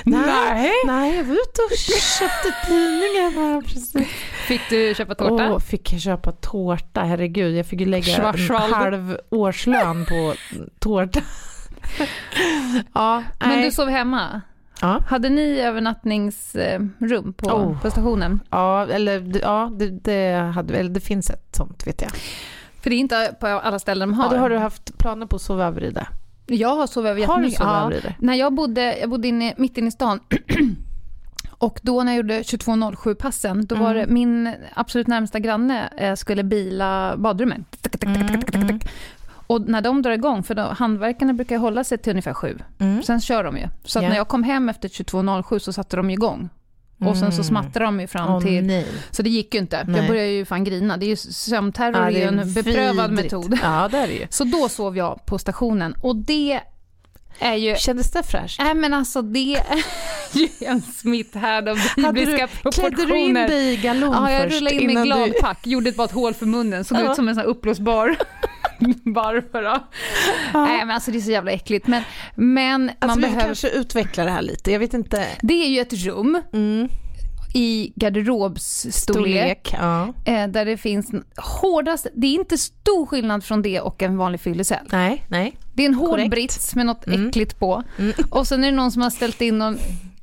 Nej. 0.05 0.71
Nej, 0.85 1.17
jag 1.17 1.23
var 1.23 1.33
ute 1.33 1.61
och 1.71 1.77
köpte 2.19 2.67
tidningen. 2.67 3.63
Precis. 3.63 4.07
Fick 4.47 4.61
du 4.69 4.93
köpa 4.95 5.15
tårta? 5.15 5.51
Åh, 5.53 5.59
fick 5.59 5.93
jag 5.93 6.01
köpa 6.01 6.31
tårta? 6.31 7.01
Herregud, 7.03 7.55
jag 7.57 7.65
fick 7.65 7.79
ju 7.79 7.85
lägga 7.85 8.13
en 8.15 8.21
Schwarzwald. 8.21 8.73
halv 8.73 9.17
årslön 9.29 10.05
på 10.05 10.33
tårta. 10.79 11.21
ja, 12.93 13.23
Men 13.39 13.49
nej. 13.49 13.63
du 13.63 13.71
sov 13.71 13.89
hemma? 13.89 14.41
Ja. 14.81 14.99
Hade 15.09 15.29
ni 15.29 15.59
övernattningsrum 15.59 17.33
på, 17.37 17.47
Oh. 17.49 17.81
på 17.81 17.91
stationen? 17.91 18.39
Ja, 18.49 18.87
eller 18.87 19.39
ja, 19.41 19.71
det, 19.79 19.87
det, 19.89 20.33
hade, 20.55 20.77
eller 20.77 20.89
det 20.89 20.99
finns 20.99 21.29
ett 21.29 21.55
sånt 21.55 21.87
vet 21.87 22.01
jag. 22.01 22.11
För 22.81 22.89
det 22.89 22.95
är 22.95 22.97
inte 22.99 23.35
på 23.39 23.47
alla 23.47 23.79
ställen 23.79 24.09
de 24.09 24.15
har. 24.15 24.25
Ja, 24.25 24.31
då 24.31 24.37
har 24.37 24.49
du 24.49 24.57
haft 24.57 24.97
planer 24.97 25.25
på 25.25 25.35
att 25.35 25.41
sova 25.41 25.65
över 25.65 25.83
i 25.83 25.91
det? 25.91 26.07
Jag 26.47 26.75
har 26.75 26.87
sovit 26.87 27.09
över 27.09 27.25
Har 27.27 27.39
du 27.41 27.47
jättemycket. 27.47 28.03
Ja. 28.05 28.13
När 28.19 28.33
jag 28.35 28.53
bodde, 28.53 28.97
jag 28.99 29.09
bodde 29.09 29.27
inne, 29.27 29.53
mitt 29.57 29.77
inne 29.77 29.87
i 29.87 29.91
stan 29.91 30.19
och 31.49 31.79
då 31.83 32.03
när 32.03 32.11
jag 32.11 32.17
gjorde 32.17 32.41
22.07-passen, 32.41 33.65
då 33.65 33.75
var 33.75 33.91
Mm. 33.91 34.07
det 34.07 34.13
min 34.13 34.53
absolut 34.73 35.07
närmsta 35.07 35.39
granne 35.39 35.87
eh, 35.97 36.15
skulle 36.15 36.43
bila 36.43 37.17
badrummet. 37.17 37.59
Mm, 38.05 38.27
mm. 38.53 38.79
Och 39.47 39.61
när 39.69 39.81
de 39.81 40.01
drar 40.01 40.11
igång, 40.11 40.43
för 40.43 40.55
då, 40.55 40.61
handverkarna 40.61 41.33
brukar 41.33 41.57
hålla 41.57 41.83
sig 41.83 41.97
till 41.97 42.09
ungefär 42.11 42.33
sju, 42.33 42.57
Mm. 42.79 43.03
sen 43.03 43.21
kör 43.21 43.43
de 43.43 43.57
ju. 43.57 43.67
Så 43.83 43.99
Ja. 43.99 44.09
när 44.09 44.15
jag 44.15 44.27
kom 44.27 44.43
hem 44.43 44.69
efter 44.69 44.89
22.07 44.89 45.59
så 45.59 45.73
satte 45.73 45.97
de 45.97 46.09
igång. 46.09 46.49
Och 46.99 47.17
sen 47.17 47.31
så 47.31 47.35
Mm. 47.35 47.43
smattrade 47.43 47.85
de 47.85 47.99
ju 47.99 48.07
fram 48.07 48.33
Åh, 48.33 48.41
till... 48.41 48.63
nej. 48.63 48.85
Så 49.11 49.21
det 49.21 49.29
gick 49.29 49.53
ju 49.53 49.59
inte. 49.59 49.83
Nej. 49.87 49.97
Jag 49.99 50.07
började 50.07 50.29
ju 50.29 50.45
fan 50.45 50.63
grina. 50.63 50.97
Det 50.97 51.05
är 51.05 51.07
ju 51.07 51.15
sömnterror, 51.15 51.95
Ja, 51.97 52.05
är 52.05 52.09
ju 52.11 52.21
en 52.23 52.53
beprövad 52.53 53.11
metod. 53.11 53.59
Ja, 53.63 53.87
det 53.91 53.97
är 53.97 54.07
det 54.07 54.13
ju. 54.13 54.27
Så 54.29 54.43
då 54.43 54.69
sov 54.69 54.97
jag 54.97 55.25
på 55.25 55.37
stationen 55.39 55.95
och 56.01 56.15
det 56.15 56.59
är 57.39 57.53
ju... 57.55 57.75
Kändes 57.75 58.11
det 58.11 58.23
fräscht? 58.23 58.59
Nej 58.63 58.73
men 58.73 58.93
alltså 58.93 59.21
det 59.21 59.55
är 59.55 59.83
ju 60.33 60.47
en 60.59 60.81
smitthärd 60.81 61.67
av 61.69 61.77
bibliska 61.95 62.47
du, 62.63 62.71
klädde 62.71 62.95
du 62.95 63.01
in 63.01 63.07
proportioner. 63.33 63.47
dig 63.47 63.73
i 63.73 63.77
galon 63.77 64.13
Ja, 64.13 64.31
jag 64.31 64.51
rullade 64.51 64.75
in 64.75 64.85
med 64.93 65.05
innan 65.05 65.19
du- 65.19 65.25
gladpack, 65.25 65.67
gjorde 65.67 65.91
bara 65.91 66.05
ett 66.05 66.11
hål 66.11 66.33
för 66.33 66.45
munnen, 66.45 66.85
såg 66.85 66.97
Ja. 66.97 67.09
ut 67.11 67.15
som 67.15 67.27
en 67.27 67.35
sån 67.35 67.41
här 67.41 67.47
uppblåsbar 67.47 68.15
Då? 69.53 69.77
Ja. 70.53 70.65
Nej 70.65 70.77
men 70.85 70.91
alltså 70.91 71.11
det 71.11 71.17
är 71.17 71.21
så 71.21 71.31
jävla 71.31 71.51
äckligt. 71.51 71.87
Men, 71.87 72.03
men 72.35 72.89
Alltså, 72.89 73.07
man 73.07 73.15
vi 73.17 73.21
behöver... 73.21 73.41
kanske 73.45 73.69
utveckla 73.69 74.23
det 74.25 74.31
här 74.31 74.41
lite. 74.41 74.71
Jag 74.71 74.79
vet 74.79 74.93
inte. 74.93 75.25
Det 75.41 75.53
är 75.53 75.69
ju 75.69 75.79
ett 75.79 75.93
rum 75.93 76.41
Mm. 76.53 76.89
i 77.53 77.93
garderobsstorlek 77.95 79.75
Ja. 79.79 80.13
eh, 80.25 80.47
där 80.47 80.65
det 80.65 80.77
finns 80.77 81.11
hårdast, 81.37 82.07
det 82.15 82.27
är 82.27 82.33
inte 82.33 82.57
stor 82.57 83.05
skillnad 83.05 83.43
från 83.43 83.61
det 83.61 83.79
och 83.81 84.03
en 84.03 84.17
vanlig 84.17 84.41
fyllecell. 84.41 84.85
Nej, 84.91 85.23
nej. 85.29 85.57
Det 85.73 85.83
är 85.83 85.87
en 85.87 85.93
hård 85.93 86.29
brits 86.29 86.75
med 86.75 86.85
något 86.85 87.07
Mm. 87.07 87.27
äckligt 87.29 87.59
på. 87.59 87.83
Mm. 87.99 88.13
Och 88.31 88.47
sen 88.47 88.63
är 88.63 88.71
det 88.71 88.77
någon 88.77 88.91
som 88.91 89.01
har 89.01 89.09
ställt 89.09 89.41
in 89.41 89.57
någon 89.57 89.77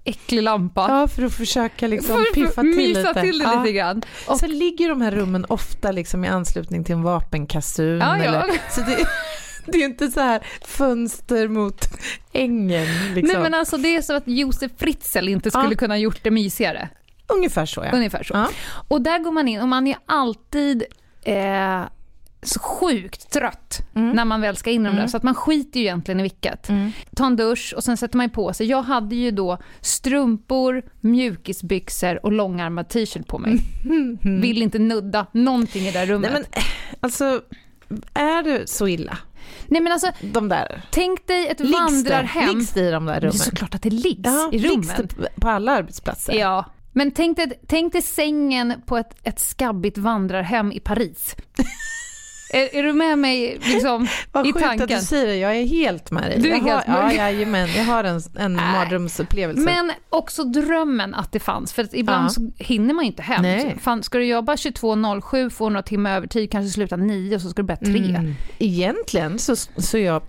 äcklig 0.05 0.43
lampa. 0.43 0.87
Ja, 0.89 1.09
för 1.09 1.23
att 1.25 1.35
försöka 1.35 1.87
liksom 1.89 2.17
För- 2.17 2.35
piffa 2.35 2.61
till 2.61 2.77
mysa 2.77 3.09
lite. 3.09 3.21
till 3.21 3.39
det 3.39 3.45
ja. 3.45 3.63
lite 3.63 3.73
grann. 3.73 4.03
Och, 4.29 4.39
Sen 4.39 4.59
ligger 4.59 4.89
de 4.89 5.01
här 5.01 5.11
rummen 5.11 5.45
ofta 5.49 5.93
liksom 5.93 6.25
i 6.25 6.29
anslutning 6.29 6.85
till 6.85 6.95
en 6.95 7.03
vapenkassun. 7.03 7.99
Ja, 8.01 8.19
ja. 8.19 8.25
Eller, 8.25 8.71
så 8.71 8.81
det, 8.81 9.07
det 9.73 9.79
är 9.79 9.85
inte 9.85 10.09
så 10.11 10.21
här 10.21 10.47
fönster 10.67 11.49
mot 11.49 11.89
ängen. 12.33 13.15
Liksom. 13.15 13.33
nej 13.33 13.43
men 13.43 13.55
alltså 13.55 13.77
det 13.77 13.97
är 13.97 14.03
så 14.03 14.15
att 14.15 14.23
Josef 14.27 14.73
Fritzl 14.77 15.29
inte 15.29 15.51
skulle 15.51 15.71
Ja. 15.71 15.77
kunna 15.77 15.99
gjort 15.99 16.21
det 16.23 16.31
mysigare. 16.31 16.89
Ungefär 17.29 17.67
så 17.67 17.85
ja. 17.85 17.91
Ungefär 17.97 18.23
så. 18.23 18.35
Ja. 18.35 18.49
Och 18.89 19.01
där 19.03 19.19
går 19.19 19.33
man 19.33 19.49
in 19.49 19.61
och 19.61 19.69
man 19.69 19.87
är 19.87 19.97
alltid 20.07 20.85
eh, 21.23 21.83
så 22.45 22.61
sjukt 22.61 23.31
trött 23.33 23.81
Mm. 23.95 24.11
när 24.11 24.25
man 24.25 24.41
väl 24.41 24.57
ska 24.57 24.71
in 24.71 24.81
i 24.83 24.85
de 24.85 24.91
där. 24.91 24.99
Mm. 24.99 25.09
Så 25.09 25.17
att 25.17 25.23
man 25.23 25.35
skiter 25.35 25.81
ju 25.81 25.87
egentligen 25.87 26.21
i 26.21 26.23
vilket. 26.23 26.69
Mm. 26.69 26.93
Ta 27.17 27.27
en 27.27 27.37
dusch 27.37 27.75
och 27.77 27.85
sen 27.85 27.97
sätter 27.97 28.17
man 28.17 28.31
på 28.31 28.53
sig. 28.53 28.67
Jag 28.67 28.83
hade 28.83 29.15
ju 29.17 29.31
då 29.31 29.59
strumpor, 29.81 30.83
mjukisbyxor 31.01 32.25
och 32.27 32.33
långärmad 32.33 32.89
t-shirt 32.89 33.27
på 33.27 33.39
mig. 33.39 33.59
Mm. 33.85 34.19
Vill 34.41 34.63
inte 34.63 34.79
nudda 34.79 35.27
någonting 35.33 35.83
i 35.83 35.91
det 35.91 35.99
där 35.99 36.07
rummet. 36.07 36.33
Nej 36.33 36.43
men 36.53 36.63
alltså, 37.01 37.41
är 38.15 38.43
det 38.43 38.69
så 38.71 38.89
illa? 38.89 39.19
Nej 39.67 39.81
men 39.81 39.93
alltså, 39.93 40.11
De 40.33 40.49
där? 40.49 40.83
tänk 40.91 41.27
dig 41.27 41.49
ett 41.49 41.61
Liggs 41.61 41.73
det, 41.73 41.79
vandrarhem. 41.81 42.59
liggs 42.59 42.71
det 42.71 42.81
i 42.81 42.91
de 42.91 43.07
där 43.07 43.13
Det 43.13 43.19
är 43.19 43.21
rummen? 43.21 43.33
såklart 43.39 43.75
att 43.75 43.83
det 43.83 43.91
liggs 43.91 44.21
Ja, 44.25 44.51
i 44.53 44.59
liggs 44.59 44.73
rummen. 44.99 45.09
det 45.19 45.41
på 45.41 45.49
alla 45.49 45.73
arbetsplatser? 45.73 46.33
Ja. 46.33 46.65
Men 46.93 47.11
tänk 47.11 47.37
dig, 47.37 47.53
tänk 47.67 47.93
dig 47.93 48.03
sängen 48.03 48.75
på 48.87 48.97
ett, 48.97 49.15
ett 49.23 49.39
skabbigt 49.41 49.99
vandrarhem 49.99 50.73
i 50.73 50.81
Paris. 50.81 51.37
Är, 52.57 52.75
är 52.79 52.83
du 52.83 52.93
med 52.93 53.19
mig 53.19 53.59
liksom, 53.63 54.09
Vad 54.33 54.47
i 54.47 54.53
sjukt 54.53 54.65
att 54.65 54.79
tanken? 54.79 54.99
du 54.99 55.05
säger 55.05 55.27
det, 55.27 55.37
jag 55.37 55.57
är 55.57 55.67
helt 55.67 56.11
med 56.11 56.23
dig. 56.23 56.39
Du 56.41 56.49
är 56.49 56.53
jag 56.53 56.61
helt 56.65 56.87
har, 56.87 57.03
med. 57.03 57.13
ja, 57.15 57.17
jajamän, 57.17 57.69
jag 57.77 57.85
har 57.85 58.05
en, 58.05 58.21
en 58.39 58.55
mardrömsupplevelse. 58.55 59.63
Men 59.63 59.93
också 60.09 60.45
drömmen 60.45 61.15
att 61.15 61.33
det 61.33 61.41
fanns, 61.41 61.73
för 61.73 61.83
att 61.85 61.95
ibland 61.95 62.25
Ja. 62.25 62.29
så 62.29 62.51
hinner 62.57 62.95
man 62.95 63.05
ju 63.05 63.11
inte 63.11 63.23
hem. 63.23 63.43
Nej. 63.43 63.77
Fan, 63.81 64.03
ska 64.03 64.19
du 64.19 64.25
jobba 64.27 64.55
22.07, 64.55 65.51
få 65.51 65.69
några 65.69 65.83
timmar 65.83 66.17
övertid, 66.17 66.51
kanske 66.51 66.71
sluta 66.71 66.97
9 66.97 67.37
och 67.37 67.43
så 67.43 67.51
ska 67.51 67.63
du 67.63 67.67
börja 67.67 67.79
3. 67.79 67.89
Mm. 68.17 68.35
Egentligen 68.59 69.39
så, 69.39 69.57
så 69.77 69.99
jag 69.99 70.23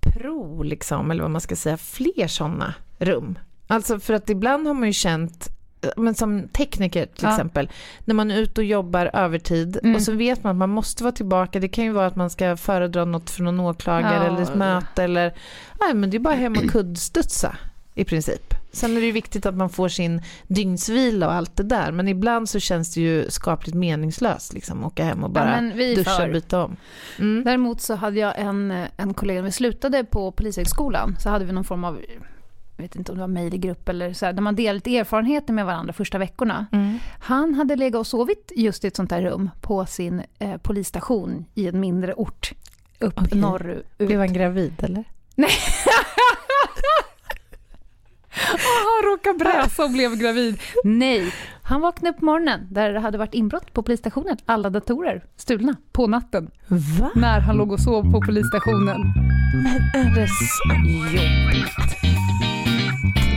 pro, 0.00 0.62
liksom, 0.62 1.10
eller 1.10 1.22
vad 1.22 1.30
man 1.30 1.40
ska 1.40 1.56
säga, 1.56 1.76
fler 1.76 2.26
sådana 2.26 2.74
rum. 2.98 3.38
Alltså 3.66 4.00
för 4.00 4.14
att 4.14 4.30
ibland 4.30 4.66
har 4.66 4.74
man 4.74 4.86
ju 4.88 4.92
känt, 4.92 5.48
men 5.96 6.14
som 6.14 6.48
tekniker 6.48 7.06
till 7.06 7.24
Ja. 7.24 7.30
exempel, 7.30 7.70
när 8.04 8.14
man 8.14 8.30
är 8.30 8.36
ute 8.38 8.60
och 8.60 8.64
jobbar 8.64 9.10
övertid 9.12 9.78
Mm. 9.82 9.96
och 9.96 10.02
så 10.02 10.12
vet 10.12 10.44
man 10.44 10.50
att 10.50 10.56
man 10.56 10.70
måste 10.70 11.02
vara 11.04 11.12
tillbaka. 11.12 11.60
Det 11.60 11.68
kan 11.68 11.84
ju 11.84 11.92
vara 11.92 12.06
att 12.06 12.16
man 12.16 12.30
ska 12.30 12.56
föredra 12.56 13.04
något 13.04 13.30
från 13.30 13.44
någon 13.44 13.60
åklagare 13.60 14.14
Ja. 14.14 14.32
eller 14.32 14.42
ett 14.42 14.54
möte 14.54 15.02
eller, 15.02 15.34
nej 15.80 15.94
men 15.94 16.10
det 16.10 16.16
är 16.16 16.18
bara 16.18 16.34
hem 16.34 16.52
och 16.52 16.70
kuddstudsa 16.70 17.56
i 17.94 18.04
princip. 18.04 18.54
Sen 18.72 18.96
är 18.96 19.00
det 19.00 19.06
ju 19.06 19.12
viktigt 19.12 19.46
att 19.46 19.54
man 19.54 19.70
får 19.70 19.88
sin 19.88 20.22
dygnsvila 20.46 21.26
och 21.26 21.32
allt 21.32 21.56
det 21.56 21.62
där. 21.62 21.92
Men 21.92 22.08
ibland 22.08 22.48
så 22.48 22.60
känns 22.60 22.94
det 22.94 23.00
ju 23.00 23.30
skapligt 23.30 23.74
meningslöst 23.76 24.52
liksom 24.52 24.84
åka 24.84 25.04
hem 25.04 25.24
och 25.24 25.30
bara 25.30 25.56
är 25.56 25.96
duscha 25.96 26.10
för. 26.10 26.26
och 26.26 26.32
byta 26.32 26.64
om. 26.64 26.76
Mm. 27.18 27.44
Däremot 27.44 27.80
så 27.80 27.94
hade 27.94 28.18
jag 28.20 28.38
en, 28.38 28.84
en 28.96 29.14
kollega, 29.14 29.40
när 29.40 29.46
vi 29.46 29.52
slutade 29.52 30.04
på 30.04 30.32
Polishögskolan, 30.32 31.16
så 31.20 31.28
hade 31.28 31.44
vi 31.44 31.52
någon 31.52 31.64
form 31.64 31.84
av, 31.84 31.98
jag 32.80 32.88
vet 32.88 32.96
inte 32.96 33.12
om 33.12 33.18
det 33.18 33.22
var 33.22 33.28
mejlgrupp 33.28 33.88
eller 33.88 34.12
så 34.12 34.26
här, 34.26 34.32
där 34.32 34.42
man 34.42 34.56
delade 34.56 34.74
lite 34.74 34.96
erfarenheter 34.96 35.52
med 35.52 35.66
varandra 35.66 35.92
första 35.92 36.18
veckorna. 36.18 36.66
Mm. 36.72 36.98
Han 37.20 37.54
hade 37.54 37.76
legat 37.76 37.98
och 37.98 38.06
sovit 38.06 38.52
just 38.56 38.84
i 38.84 38.86
ett 38.86 38.96
sånt 38.96 39.10
här 39.10 39.22
rum 39.22 39.50
på 39.60 39.86
sin 39.86 40.22
eh, 40.38 40.56
polisstation 40.56 41.44
i 41.54 41.68
en 41.68 41.80
mindre 41.80 42.14
ort 42.14 42.52
upp 42.98 43.20
Okej. 43.20 43.38
norrut. 43.38 43.98
Blev 43.98 44.18
han 44.18 44.32
gravid 44.32 44.72
eller? 44.82 45.04
Han 48.32 49.10
råkade 49.10 49.38
bräsa 49.38 49.84
och 49.84 49.90
blev 49.90 50.16
gravid. 50.16 50.60
Nej, 50.84 51.32
han 51.62 51.80
vaknade 51.80 52.14
upp 52.14 52.18
på 52.18 52.24
morgonen 52.24 52.66
där 52.70 52.92
det 52.92 53.00
hade 53.00 53.18
varit 53.18 53.34
inbrott 53.34 53.72
på 53.72 53.82
polisstationen. 53.82 54.36
Alla 54.46 54.70
datorer 54.70 55.24
stulna 55.36 55.76
på 55.92 56.06
natten 56.06 56.50
Va? 57.00 57.10
när 57.14 57.40
han 57.40 57.56
låg 57.56 57.72
och 57.72 57.80
sov 57.80 58.12
på 58.12 58.20
polisstationen. 58.20 59.00
Men 59.54 60.02
är 60.02 60.14
det 60.14 60.28
så 60.28 60.74
jobbigt? 61.16 62.09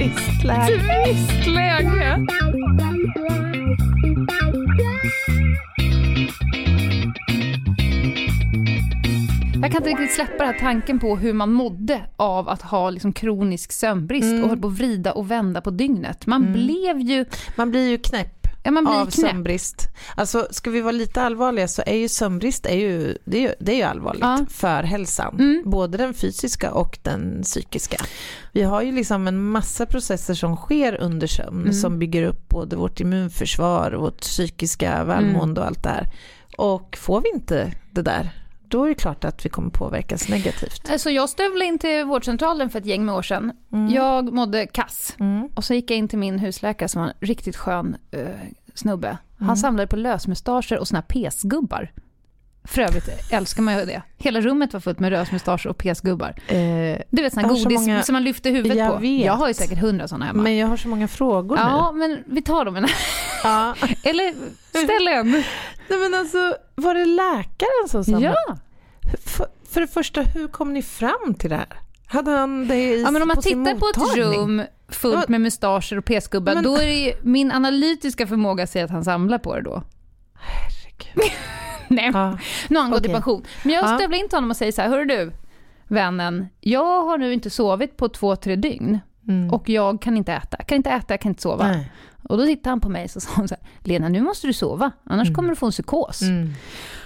Trist 0.03 0.43
läge. 0.43 0.79
Trist 1.05 1.47
läge! 1.47 2.25
Jag 9.61 9.71
kan 9.71 9.81
inte 9.81 9.89
riktigt 9.89 10.15
släppa 10.15 10.43
den 10.43 10.53
här 10.53 10.59
tanken 10.59 10.99
på 10.99 11.15
hur 11.17 11.33
man 11.33 11.51
mådde 11.53 12.01
av 12.15 12.49
att 12.49 12.61
ha 12.61 12.89
liksom 12.89 13.13
kronisk 13.13 13.71
sömnbrist 13.71 14.23
Mm. 14.31 14.43
och 14.43 14.49
höll 14.49 14.57
på 14.61 14.67
att 14.67 14.73
vrida 14.73 15.11
och 15.11 15.31
vända 15.31 15.61
på 15.61 15.69
dygnet. 15.71 16.25
Man 16.27 16.41
Mm. 16.41 16.53
blev 16.53 16.99
ju... 16.99 17.25
Man 17.55 17.71
blir 17.71 17.89
ju 17.89 17.97
knäpp. 17.97 18.42
Ja, 18.65 18.71
man 18.71 18.83
blir 18.83 18.93
av 18.93 19.05
knäpp. 19.05 19.13
sömnbrist. 19.29 19.87
Alltså 20.15 20.47
ska 20.51 20.69
vi 20.69 20.81
vara 20.81 20.91
lite 20.91 21.21
allvarliga 21.21 21.67
så 21.67 21.83
är 21.85 21.95
ju 21.95 22.07
sömnbrist 22.09 22.65
är 22.65 22.75
ju, 22.75 23.17
det 23.25 23.37
är 23.37 23.41
ju, 23.41 23.53
det 23.59 23.71
är 23.71 23.75
ju 23.75 23.81
allvarligt 23.83 24.21
Ja. 24.21 24.39
för 24.49 24.83
hälsan. 24.83 25.35
Mm. 25.39 25.63
Både 25.65 25.97
den 25.97 26.13
fysiska 26.13 26.71
och 26.71 26.99
den 27.01 27.41
psykiska. 27.43 27.97
Vi 28.51 28.61
har 28.63 28.81
ju 28.81 28.91
liksom 28.91 29.27
en 29.27 29.43
massa 29.49 29.85
processer 29.85 30.33
som 30.33 30.55
sker 30.55 31.01
under 31.01 31.27
sömn 31.27 31.61
Mm. 31.61 31.73
som 31.73 31.99
bygger 31.99 32.23
upp 32.23 32.49
både 32.49 32.75
vårt 32.75 32.99
immunförsvar 32.99 33.91
och 33.91 34.01
vårt 34.01 34.21
psykiska 34.21 35.03
välmående 35.03 35.61
och 35.61 35.67
allt 35.67 35.83
det 35.83 35.89
här. 35.89 36.09
Och 36.57 36.97
får 37.01 37.21
vi 37.21 37.29
inte 37.35 37.71
det 37.91 38.01
där, 38.01 38.29
då 38.73 38.83
är 38.83 38.89
det 38.89 38.95
klart 38.95 39.23
att 39.25 39.45
vi 39.45 39.49
kommer 39.49 39.69
påverkas 39.69 40.29
negativt. 40.29 40.89
Alltså 40.91 41.09
jag 41.09 41.29
stövlade 41.29 41.65
in 41.65 41.79
till 41.79 42.05
vårdcentralen 42.05 42.69
för 42.69 42.79
ett 42.79 42.85
gäng 42.85 43.05
med 43.05 43.15
år 43.15 43.21
sedan. 43.21 43.51
Mm. 43.71 43.93
Jag 43.93 44.33
mådde 44.33 44.65
kass. 44.67 45.15
Mm. 45.19 45.47
Och 45.55 45.63
så 45.63 45.73
gick 45.73 45.91
jag 45.91 45.97
in 45.97 46.07
till 46.07 46.19
min 46.19 46.39
husläkare 46.39 46.89
som 46.89 47.01
var 47.01 47.09
en 47.09 47.15
riktigt 47.19 47.55
skön 47.57 47.95
eh, 48.11 48.19
snubbe. 48.73 49.17
Han 49.37 49.47
Mm. 49.47 49.55
samlade 49.55 49.87
på 49.87 49.95
lösmustascher 49.95 50.77
och 50.79 50.87
såna 50.87 50.99
här 50.99 51.05
pesgubbar. 51.07 51.91
För 52.65 52.81
övrigt 52.81 53.09
älskar 53.31 53.63
man 53.63 53.77
ju 53.79 53.85
det. 53.85 54.01
Hela 54.17 54.41
rummet 54.41 54.73
var 54.73 54.79
fullt 54.79 54.99
med 54.99 55.11
lösmustascher 55.11 55.67
och 55.67 55.77
pesgubbar. 55.77 56.29
Eh, 56.47 57.01
Du 57.09 57.21
vet 57.21 57.35
här 57.35 57.43
har 57.43 57.55
så 57.55 57.63
godis 57.63 57.79
många- 57.79 58.03
som 58.03 58.13
man 58.13 58.23
lyfter 58.23 58.51
huvudet 58.51 58.77
Jag 58.77 58.91
på. 58.93 58.97
vet. 58.97 59.25
Jag 59.25 59.33
har 59.33 59.47
ju 59.47 59.53
säkert 59.53 59.79
hundra 59.79 60.07
såna 60.07 60.25
hemma. 60.25 60.43
men 60.43 60.57
jag 60.57 60.67
har 60.67 60.77
så 60.77 60.87
många 60.87 61.07
frågor 61.07 61.57
ja, 61.57 61.91
men 61.91 62.23
vi 62.25 62.41
tar 62.41 62.65
dem. 62.65 62.87
Ja. 63.43 63.75
Eller 64.03 64.33
ställ 64.69 65.07
en. 65.07 65.31
Nej, 65.89 65.99
men 65.99 66.13
alltså, 66.19 66.55
var 66.75 66.93
det 66.95 67.05
läkaren 67.05 67.89
som 67.89 68.03
samlade? 68.03 68.35
Ja. 68.47 68.57
För, 69.25 69.47
för 69.69 69.81
det 69.81 69.87
första, 69.87 70.21
hur 70.21 70.47
kom 70.47 70.73
ni 70.73 70.81
fram 70.81 71.33
till 71.39 71.49
det 71.49 71.55
här? 71.55 71.67
Hade 72.05 72.31
han 72.31 72.67
det 72.67 72.75
i, 72.75 73.01
ja, 73.01 73.11
men 73.11 73.21
om 73.21 73.27
man 73.27 73.35
på 73.37 73.41
tittar 73.41 73.75
på 73.75 73.87
ett 73.87 74.17
rum 74.17 74.61
fullt 74.89 75.29
med 75.29 75.41
mustascher 75.41 75.97
och 75.97 76.05
pesgubbar, 76.05 76.53
Men- 76.53 76.63
då 76.63 76.75
är 76.77 76.85
det 76.85 76.93
ju, 76.93 77.13
min 77.21 77.51
analytiska 77.51 78.27
förmåga 78.27 78.67
säger 78.67 78.85
att 78.85 78.91
han 78.91 79.03
samlar 79.03 79.37
på 79.37 79.55
det 79.55 79.61
då. 79.61 79.83
Herregud. 80.35 81.31
Nej, 81.87 82.11
Ja. 82.13 82.37
nu 82.69 82.75
har 82.75 82.83
han 82.83 82.91
gått 82.91 83.05
i 83.05 83.09
pension. 83.09 83.43
Men 83.63 83.73
jag 83.73 83.83
Ja. 83.83 83.97
stövlar 83.97 84.17
in 84.17 84.29
till 84.29 84.37
honom 84.37 84.49
och 84.49 84.57
säger 84.57 84.71
så 84.71 84.81
här, 84.81 84.89
hörru 84.89 85.05
du, 85.05 85.31
vännen, 85.87 86.47
jag 86.59 87.05
har 87.05 87.17
nu 87.17 87.33
inte 87.33 87.49
sovit 87.49 87.97
på 87.97 88.09
två, 88.09 88.35
tre 88.35 88.55
dygn 88.55 88.99
Mm. 89.27 89.53
och 89.53 89.69
jag 89.69 90.01
kan 90.01 90.17
inte 90.17 90.33
äta. 90.33 90.57
Jag 90.59 90.67
kan 90.67 90.75
inte 90.75 90.89
äta, 90.89 91.13
jag 91.13 91.21
kan 91.21 91.29
inte 91.31 91.41
sova. 91.41 91.67
Nej. 91.67 91.91
Och 92.29 92.37
då 92.37 92.45
tittade 92.45 92.69
han 92.69 92.79
på 92.81 92.89
mig 92.89 93.03
och 93.03 93.09
så 93.09 93.19
sa 93.19 93.29
han 93.33 93.47
så 93.47 93.55
här, 93.61 93.67
Lena 93.79 94.09
nu 94.09 94.21
måste 94.21 94.47
du 94.47 94.53
sova, 94.53 94.91
annars 95.03 95.27
Mm. 95.27 95.35
kommer 95.35 95.49
du 95.49 95.55
få 95.55 95.65
en 95.65 95.71
psykos. 95.71 96.21
Mm. 96.21 96.53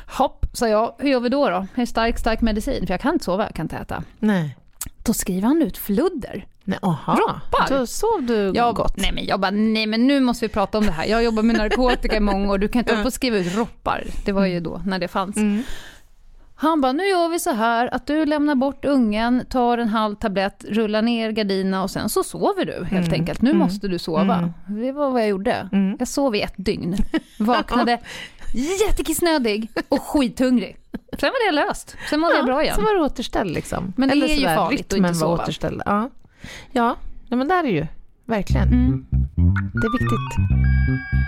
Hopp, 0.07 0.45
sa 0.53 0.67
jag, 0.67 0.95
hur 0.97 1.09
gör 1.09 1.19
vi 1.19 1.29
då 1.29 1.49
då? 1.49 1.67
Är 1.75 1.85
stark, 1.85 2.19
stark 2.19 2.41
medicin, 2.41 2.87
för 2.87 2.93
jag 2.93 3.01
kan 3.01 3.13
inte 3.13 3.25
sova, 3.25 3.43
jag 3.43 3.53
kan 3.55 3.65
inte 3.65 3.75
äta. 3.77 4.03
Nej. 4.19 4.57
Då 5.05 5.13
skriver 5.13 5.47
han 5.47 5.61
ut 5.61 5.77
fludder. 5.77 6.45
Nej, 6.63 6.79
aha. 6.81 7.15
Droppar. 7.15 7.77
Då 7.79 7.87
sov 7.87 8.23
du 8.23 8.51
Jag, 8.55 8.75
gott. 8.75 8.97
nej, 8.97 9.11
men 9.13 9.25
jag 9.25 9.39
bara, 9.39 9.51
nej 9.51 9.87
men 9.87 10.07
nu 10.07 10.19
måste 10.19 10.45
vi 10.45 10.49
prata 10.53 10.77
om 10.77 10.85
det 10.85 10.91
här. 10.91 11.05
Jag 11.05 11.23
jobbar 11.23 11.43
med 11.43 11.55
narkotika 11.57 12.15
i 12.15 12.19
många 12.19 12.51
år, 12.53 12.57
du 12.57 12.67
kan 12.67 12.79
inte 12.79 12.91
hålla 12.93 13.03
på 13.03 13.07
och 13.07 13.13
skriva 13.13 13.37
ut 13.37 13.53
droppar. 13.53 14.03
Det 14.25 14.31
var 14.31 14.45
ju 14.45 14.59
då, 14.59 14.81
när 14.85 14.99
det 14.99 15.07
fanns. 15.07 15.37
Mm. 15.37 15.63
Han 16.59 16.81
bara, 16.81 16.91
nu 16.91 17.03
gör 17.03 17.29
vi 17.29 17.39
så 17.39 17.51
här 17.51 17.93
att 17.93 18.07
du 18.07 18.25
lämnar 18.25 18.55
bort 18.55 18.85
ungen, 18.85 19.45
tar 19.49 19.77
en 19.77 19.87
halv 19.87 20.15
tablett, 20.15 20.65
rullar 20.69 21.01
ner 21.01 21.31
gardinerna 21.31 21.83
och 21.83 21.91
sen 21.91 22.09
så 22.09 22.23
sover 22.23 22.65
du 22.65 22.85
helt 22.85 23.07
Mm. 23.07 23.19
enkelt. 23.19 23.41
Nu 23.41 23.49
Mm. 23.49 23.59
måste 23.59 23.87
du 23.87 23.99
sova. 23.99 24.53
Det 24.67 24.91
var 24.91 25.11
vad 25.11 25.21
jag 25.21 25.29
gjorde. 25.29 25.69
Mm. 25.71 25.95
Jag 25.99 26.07
sov 26.07 26.35
i 26.35 26.41
ett 26.41 26.53
dygn. 26.57 26.95
Vaknade 27.39 27.97
jättekissnödig 28.53 29.69
och 29.89 30.01
skithungrig. 30.01 30.77
Sen 31.19 31.29
var 31.29 31.51
det 31.51 31.55
löst. 31.55 31.95
Sen 32.09 32.19
mådde 32.19 32.35
jag 32.35 32.45
bra 32.45 32.63
igen. 32.63 32.75
Så 32.75 32.81
var 32.81 32.93
det 32.93 33.01
återställd 33.01 33.51
liksom. 33.51 33.93
Men 33.97 34.09
det 34.09 34.13
Eller 34.15 34.27
är 34.29 34.35
ju 34.35 34.45
farligt 34.45 34.93
att 34.93 34.97
inte 34.97 35.07
var 35.09 35.13
sova. 35.13 35.43
återställd. 35.43 35.81
Ja, 35.85 36.09
ja 36.71 36.95
men 37.29 37.47
där 37.47 37.63
är 37.63 37.67
ju 37.67 37.87
verkligen. 38.25 38.67
Mm. 38.67 39.05
Det 39.73 39.87
är 39.87 39.91
viktigt. 39.91 41.26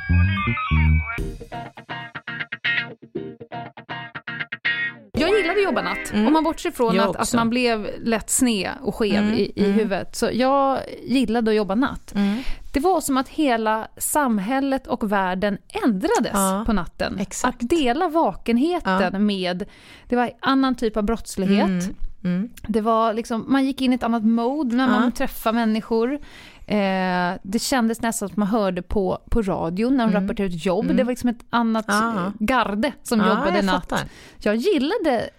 Jag 5.29 5.39
gillade 5.39 5.59
att 5.59 5.63
jobba 5.65 5.81
natt. 5.81 6.13
Mm. 6.13 6.27
Om 6.27 6.33
man 6.33 6.43
bortser 6.43 6.71
från 6.71 6.99
att, 6.99 7.15
att 7.15 7.33
man 7.33 7.49
blev 7.49 7.87
lätt 8.03 8.29
sned 8.29 8.71
och 8.81 8.95
skev 8.95 9.15
Mm, 9.23 9.33
i, 9.33 9.51
i 9.55 9.63
mm. 9.63 9.71
huvudet. 9.73 10.15
Så 10.15 10.29
jag 10.33 10.79
gillade 11.03 11.51
att 11.51 11.57
jobba 11.57 11.75
natt. 11.75 12.15
Mm. 12.15 12.37
Det 12.73 12.79
var 12.79 13.01
som 13.01 13.17
att 13.17 13.29
hela 13.29 13.87
samhället 13.97 14.87
och 14.87 15.11
världen 15.11 15.57
ändrades 15.85 16.31
Ja, 16.33 16.63
på 16.65 16.73
natten. 16.73 17.17
exakt. 17.19 17.63
Att 17.63 17.69
dela 17.69 18.07
vakenheten 18.07 19.25
med, 19.25 19.65
det 20.09 20.15
var 20.15 20.31
annan 20.39 20.75
typ 20.75 20.97
av 20.97 21.03
brottslighet. 21.03 21.67
Mm. 21.67 21.95
Mm. 22.23 22.49
Det 22.67 22.81
var 22.81 23.13
liksom, 23.13 23.45
man 23.47 23.65
gick 23.65 23.81
in 23.81 23.91
i 23.91 23.95
ett 23.95 24.03
annat 24.03 24.23
mode 24.25 24.75
när 24.75 24.87
man 24.87 25.03
Ja. 25.03 25.11
träffade 25.17 25.55
människor. 25.55 26.19
Eh, 26.69 27.39
det 27.43 27.59
kändes 27.59 28.01
nästan 28.01 28.29
som 28.29 28.33
att 28.33 28.37
man 28.37 28.47
hörde 28.47 28.81
på, 28.81 29.21
på 29.31 29.41
radion 29.41 29.97
när 29.97 30.03
de 30.07 30.09
Mm. 30.11 30.23
rapporterade 30.23 30.55
ett 30.55 30.65
jobb. 30.65 30.85
Mm. 30.85 30.97
Det 30.97 31.03
var 31.03 31.11
liksom 31.11 31.29
ett 31.29 31.45
annat 31.49 31.85
Ja. 31.87 32.31
garde 32.39 32.91
som 33.03 33.19
Ja, 33.19 33.29
jobbade 33.29 33.55
jag 33.55 33.65
natt. 33.65 33.81
fattar. 33.89 33.99
Jag 34.39 34.55
gillade 34.55 35.29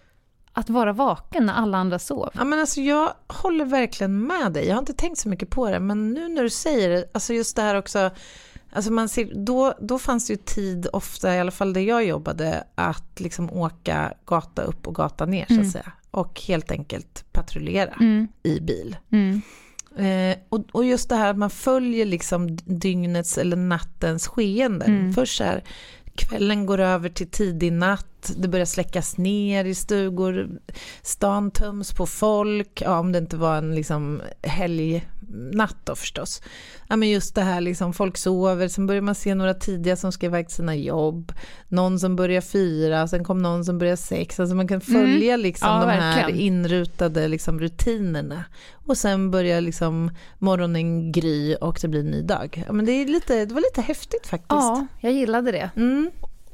att 0.53 0.71
vara 0.71 0.93
vaken 0.93 1.47
när 1.47 1.55
alla 1.55 1.79
andra 1.79 1.99
sov. 1.99 2.31
Ja, 2.35 2.45
men 2.45 2.59
alltså, 2.61 2.81
jag 2.81 3.13
håller 3.29 3.65
verkligen 3.65 4.27
med 4.27 4.53
dig. 4.53 4.67
Jag 4.67 4.75
har 4.75 4.79
inte 4.81 4.93
tänkt 4.95 5.19
så 5.19 5.29
mycket 5.29 5.51
på 5.51 5.71
det, 5.71 5.81
men 5.81 6.11
nu 6.15 6.29
när 6.29 6.43
du 6.43 6.51
säger 6.51 6.89
det, 6.89 7.05
alltså 7.15 7.33
just 7.33 7.57
det 7.57 7.63
här 7.63 7.75
också, 7.75 8.11
alltså 8.73 8.93
man 8.93 9.09
ser, 9.09 9.35
då, 9.45 9.75
då 9.81 9.99
fanns 9.99 10.27
det 10.27 10.33
ju 10.33 10.37
tid 10.37 10.87
ofta, 10.93 11.35
i 11.35 11.41
alla 11.41 11.51
fall 11.51 11.73
där 11.73 11.81
jag 11.81 12.05
jobbade, 12.05 12.65
att 12.75 13.21
liksom 13.21 13.51
åka 13.53 14.13
gata 14.27 14.63
upp 14.63 14.87
och 14.87 14.95
gata 14.95 15.27
ner 15.27 15.45
så 15.47 15.53
att 15.53 15.59
Mm. 15.59 15.71
säga. 15.71 15.93
Och 16.11 16.41
helt 16.41 16.71
enkelt 16.71 17.25
patrullera 17.33 17.91
Mm. 18.01 18.29
i 18.43 18.61
bil. 18.61 18.97
Mm. 19.13 19.43
Eh, 19.97 20.37
och, 20.49 20.65
och 20.73 20.85
just 20.85 21.09
det 21.09 21.15
här 21.15 21.31
att 21.31 21.39
man 21.39 21.51
följer 21.51 22.07
liksom 22.07 22.57
dygnets 22.57 23.39
eller 23.39 23.57
nattens 23.57 24.29
skeenden. 24.29 24.91
Mm. 24.91 25.13
Först 25.13 25.37
så 25.37 25.45
här, 25.45 25.65
kvällen 26.15 26.67
går 26.67 26.81
över 26.81 27.09
till 27.09 27.31
tidig 27.31 27.73
natt, 27.73 28.10
det 28.37 28.49
börjar 28.49 28.67
släckas 28.67 29.17
ner 29.19 29.65
i 29.65 29.75
stugor, 29.75 30.49
stan 31.03 31.51
töms 31.51 31.93
på 31.93 32.07
folk, 32.07 32.83
ja, 32.85 32.99
om 32.99 33.13
det 33.13 33.19
inte 33.19 33.37
var 33.37 33.57
en 33.57 33.75
liksom 33.75 34.23
helgnatt 34.43 35.77
då 35.85 35.95
förstås. 35.95 36.43
Ja, 36.89 36.97
men 36.97 37.11
just 37.11 37.35
det 37.35 37.43
här, 37.43 37.61
liksom, 37.61 37.93
folk 37.93 38.17
sover, 38.17 38.69
sen 38.69 38.87
börjar 38.87 39.03
man 39.03 39.15
se 39.15 39.35
några 39.35 39.55
tidiga 39.55 39.97
som 39.97 40.13
ska 40.13 40.27
iväg 40.27 40.47
till 40.49 40.57
sina 40.57 40.77
jobb, 40.77 41.33
någon 41.69 42.01
som 42.01 42.17
börjar 42.17 42.41
fyra, 42.41 43.09
sen 43.09 43.25
kom 43.25 43.39
någon 43.39 43.65
som 43.65 43.79
börjar 43.79 43.97
sex, 43.97 44.41
alltså 44.41 44.57
man 44.57 44.69
kan 44.69 44.81
följa 44.81 45.37
liksom 45.37 45.69
Ja, 45.69 45.81
de 45.81 45.87
här 45.91 46.17
verkligen. 46.17 46.41
inrutade 46.41 47.29
liksom, 47.29 47.61
rutinerna. 47.61 48.45
Och 48.87 48.97
sen 48.97 49.31
börjar 49.31 49.61
liksom 49.61 50.11
morgonen 50.39 51.13
gry 51.13 51.55
och 51.55 51.79
det 51.83 51.89
blir 51.89 52.01
en 52.01 52.11
ny 52.11 52.23
dag. 52.23 52.65
Ja, 52.67 52.73
men 52.73 52.87
det, 52.87 52.93
är 52.93 53.07
lite, 53.07 53.45
det 53.45 53.55
var 53.55 53.61
lite 53.61 53.81
häftigt 53.81 54.27
faktiskt. 54.27 54.51
Ja, 54.51 54.87
jag 55.01 55.13
gillade 55.13 55.53
det. 55.53 55.71
Mm. 55.77 56.11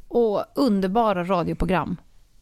Och 0.08 0.44
underbara 0.54 1.24
radioprogram. 1.24 1.96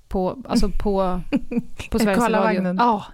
På, 0.09 0.43
alltså 0.49 0.69
på, 0.83 1.21
på 1.91 1.99
Sveriges 1.99 2.19
Radio. 2.19 2.35
Karlavagnen. 2.35 2.77
Ja, 2.77 3.05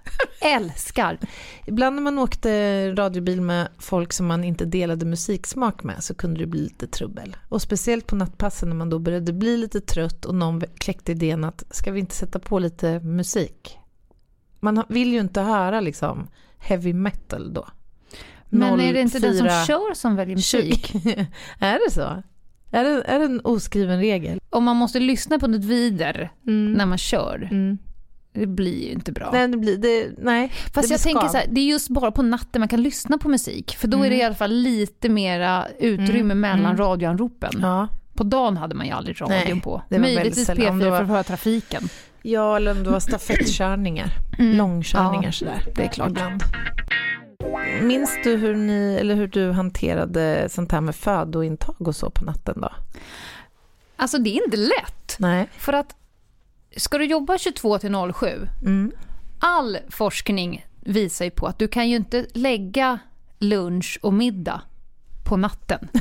älskar. 0.41 1.19
Ibland 1.67 1.97
när 1.97 2.03
man 2.03 2.19
åkte 2.19 2.51
radiobil 2.95 3.41
med 3.41 3.69
folk 3.79 4.13
som 4.13 4.27
man 4.27 4.45
inte 4.45 4.65
delade 4.65 5.07
musiksmak 5.07 5.83
med 5.83 6.05
så 6.05 6.15
kunde 6.15 6.41
det 6.41 6.47
bli 6.47 6.61
lite 6.61 6.87
trubbel. 6.87 7.37
Och 7.49 7.63
speciellt 7.63 8.07
på 8.07 8.17
nattpassen 8.17 8.69
när 8.69 8.77
man 8.77 8.91
då 8.91 8.99
började 8.99 9.33
bli 9.33 9.57
lite 9.57 9.81
trött 9.81 10.25
och 10.25 10.35
någon 10.35 10.63
kläckte 10.79 11.13
idén 11.13 11.45
att 11.45 11.65
ska 11.71 11.93
vi 11.93 12.01
inte 12.01 12.15
sätta 12.15 12.39
på 12.39 12.59
lite 12.59 13.01
musik? 13.01 13.79
Man 14.61 14.85
vill 14.89 15.13
ju 15.13 15.21
inte 15.21 15.41
höra 15.41 15.81
liksom 15.81 16.29
heavy 16.59 16.93
metal 16.93 17.55
då. 17.55 17.67
Men 18.49 18.81
är 18.81 18.93
det 18.93 19.01
inte 19.01 19.19
den 19.19 19.37
som 19.37 19.47
04 19.47 19.65
kör 19.65 19.95
som 19.95 20.17
väljer 20.17 20.37
musik? 20.37 20.95
är 21.59 21.85
det 21.87 21.91
så? 21.91 22.23
Är 22.71 22.85
det, 22.85 23.03
är 23.03 23.19
det 23.19 23.25
en 23.25 23.41
oskriven 23.45 23.99
regel? 24.01 24.41
Om 24.51 24.65
man 24.65 24.77
måste 24.77 25.01
lyssna 25.01 25.39
på 25.39 25.47
något 25.47 25.65
vidare 25.65 26.31
Mm. 26.47 26.73
när 26.73 26.87
man 26.87 26.99
kör, 26.99 27.49
Mm. 27.51 27.79
det 28.33 28.47
blir 28.47 28.87
ju 28.87 28.93
inte 28.93 29.13
bra. 29.13 29.31
Nej, 29.33 29.49
det 29.49 29.57
blir, 29.57 29.77
det, 29.79 30.09
nej. 30.19 30.53
Fast 30.75 30.89
det 30.89 30.95
jag 30.95 31.01
tänker 31.01 31.29
så 31.29 31.37
här, 31.37 31.47
det 31.51 31.61
är 31.61 31.65
just 31.65 31.89
bara 31.89 32.11
på 32.11 32.23
natten 32.23 32.61
man 32.61 32.69
kan 32.69 32.83
lyssna 32.83 33.19
på 33.19 33.29
musik. 33.29 33.77
För 33.79 33.89
då 33.89 33.97
är 33.99 34.01
det 34.03 34.07
Mm. 34.07 34.21
i 34.21 34.23
alla 34.25 34.35
fall 34.35 34.53
lite 34.53 35.09
mera 35.09 35.67
utrymme 35.79 36.21
Mm, 36.21 36.41
mellan 36.41 36.65
mm. 36.65 36.77
radioanropen. 36.77 37.51
Ja. 37.63 37.89
På 38.15 38.25
dagen 38.25 38.57
hade 38.57 38.75
man 38.75 38.87
ju 38.87 38.93
aldrig 38.93 39.21
radion 39.21 39.37
Nej, 39.55 39.61
på. 39.61 39.83
det 39.89 39.95
var 39.99 40.01
Möjligtvis 40.03 40.47
sällan. 40.47 40.67
Om 40.69 40.81
P4 40.81 40.85
det 40.85 40.91
var- 40.91 40.97
för 40.97 41.03
att 41.05 41.09
höra 41.11 41.23
trafiken. 41.23 41.83
ja, 42.23 42.57
eller 42.57 42.71
om 42.73 42.85
det 42.85 42.91
var 42.91 43.01
stafettkörningar. 43.01 44.11
Mm. 44.39 44.57
Långkörningar 44.57 45.25
Ja, 45.25 45.33
sådär. 45.33 45.63
det 45.77 45.83
är 45.85 45.89
klart. 45.89 46.09
Ibland. 46.11 46.43
Minns 47.83 48.11
du 48.25 48.37
hur, 48.37 48.57
ni, 48.57 48.97
eller 49.01 49.15
hur 49.15 49.27
du 49.29 49.51
hanterade 49.53 50.49
sånt 50.51 50.73
här 50.73 50.81
med 50.81 50.95
födointag 50.97 51.89
och 51.89 51.97
så 51.97 52.11
på 52.11 52.25
natten 52.25 52.61
då? 52.61 52.73
Alltså 53.97 54.19
det 54.19 54.31
är 54.39 54.45
inte 54.45 54.57
lätt. 54.57 55.17
Nej. 55.19 55.49
För 55.57 55.73
att 55.73 55.97
ska 56.77 56.99
du 56.99 57.05
jobba 57.05 57.39
22 57.39 57.79
till 57.79 57.95
07, 58.15 58.49
Mm. 58.63 58.93
all 59.41 59.79
forskning 59.89 60.67
visar 60.81 61.25
ju 61.25 61.31
på 61.31 61.47
att 61.47 61.59
du 61.59 61.69
kan 61.69 61.89
ju 61.89 61.97
inte 61.97 62.27
lägga 62.35 62.99
lunch 63.39 63.99
och 64.03 64.13
middag 64.15 64.61
på 65.29 65.37
natten. 65.37 65.89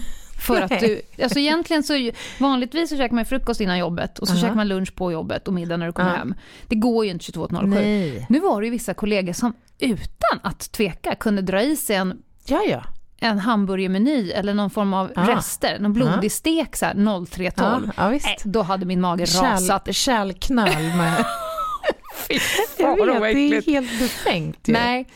För 0.48 0.62
att 0.62 0.80
du, 0.80 1.02
alltså 1.24 1.40
egentligen 1.40 1.84
så, 1.84 2.12
vanligtvis 2.40 2.90
så 2.90 2.98
käkar 2.98 3.16
man 3.16 3.26
frukost 3.26 3.62
innan 3.62 3.78
jobbet 3.80 4.20
och 4.20 4.28
så 4.28 4.34
Aha. 4.34 4.42
käkar 4.42 4.56
man 4.56 4.68
lunch 4.68 4.96
på 4.96 5.12
jobbet 5.12 5.48
och 5.48 5.54
middag 5.54 5.78
när 5.78 5.86
du 5.86 5.92
kommer 5.94 6.10
Ja. 6.10 6.16
hem. 6.16 6.34
Det 6.68 6.76
går 6.76 7.06
ju 7.06 7.12
inte 7.12 7.26
22 7.26 7.48
till 7.48 7.58
07. 7.58 7.66
Nej. 7.68 8.26
Nu 8.30 8.40
var 8.40 8.62
det 8.62 8.68
ju 8.68 8.72
vissa 8.72 8.94
kollegor 8.94 9.34
som 9.34 9.54
utan 9.80 10.40
att 10.44 10.72
tveka 10.72 11.16
kunde 11.16 11.42
dra 11.42 11.62
i 11.62 11.76
sig 11.76 11.96
en, 11.96 12.22
Ja, 12.46 12.62
ja. 12.70 12.84
en 13.20 13.40
hamburgermeny 13.40 14.32
eller 14.32 14.54
någon 14.54 14.70
form 14.70 14.94
av 14.94 15.12
Ah. 15.16 15.28
rester, 15.28 15.80
någon 15.80 15.94
blodig 15.94 16.32
stek 16.32 16.76
så 16.76 16.86
här 16.86 16.94
03.12. 16.94 17.52
Ja, 17.58 17.92
ja 17.98 18.10
visst. 18.10 18.26
Nej, 18.26 18.38
då 18.44 18.62
hade 18.62 18.86
min 18.86 19.02
mage 19.02 19.24
rasat. 19.24 19.86
Kärl, 19.86 19.94
kärlknall 19.94 20.70
med... 20.98 21.26
Fy 22.28 22.40
fan, 22.40 22.98
vad 23.00 23.08
vet, 23.22 23.22
det 23.34 23.58
är 23.58 23.62
helt 23.62 24.00
befängt 24.00 24.68
ju. 24.68 24.74
Nej, 24.74 25.08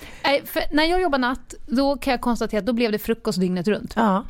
när 0.72 0.84
jag 0.84 1.02
jobbar 1.02 1.18
natt, 1.20 1.54
då 1.68 1.98
kan 1.98 2.12
jag 2.12 2.22
konstatera 2.22 2.60
att 2.60 2.66
då 2.66 2.74
blev 2.74 2.92
det 2.92 3.00
frukost 3.00 3.40
dygnet 3.40 3.68
runt. 3.68 3.94
Ja. 3.96 4.26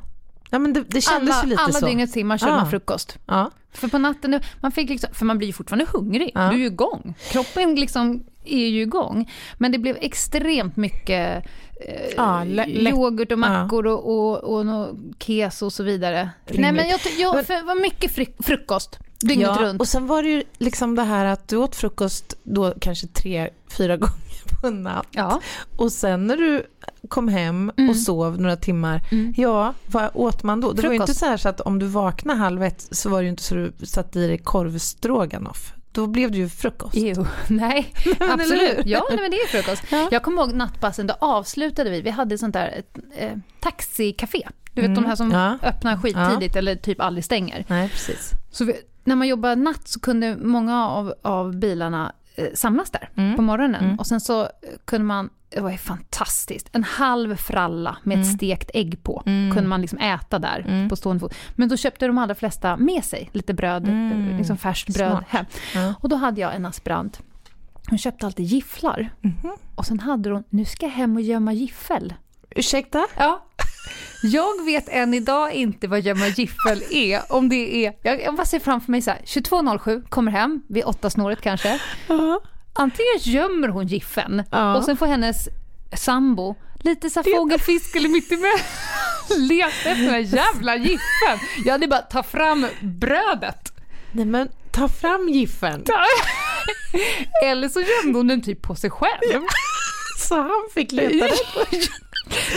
ja, 0.49 0.59
men 0.59 0.73
det, 0.73 0.83
det 0.87 1.01
kändes 1.01 1.35
Alla, 1.35 1.43
ju 1.43 1.49
lite 1.49 1.61
alla 1.61 1.73
så. 1.73 1.85
dygnets 1.85 2.13
timmar 2.13 2.37
körde 2.37 2.53
Ah. 2.53 2.57
man 2.57 2.69
frukost. 2.69 3.17
Ja. 3.25 3.51
För 3.73 3.87
på 3.87 3.97
natten, 3.97 4.39
man 4.61 4.71
fick 4.71 4.89
liksom, 4.89 5.09
för 5.13 5.25
man 5.25 5.37
blir 5.37 5.47
ju 5.47 5.53
fortfarande 5.53 5.85
hungrig. 5.93 6.31
Ja. 6.33 6.41
Du 6.41 6.55
är 6.55 6.59
ju 6.59 6.65
igång. 6.65 7.13
Kroppen 7.31 7.75
liksom 7.75 8.23
är 8.45 8.67
ju 8.67 8.81
igång. 8.81 9.31
Men 9.57 9.71
det 9.71 9.77
blev 9.77 9.97
extremt 10.01 10.77
mycket 10.77 11.43
eh, 11.87 12.09
Ja, 12.17 12.45
yoghurt 12.67 13.31
och 13.31 13.39
mackor 13.39 13.87
och, 13.87 14.05
och, 14.19 14.43
och 14.43 14.65
nå 14.65 14.95
keso 15.19 15.65
och 15.65 15.73
så 15.73 15.83
vidare. 15.83 16.29
Nej, 16.49 16.71
men 16.71 16.87
jag, 16.89 16.99
jag, 17.19 17.45
för 17.45 17.53
det 17.53 17.61
var 17.61 17.81
mycket 17.81 18.11
fri, 18.11 18.27
frukost 18.39 18.99
dygnet 19.19 19.49
ja, 19.59 19.63
runt. 19.65 19.81
och 19.81 19.87
sen 19.87 20.07
var 20.07 20.23
det 20.23 20.29
ju 20.29 20.43
liksom 20.57 20.95
det 20.95 21.03
här 21.03 21.25
att 21.25 21.47
du 21.47 21.57
åt 21.57 21.75
frukost 21.75 22.37
då 22.43 22.73
kanske 22.81 23.07
tre, 23.07 23.49
fyra 23.77 23.97
gånger 23.97 24.61
på 24.61 24.67
en 24.67 24.83
natt. 24.83 25.07
Ja. 25.11 25.41
Och 25.77 25.91
sen 25.91 26.27
när 26.27 26.37
du 26.37 26.65
kom 27.09 27.27
hem 27.27 27.71
Mm. 27.77 27.89
och 27.89 27.95
sov 27.95 28.41
några 28.41 28.55
timmar, 28.55 29.01
Mm. 29.11 29.33
ja, 29.37 29.73
vad 29.87 30.09
åt 30.13 30.43
man 30.43 30.61
då? 30.61 30.71
Det 30.73 30.81
var 30.81 30.91
ju 30.93 30.97
Frukost. 30.97 31.09
inte 31.09 31.19
så 31.19 31.25
här 31.25 31.37
så 31.37 31.49
att 31.49 31.61
om 31.61 31.79
du 31.79 31.85
vaknade 31.85 32.39
halv 32.39 32.63
ett 32.63 32.87
så 32.91 33.09
var 33.09 33.17
det 33.17 33.23
ju 33.23 33.29
inte 33.29 33.43
så 33.43 33.55
du 33.55 33.73
satte 33.83 34.19
i 34.19 34.27
dig 34.27 34.37
korvstroganoff. 34.37 35.73
Då 35.93 36.07
blev 36.07 36.31
det 36.31 36.37
ju 36.37 36.49
frukost. 36.49 36.95
Jo, 36.95 37.25
nej, 37.47 37.93
absolut. 38.19 38.85
Ja, 38.85 39.03
nej, 39.09 39.19
men 39.21 39.31
det 39.31 39.37
är 39.37 39.47
frukost. 39.47 39.83
Ja. 39.91 40.07
Jag 40.11 40.23
kommer 40.23 40.41
ihåg 40.41 40.53
nattpassen, 40.53 41.07
då 41.07 41.13
avslutade 41.19 41.89
vi, 41.89 42.01
vi 42.01 42.09
hade 42.09 42.37
sånt 42.37 42.53
där 42.53 42.67
ett, 42.67 42.97
eh, 43.17 43.31
taxicafé. 43.59 44.47
Du 44.73 44.81
vet 44.81 44.89
Mm. 44.89 45.03
de 45.03 45.09
här 45.09 45.15
som 45.15 45.31
Ja. 45.31 45.57
öppnar 45.63 45.97
skittidigt 45.97 46.55
eller 46.55 46.75
typ 46.75 47.01
aldrig 47.01 47.25
stänger. 47.25 47.65
Nej, 47.67 47.89
precis. 47.89 48.31
Så 48.51 48.65
vi, 48.65 48.73
när 49.03 49.15
man 49.15 49.27
jobbar 49.27 49.55
natt 49.55 49.87
så 49.87 49.99
kunde 49.99 50.37
många 50.37 50.87
av, 50.87 51.13
av 51.21 51.55
bilarna 51.55 52.13
samlas 52.53 52.89
där 52.91 53.09
Mm. 53.15 53.35
på 53.35 53.41
morgonen. 53.41 53.83
Mm. 53.83 53.99
Och 53.99 54.07
sen 54.07 54.21
så 54.21 54.41
eh, 54.41 54.47
kunde 54.85 55.05
man, 55.05 55.29
det 55.49 55.59
var 55.61 55.71
ju 55.71 55.77
fantastiskt, 55.77 56.69
en 56.71 56.83
halv 56.83 57.35
fralla 57.35 57.97
med 58.03 58.19
ett 58.19 58.25
Mm. 58.25 58.35
stekt 58.37 58.71
ägg 58.73 59.03
på. 59.03 59.23
Mm. 59.25 59.53
Kunde 59.55 59.69
man 59.69 59.81
liksom 59.81 59.99
äta 59.99 60.39
där 60.39 60.65
Mm. 60.67 60.89
på 60.89 60.95
stående 60.95 61.19
fot. 61.19 61.35
Men 61.55 61.69
då 61.69 61.77
köpte 61.77 62.07
de 62.07 62.17
allra 62.17 62.35
flesta 62.35 62.77
med 62.77 63.03
sig 63.05 63.29
lite 63.33 63.53
bröd, 63.53 63.87
Mm. 63.87 64.29
eh, 64.31 64.37
liksom 64.37 64.57
färskt 64.57 64.93
bröd 64.93 65.11
Smart. 65.11 65.25
hem. 65.73 65.93
Och 65.99 66.09
då 66.09 66.15
hade 66.15 66.41
jag 66.41 66.55
en 66.55 66.65
aspirant. 66.65 67.21
Hon 67.89 67.97
köpte 67.97 68.25
alltid 68.25 68.45
gifflar. 68.45 69.09
Mhm. 69.21 69.51
Och 69.75 69.85
sen 69.85 69.99
hade 69.99 70.29
hon, 70.29 70.43
nu 70.49 70.65
ska 70.65 70.85
jag 70.85 70.93
hem 70.93 71.15
och 71.15 71.21
gömma 71.21 71.53
giffel. 71.53 72.13
Ursäkta? 72.49 73.05
Ja. 73.17 73.43
Jag 74.23 74.65
vet 74.65 74.89
än 74.89 75.13
idag 75.13 75.53
inte 75.53 75.87
vad 75.87 76.01
gömma 76.01 76.27
giffel 76.27 76.83
är. 76.89 77.21
Om 77.29 77.49
det 77.49 77.85
är, 77.85 77.93
jag, 78.01 78.21
jag 78.21 78.35
bara 78.35 78.45
ser 78.45 78.59
framför 78.59 78.91
mig 78.91 79.01
så 79.01 79.11
här, 79.11 79.21
22.07, 79.25 80.09
kommer 80.09 80.31
hem, 80.31 80.61
vid 80.69 80.83
åtta 80.83 81.09
snåret 81.09 81.41
kanske. 81.41 81.79
Ja. 82.07 82.41
Antingen 82.73 83.17
gömmer 83.19 83.67
hon 83.67 83.87
giffeln 83.87 84.43
Ja. 84.51 84.75
och 84.75 84.83
sen 84.83 84.97
får 84.97 85.05
hennes 85.05 85.47
sambo 85.97 86.55
lite 86.79 87.09
så 87.09 87.21
här 87.21 87.37
fågelfisk 87.37 87.95
eller 87.95 88.09
mittemellan 88.09 88.59
leta 89.47 89.89
efter 89.89 90.11
den 90.11 90.23
jävla 90.23 90.75
giffeln. 90.75 91.39
Jag 91.65 91.71
hade 91.71 91.87
bara 91.87 92.01
ta 92.01 92.23
fram 92.23 92.67
brödet. 92.81 93.73
Nej 94.11 94.25
men 94.25 94.49
ta 94.71 94.87
fram 94.87 95.29
giffeln. 95.29 95.83
Eller 97.43 97.69
så 97.69 97.79
gömde 97.81 98.19
hon 98.19 98.27
den 98.27 98.41
typ 98.41 98.61
på 98.61 98.75
sig 98.75 98.89
själv. 98.89 99.41
Så 100.19 100.35
han 100.35 100.67
fick 100.73 100.91
leta 100.91 101.25
rätt. 101.25 101.89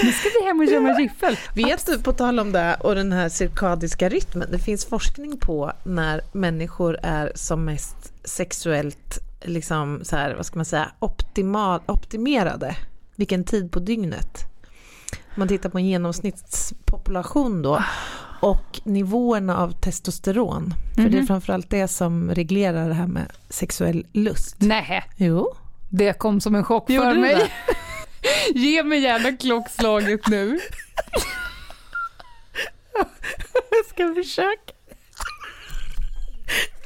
Nu 0.05 0.13
ska 0.13 0.29
vi 0.41 0.47
hem 0.47 0.59
och 0.61 0.65
gömma 0.65 1.01
giffel. 1.01 1.37
Vet 1.55 1.87
du, 1.87 1.99
på 1.99 2.13
tal 2.13 2.39
om 2.41 2.53
det 2.53 2.77
och 2.81 2.95
den 2.95 3.13
här 3.13 3.29
cirkadiska 3.29 4.09
rytmen, 4.09 4.49
det 4.53 4.59
finns 4.59 4.85
forskning 4.87 5.39
på 5.39 5.73
när 5.85 6.21
människor 6.33 6.99
är 7.03 7.33
som 7.35 7.65
mest 7.65 8.13
sexuellt, 8.25 9.19
liksom 9.43 10.01
så 10.05 10.17
här, 10.17 10.35
vad 10.35 10.47
ska 10.47 10.57
man 10.59 10.65
säga, 10.65 10.91
optimal, 10.99 11.81
optimerade, 11.87 12.77
vilken 13.17 13.45
tid 13.45 13.71
på 13.73 13.79
dygnet. 13.81 14.39
Om 15.13 15.41
man 15.41 15.49
tittar 15.49 15.69
på 15.69 15.79
en 15.79 15.87
genomsnittspopulation 15.87 17.63
då, 17.63 17.83
och 18.41 18.81
nivåerna 18.85 19.57
av 19.57 19.73
testosteron, 19.73 20.75
för 20.95 21.03
det 21.03 21.09
är 21.09 21.19
Mhm. 21.19 21.27
framförallt 21.27 21.71
det 21.71 21.89
som 21.89 22.31
reglerar 22.31 22.89
det 22.89 22.95
här 22.95 23.07
med 23.07 23.27
sexuell 23.49 24.07
lust. 24.13 24.57
Nej, 24.59 25.05
Jo, 25.17 25.55
det 25.89 26.13
kom 26.13 26.41
som 26.41 26.55
en 26.55 26.65
chock 26.65 26.91
Gjorde 26.91 27.07
för 27.09 27.15
det 27.15 27.21
mig. 27.21 27.53
det? 28.53 28.55
Ge 28.59 28.83
mig 28.83 28.99
gärna 29.01 29.37
klockslaget 29.37 30.27
nu. 30.29 30.61
jag 33.71 33.87
ska 33.91 34.15
försöka. 34.15 34.73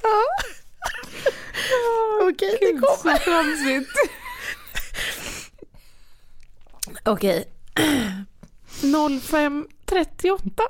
Ja. 0.02 0.22
Okej, 2.22 2.56
det 2.60 2.66
Gud, 2.72 2.80
kommer. 2.80 3.18
så 3.18 3.24
tramsigt. 3.24 3.90
Okej. 7.04 7.44
05.38. 8.82 10.62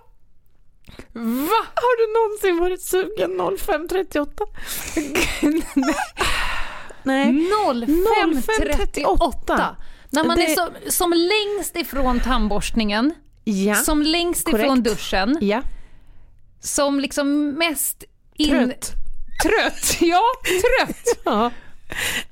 Va? 1.12 1.66
Har 1.74 1.96
du 1.98 2.06
någonsin 2.14 2.59
varit 2.61 2.83
sugen 2.83 3.40
05.38? 3.40 4.46
Nej. 7.02 7.33
05.38. 7.33 9.74
När 10.11 10.25
man 10.25 10.37
Det- 10.37 10.53
är 10.53 10.55
som, 10.55 10.68
som 10.88 11.12
längst 11.12 11.77
ifrån 11.77 12.20
tandborstningen, 12.20 13.14
Ja. 13.44 13.75
som 13.75 14.03
längst 14.03 14.44
korrekt. 14.46 14.64
ifrån 14.64 14.83
duschen, 14.83 15.38
ja. 15.40 15.62
som 16.61 17.01
liksom 17.01 17.49
mest 17.51 18.05
in... 18.37 18.49
Trött. 18.51 18.92
Trött, 19.42 19.96
ja, 20.01 20.23
trött. 20.44 21.05
Ja. 21.25 21.51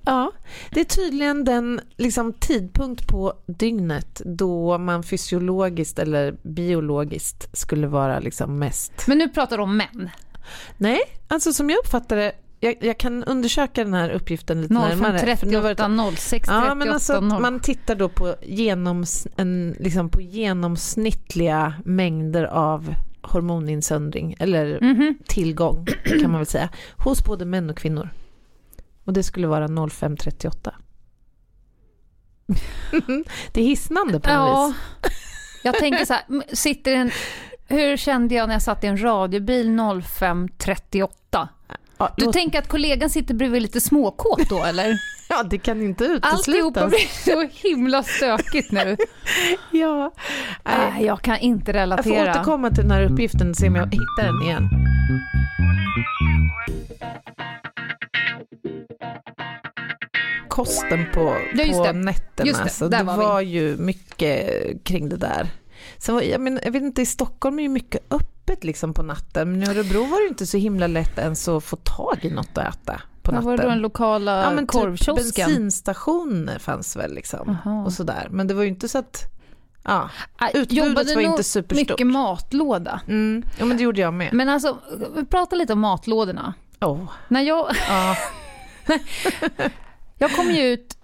ja. 0.05 0.33
Det 0.71 0.81
är 0.81 0.85
tydligen 0.85 1.45
den 1.45 1.81
liksom, 1.97 2.33
tidpunkt 2.33 3.07
på 3.09 3.33
dygnet 3.47 4.23
då 4.25 4.79
man 4.79 5.03
fysiologiskt 5.03 5.99
eller 5.99 6.33
biologiskt 6.43 7.59
skulle 7.59 7.87
vara 7.87 8.19
liksom 8.21 8.59
mest 8.59 8.93
Men 9.07 9.19
nu 9.19 9.29
pratar 9.29 9.57
du 9.57 9.63
om 9.63 9.77
män. 9.77 10.11
Nej, 10.77 11.01
alltså 11.29 11.53
som 11.53 11.71
jag 11.71 11.79
uppfattar 11.79 12.17
det, 12.17 12.33
jag, 12.61 12.77
jag 12.81 12.99
kan 12.99 13.25
undersöka 13.25 13.85
den 13.85 13.95
här 13.95 14.11
uppgiften 14.11 14.61
lite 14.63 14.75
närmare. 14.75 15.37
för 15.37 15.47
nu 15.47 15.61
var 15.61 15.69
det- 15.69 15.75
05.38, 15.83 16.11
06, 16.17 16.47
38, 16.47 16.65
Ja, 16.69 16.75
men 16.75 16.89
alltså 16.93 17.13
att 17.13 17.23
0. 17.23 17.43
man 17.43 17.61
tittar 17.61 17.95
då 17.95 18.09
på, 18.09 18.35
genoms, 18.43 19.27
en, 19.37 19.77
liksom 19.79 20.09
på 20.09 20.21
genomsnittliga 20.21 21.75
mängder 21.85 22.45
av 22.45 22.95
hormoninsöndring, 23.23 24.37
eller 24.39 24.79
Mhm. 24.81 25.19
tillgång 25.27 25.87
kan 26.21 26.31
man 26.31 26.41
väl 26.41 26.47
säga, 26.47 26.69
hos 26.97 27.25
både 27.25 27.45
män 27.45 27.71
och 27.71 27.77
kvinnor. 27.77 28.09
Och 29.05 29.13
det 29.13 29.23
skulle 29.23 29.47
vara 29.47 29.69
0538. 29.69 30.75
det 33.53 33.61
är 33.61 33.65
hisnande 33.65 34.21
på 34.21 34.29
något 34.31 34.49
Ja, 34.49 34.67
vis. 35.03 35.11
jag 35.65 35.75
tänker 35.75 36.05
så 36.05 36.13
här, 36.13 36.55
sitter 36.55 36.95
en... 36.95 37.11
Hur 37.71 37.97
kände 37.97 38.35
jag 38.35 38.47
när 38.49 38.55
jag 38.55 38.63
satt 38.63 38.85
i 38.85 38.87
en 38.87 39.03
radiobil 39.03 39.69
05.38? 39.69 41.49
Ja, 41.99 42.15
Du 42.17 42.25
låt- 42.25 42.33
tänker 42.33 42.59
att 42.59 42.69
kollegan 42.69 43.11
sitter 43.11 43.35
bredvid 43.35 43.63
lite 43.63 43.81
småkåt 43.81 44.49
då 44.49 44.65
eller? 44.65 44.99
ja, 45.29 45.43
det 45.43 45.59
kan 45.59 45.83
inte 45.83 46.19
Alltihopa 46.23 46.81
uteslutas. 46.85 46.91
blir 47.25 47.35
så 47.35 47.69
himla 47.69 48.03
stökigt 48.03 48.73
nu. 48.73 48.97
Ja. 49.73 50.13
Nej, 50.65 51.05
jag 51.05 51.23
kan 51.23 51.39
inte 51.39 51.71
jag 51.71 51.75
får 51.75 51.81
relatera. 51.81 52.31
återkomma 52.31 52.71
till 52.71 52.83
den 52.83 52.91
här 52.91 53.03
uppgiften 53.13 53.51
och 53.51 53.57
se 53.57 53.69
om 53.69 53.75
jag 53.77 53.87
hittar 53.87 54.23
den 54.25 54.43
igen. 54.43 54.69
Kosten 60.49 61.07
på, 61.15 61.35
Ja, 61.55 61.73
på 61.75 61.85
det. 61.85 61.93
nätterna. 61.93 62.65
Det, 62.79 62.89
där 62.89 62.99
det 62.99 63.05
var 63.05 63.17
var 63.17 63.41
ju 63.41 63.77
mycket 63.77 64.51
kring 64.85 65.09
det 65.09 65.17
där. 65.17 65.47
Sen 65.99 66.15
var, 66.15 66.23
jag, 66.23 66.41
men, 66.41 66.61
jag 66.65 66.71
vet 66.73 66.83
inte, 66.83 67.03
i 67.03 67.07
Stockholm 67.07 67.59
är 67.59 67.63
ju 67.63 67.69
mycket 67.69 68.13
öppet 68.13 68.65
liksom 68.65 68.95
på 68.95 69.03
natten. 69.03 69.53
Men 69.53 69.63
i 69.63 69.67
Örebro 69.67 70.05
var 70.05 70.23
det 70.23 70.29
inte 70.29 70.47
så 70.47 70.57
himla 70.57 70.87
lätt 70.87 71.19
ens 71.19 71.49
att 71.49 71.65
få 71.65 71.77
tag 71.77 72.19
i 72.23 72.31
något 72.31 72.59
att 72.59 72.75
äta 72.75 73.01
på 73.23 73.33
Vad 73.33 73.35
natten. 73.35 73.45
var 73.47 73.57
det 73.57 73.63
då, 73.63 73.69
den 73.69 73.79
lokala 73.79 74.43
ja, 74.45 74.51
men 74.51 74.67
typ 74.67 74.71
korvkiosken? 74.73 75.47
bensinstationer 75.47 76.59
fanns 76.59 76.97
väl 76.97 77.15
liksom. 77.15 77.57
Och 77.87 77.93
sådär. 77.93 78.29
Men 78.31 78.47
det 78.47 78.55
var 78.55 78.63
ju 78.63 78.69
inte 78.69 78.89
så 78.89 78.99
att... 78.99 79.25
Ja, 79.85 80.11
Nej, 80.41 80.51
utbudet 80.55 80.73
jobbade 80.89 81.15
var 81.15 81.23
inte 81.23 81.45
superstort. 81.45 81.89
mycket 81.91 82.07
matlåda. 82.07 83.01
mm, 83.09 83.43
ja 83.59 83.65
men 83.65 83.77
det 83.77 83.83
gjorde 83.83 84.01
jag 84.01 84.15
med. 84.15 84.33
Men 84.33 84.49
alltså, 84.49 84.79
vi 85.17 85.25
pratar 85.27 85.57
lite 85.57 85.73
om 85.73 85.81
matlådorna. 85.81 86.55
Åh, 86.81 86.99
När 87.29 87.41
jag, 87.41 87.67
ja. 87.89 88.17
jag 90.19 90.37
kom 90.37 90.51
ju 90.51 90.63
ut 90.63 90.97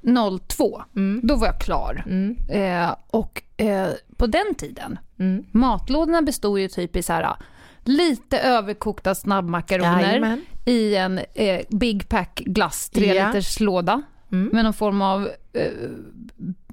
02, 0.49 0.83
Mm, 0.97 1.21
då 1.25 1.37
var 1.37 1.47
jag 1.47 1.61
klar. 1.61 2.05
mm, 2.07 2.37
Eh, 2.49 2.95
och 3.11 3.43
eh, 3.57 3.89
på 4.25 4.29
den 4.29 4.55
tiden, 4.55 4.99
mm. 5.19 5.45
matlådorna 5.53 6.23
bestod 6.23 6.59
ju 6.59 6.69
typ 6.69 6.97
i 6.97 7.03
så 7.03 7.13
här 7.13 7.37
lite 7.85 8.39
överkokta 8.39 9.15
snabbmakaroner 9.15 10.03
Jajamän. 10.03 10.41
i 10.65 10.95
en 10.97 11.21
eh, 11.35 11.61
Big 11.71 12.09
Pack 12.09 12.35
glass, 12.47 12.91
3 12.91 13.15
Ja. 13.15 13.27
liters 13.27 13.61
låda 13.61 14.03
Mm. 14.33 14.51
med 14.53 14.65
någon 14.65 14.73
form 14.75 15.03
av 15.03 15.29
eh, 15.53 15.71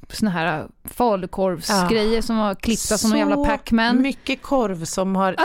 såna 0.09 0.31
här 0.31 0.67
falukorvsgrejer 0.83 2.21
som 2.21 2.37
var 2.37 2.55
klippta 2.55 2.97
som 2.97 3.11
en 3.11 3.17
jävla 3.19 3.35
Pac-Man. 3.45 4.01
mycket 4.01 4.41
korv 4.41 4.85
som 4.85 5.15
har 5.15 5.35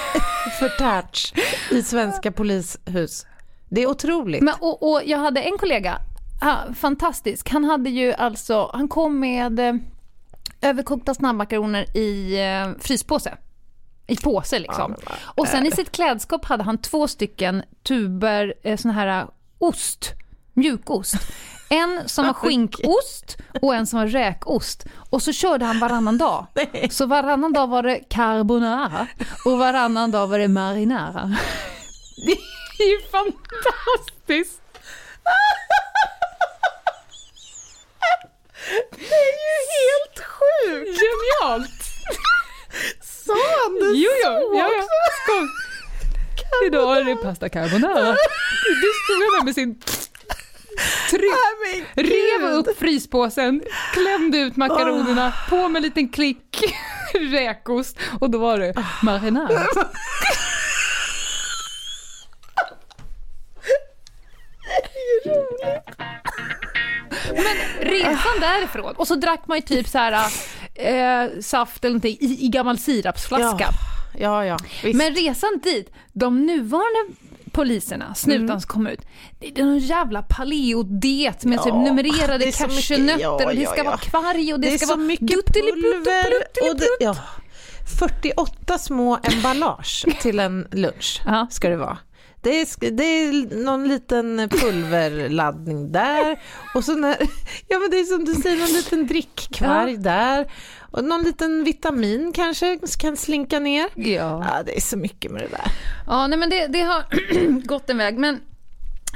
förtärts 0.60 1.32
i 1.70 1.82
svenska 1.82 2.32
polishus. 2.32 3.26
Det 3.68 3.82
är 3.82 3.86
otroligt. 3.90 4.42
Men, 4.42 4.54
och, 4.60 4.90
och 4.92 5.02
jag 5.04 5.18
hade 5.18 5.40
en 5.40 5.58
kollega, 5.58 5.98
ah, 6.40 6.72
fantastisk, 6.74 7.48
han 7.50 7.64
hade 7.64 7.90
ju 7.90 8.12
alltså, 8.12 8.70
han 8.74 8.88
kom 8.88 9.20
med 9.20 9.58
eh, 9.60 9.74
överkokta 10.62 11.14
snabbmakaroner 11.14 11.96
i 11.96 12.40
eh, 12.40 12.68
fryspåse. 12.78 13.36
I 14.06 14.16
påse 14.16 14.58
liksom. 14.58 14.96
Ja, 15.06 15.12
och 15.24 15.48
sen 15.48 15.66
i 15.66 15.70
sitt 15.70 15.92
klädskåp 15.92 16.44
hade 16.44 16.62
han 16.62 16.78
två 16.78 17.08
stycken 17.08 17.62
tuber 17.82 18.54
eh, 18.62 18.76
sån 18.76 18.90
här 18.90 19.26
ost, 19.58 20.12
mjukost. 20.54 21.14
En 21.68 22.08
som 22.08 22.26
var 22.26 22.32
skinkost 22.42 23.38
och 23.62 23.74
en 23.74 23.86
som 23.86 23.98
var 23.98 24.06
räkost. 24.06 24.86
Och 25.10 25.22
så 25.22 25.32
körde 25.32 25.64
han 25.64 25.80
varannan 25.80 26.18
dag. 26.18 26.46
Så 26.90 27.06
varannan 27.06 27.52
dag 27.52 27.66
var 27.66 27.82
det 27.82 28.00
carbonara 28.08 29.06
och 29.44 29.58
varannan 29.58 30.10
dag 30.10 30.26
var 30.26 30.38
det 30.38 30.48
marinara. 30.48 31.36
Det 32.26 32.32
är 32.82 32.90
ju 32.90 33.00
fantastiskt! 33.10 34.62
Det 38.90 39.04
är 39.04 39.32
ju 39.46 39.56
helt 39.76 40.26
sjukt! 40.26 41.00
Genialt! 41.00 41.70
Sa 43.02 43.32
han 43.32 43.74
det 43.74 43.98
Jo, 43.98 44.10
jo, 44.24 44.24
så 44.24 44.56
ja, 44.56 44.70
ja. 44.78 44.86
Skål. 45.24 45.48
Idag 46.66 46.98
är 46.98 47.04
det 47.04 47.16
pasta 47.16 47.48
carbonara. 47.48 48.16
Du 48.64 48.90
stod 49.04 49.18
där 49.18 49.44
med 49.44 49.54
sin... 49.54 49.80
Tryck, 51.10 51.32
men 51.96 52.04
rev 52.04 52.44
upp 52.50 52.78
fryspåsen, 52.78 53.62
klämde 53.92 54.38
ut 54.38 54.56
makaronerna, 54.56 55.32
på 55.48 55.68
med 55.68 55.76
en 55.76 55.82
liten 55.82 56.08
klick 56.08 56.74
räkost 57.14 57.96
och 58.20 58.30
då 58.30 58.38
var 58.38 58.58
det 58.58 58.74
marinara. 59.02 59.66
Men 67.34 67.88
resan 67.90 68.40
därifrån, 68.40 68.94
och 68.96 69.06
så 69.06 69.14
drack 69.14 69.42
man 69.46 69.58
ju 69.58 69.62
typ 69.62 69.88
så 69.88 69.98
här 69.98 70.12
eh, 70.74 71.30
saft 71.40 71.84
eller 71.84 71.92
någonting 71.92 72.16
i, 72.20 72.44
i 72.44 72.48
gammal 72.48 72.78
sirapsflaska. 72.78 73.68
Ja, 74.18 74.44
ja, 74.44 74.58
visst. 74.84 74.96
Men 74.98 75.14
resan 75.14 75.60
dit, 75.62 75.92
de 76.12 76.46
nuvarande 76.46 76.98
poliserna, 77.52 78.14
snutarna 78.14 78.44
Mm. 78.44 78.60
som 78.60 78.68
kom 78.68 78.86
ut, 78.86 79.00
det 79.40 79.60
är 79.60 79.64
någon 79.64 79.78
jävla 79.78 80.22
paleodiet 80.22 81.44
med 81.44 81.58
typ 81.58 81.66
Ja, 81.74 81.82
numrerade 81.82 82.52
så 82.52 82.66
mycket- 82.66 82.88
cashewnötter 82.88 83.20
ja, 83.22 83.30
och 83.30 83.54
det 83.54 83.60
ja, 83.60 83.70
ska 83.70 83.78
ja. 83.78 83.84
vara 83.84 83.96
kvarg 83.96 84.52
och 84.54 84.60
det, 84.60 84.70
det 84.70 84.78
ska 84.78 84.86
vara 84.86 84.96
mycket 85.06 85.46
pulver 85.54 86.32
och 86.70 86.76
det, 86.78 86.86
ja, 87.00 87.16
48 87.98 88.78
små 88.78 89.18
emballage 89.22 90.04
till 90.20 90.38
en 90.40 90.68
lunch 90.72 91.20
Ja. 91.26 91.46
ska 91.50 91.68
det 91.68 91.76
vara. 91.76 91.98
Det 92.42 92.60
är, 92.60 92.90
det 92.90 93.04
är 93.04 93.56
någon 93.64 93.88
liten 93.88 94.48
pulverladdning 94.50 95.92
där 95.92 96.42
och 96.74 96.84
så 96.84 96.94
när, 96.94 97.16
ja 97.68 97.78
men 97.78 97.90
det 97.90 98.00
är 98.00 98.04
som 98.04 98.24
du 98.24 98.34
säger, 98.34 98.56
någon 98.56 98.72
liten 98.72 99.06
drickkvarg 99.06 99.96
där 99.96 100.52
och 100.90 101.04
någon 101.04 101.22
liten 101.22 101.64
vitamin 101.64 102.32
kanske 102.34 102.78
kan 102.98 103.16
slinka 103.16 103.58
ner. 103.58 103.88
Ja. 103.94 104.44
Ja, 104.48 104.62
det 104.66 104.76
är 104.76 104.80
så 104.80 104.96
mycket 104.96 105.30
med 105.30 105.42
det 105.42 105.48
där. 105.48 105.72
Ja, 106.06 106.26
nej 106.26 106.38
men 106.38 106.50
det, 106.50 106.66
det 106.66 106.80
har 106.80 107.04
gått 107.66 107.90
en 107.90 107.98
väg. 107.98 108.18
Men 108.18 108.40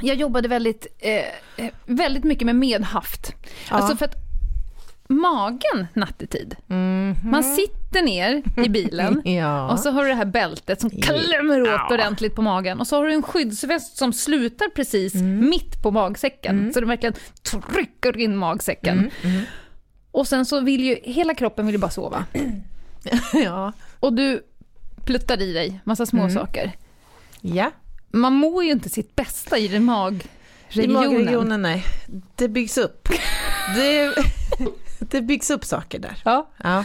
jag 0.01 0.15
jobbade 0.15 0.47
väldigt, 0.47 0.87
eh, 0.99 1.11
eh, 1.65 1.71
väldigt 1.85 2.23
mycket 2.23 2.45
med 2.45 2.55
medhaft. 2.55 3.33
Ja. 3.69 3.75
Alltså 3.75 3.97
för 3.97 4.05
att 4.05 4.24
magen 5.09 5.87
nattetid, 5.93 6.55
Mhm. 6.67 7.15
man 7.23 7.43
sitter 7.43 8.01
ner 8.01 8.43
i 8.65 8.69
bilen 8.69 9.21
Ja. 9.25 9.71
och 9.71 9.79
så 9.79 9.91
har 9.91 10.03
du 10.03 10.09
det 10.09 10.15
här 10.15 10.25
bältet 10.25 10.81
som 10.81 10.89
klämmer 10.89 11.61
åt 11.61 11.67
Ja. 11.67 11.87
ordentligt 11.93 12.35
på 12.35 12.41
magen 12.41 12.79
och 12.79 12.87
så 12.87 12.95
har 12.97 13.05
du 13.05 13.13
en 13.13 13.23
skyddsväst 13.23 13.97
som 13.97 14.13
slutar 14.13 14.69
precis 14.69 15.15
Mm. 15.15 15.49
mitt 15.49 15.81
på 15.83 15.91
magsäcken 15.91 16.73
så 16.73 16.79
du 16.79 16.85
verkligen 16.85 17.15
trycker 17.43 18.17
in 18.17 18.37
magsäcken. 18.37 19.11
Mm. 19.23 19.41
Och 20.11 20.27
sen 20.27 20.45
så 20.45 20.59
vill 20.61 20.83
ju, 20.83 20.97
hela 21.03 21.35
kroppen 21.35 21.65
vill 21.65 21.75
ju 21.75 21.79
bara 21.79 21.91
sova. 21.91 22.25
ja. 23.33 23.71
Och 23.99 24.13
du 24.13 24.43
pluttar 25.05 25.41
i 25.41 25.53
dig 25.53 25.79
massa 25.83 26.05
små 26.05 26.21
Mm. 26.21 26.33
saker. 26.33 26.71
ja. 27.41 27.71
Man 28.11 28.33
mår 28.33 28.63
ju 28.63 28.71
inte 28.71 28.89
sitt 28.89 29.15
bästa 29.15 29.57
i 29.57 29.67
den 29.67 29.81
I 29.81 29.85
magregionen. 29.85 30.93
magregionen, 30.93 31.61
nej. 31.61 31.83
Det 32.35 32.47
byggs 32.47 32.77
upp. 32.77 33.07
Det, 33.75 34.13
det 35.11 35.21
byggs 35.21 35.49
upp 35.51 35.65
saker 35.65 35.99
där. 35.99 36.21
Ja. 36.25 36.49
Ja. 36.63 36.83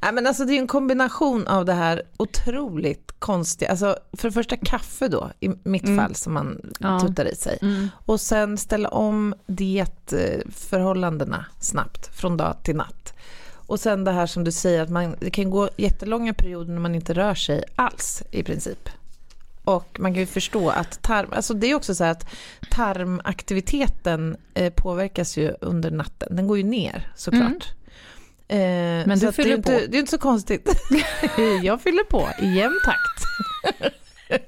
Nej, 0.00 0.12
men 0.12 0.26
alltså 0.26 0.44
det 0.44 0.52
är 0.52 0.58
en 0.58 0.66
kombination 0.66 1.46
av 1.46 1.64
det 1.64 1.72
här 1.72 2.02
otroligt 2.16 3.12
konstiga, 3.18 3.70
alltså 3.70 3.96
för 4.12 4.28
det 4.28 4.32
första 4.32 4.56
kaffe 4.56 5.08
då, 5.08 5.30
i 5.40 5.48
mitt 5.64 5.84
Mm. 5.84 5.96
fall 6.04 6.14
som 6.14 6.32
man 6.34 6.72
Ja. 6.80 7.00
tuttar 7.00 7.24
i 7.24 7.34
sig. 7.36 7.58
Mm. 7.62 7.88
Och 8.06 8.20
sen 8.20 8.58
ställa 8.58 8.88
om 8.88 9.34
dietförhållandena 9.46 11.44
snabbt 11.60 12.16
från 12.16 12.36
dag 12.36 12.56
till 12.62 12.76
natt. 12.76 13.14
Och 13.54 13.80
sen 13.80 14.04
det 14.04 14.12
här 14.12 14.26
som 14.26 14.44
du 14.44 14.52
säger 14.52 14.82
att 14.82 14.90
man, 14.90 15.16
det 15.20 15.30
kan 15.30 15.50
gå 15.50 15.68
jättelånga 15.76 16.34
perioder 16.34 16.72
när 16.72 16.80
man 16.80 16.94
inte 16.94 17.12
rör 17.14 17.34
sig 17.34 17.64
alls 17.76 18.22
i 18.30 18.42
princip. 18.42 18.88
Och 19.68 20.00
man 20.00 20.12
kan 20.12 20.20
ju 20.20 20.26
förstå 20.26 20.70
att 20.70 21.02
tarm, 21.02 21.28
alltså 21.32 21.54
det 21.54 21.70
är 21.70 21.74
också 21.74 21.94
så 21.94 22.04
här 22.04 22.10
att 22.10 22.30
tarmaktiviteten 22.70 24.36
eh, 24.54 24.72
påverkas 24.72 25.36
ju 25.36 25.54
under 25.60 25.90
natten. 25.90 26.36
Den 26.36 26.46
går 26.46 26.58
ju 26.58 26.64
ner 26.64 27.12
såklart. 27.16 27.72
Eh, 28.48 28.58
Men 28.58 29.20
så 29.20 29.24
du 29.24 29.28
att 29.28 29.36
det 29.36 29.42
är 29.42 29.44
fyller 29.44 29.56
inte, 29.56 29.72
på. 29.72 29.78
Det 29.90 29.96
är 29.96 29.98
inte 29.98 30.10
så 30.10 30.18
konstigt. 30.18 30.70
Jag 31.62 31.82
fyller 31.82 32.04
på 32.04 32.28
i 32.38 32.54
jämn 32.54 32.80
takt. 32.84 33.24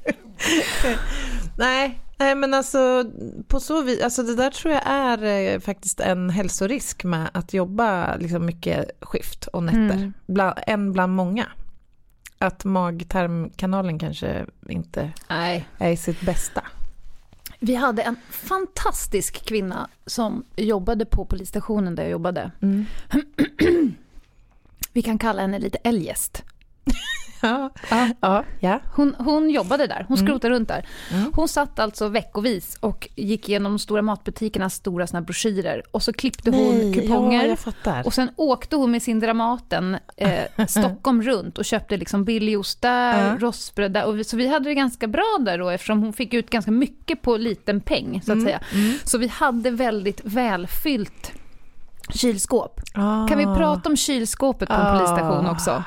nej, 1.58 2.00
nej, 2.16 2.34
men 2.34 2.54
alltså 2.54 3.04
på 3.48 3.60
så 3.60 3.82
vis, 3.82 4.02
alltså 4.02 4.22
det 4.22 4.34
där 4.34 4.50
tror 4.50 4.74
jag 4.74 4.82
är 4.86 5.22
eh, 5.24 5.60
faktiskt 5.60 6.00
en 6.00 6.30
hälsorisk 6.30 7.04
med 7.04 7.30
att 7.32 7.54
jobba 7.54 8.16
liksom 8.16 8.46
mycket 8.46 8.90
skift 9.00 9.46
och 9.46 9.62
nätter. 9.62 9.96
Mm. 9.96 10.12
Bland, 10.26 10.58
en 10.66 10.92
bland 10.92 11.12
många. 11.12 11.46
Att 12.42 12.64
mag-tarmkanalen 12.64 13.98
kanske 13.98 14.46
inte 14.68 15.12
Nej. 15.28 15.68
är 15.78 15.90
i 15.90 15.96
sitt 15.96 16.20
bästa. 16.20 16.62
Vi 17.58 17.74
hade 17.74 18.02
en 18.02 18.16
fantastisk 18.30 19.44
kvinna 19.46 19.88
som 20.06 20.44
jobbade 20.56 21.06
på 21.06 21.24
polisstationen 21.24 21.94
där 21.94 22.02
jag 22.02 22.12
jobbade. 22.12 22.50
Mm. 22.62 22.84
Vi 24.92 25.02
kan 25.02 25.18
kalla 25.18 25.42
henne 25.42 25.58
lite 25.58 25.78
eljest. 25.78 26.42
Ja, 28.20 28.44
Ja. 28.60 28.80
Hon, 28.96 29.14
hon 29.18 29.50
jobbade 29.50 29.86
där, 29.86 30.04
hon 30.08 30.16
Mm. 30.16 30.26
skrotade 30.28 30.54
runt 30.54 30.68
där. 30.68 30.86
Mm. 31.12 31.32
Hon 31.36 31.48
satt 31.48 31.78
alltså 31.78 32.08
veckovis 32.08 32.76
och 32.80 33.08
gick 33.16 33.48
igenom 33.48 33.72
de 33.72 33.78
stora 33.78 34.02
matbutikernas 34.02 34.74
stora 34.74 35.06
såna 35.06 35.20
broschyrer. 35.20 35.82
Och 35.90 36.02
så 36.02 36.12
klippte 36.12 36.50
hon 36.50 36.92
kuponger. 36.94 37.56
Ja. 37.84 38.02
Och 38.04 38.14
sen 38.14 38.30
åkte 38.36 38.76
hon 38.76 38.90
med 38.90 39.02
sin 39.02 39.20
Dramaten 39.20 39.96
eh, 40.16 40.66
Stockholm 40.68 41.22
runt 41.22 41.58
och 41.58 41.64
köpte 41.64 41.96
liksom 41.96 42.24
billig 42.24 42.58
ost 42.58 42.82
där, 42.82 43.38
rostbröd 43.38 43.92
där. 43.92 44.04
Och 44.06 44.26
så 44.26 44.36
vi 44.36 44.46
hade 44.48 44.68
det 44.68 44.74
ganska 44.74 45.06
bra 45.06 45.38
där 45.40 45.58
då 45.58 45.68
eftersom 45.68 46.02
hon 46.02 46.12
fick 46.12 46.34
ut 46.34 46.50
ganska 46.50 46.70
mycket 46.70 47.22
på 47.22 47.36
liten 47.36 47.80
peng 47.80 48.20
så 48.24 48.32
att 48.32 48.36
Mm, 48.36 48.44
säga. 48.46 48.60
Så 49.04 49.18
vi 49.18 49.26
hade 49.28 49.70
väldigt 49.70 50.20
välfyllt 50.24 51.32
kylskåp. 52.14 52.80
Ah. 52.94 53.26
Kan 53.28 53.38
vi 53.38 53.44
prata 53.44 53.88
om 53.88 53.96
kylskåpet 53.96 54.68
på 54.68 54.74
en 54.74 54.80
Ah. 54.86 54.98
polisstation 54.98 55.46
också? 55.46 55.82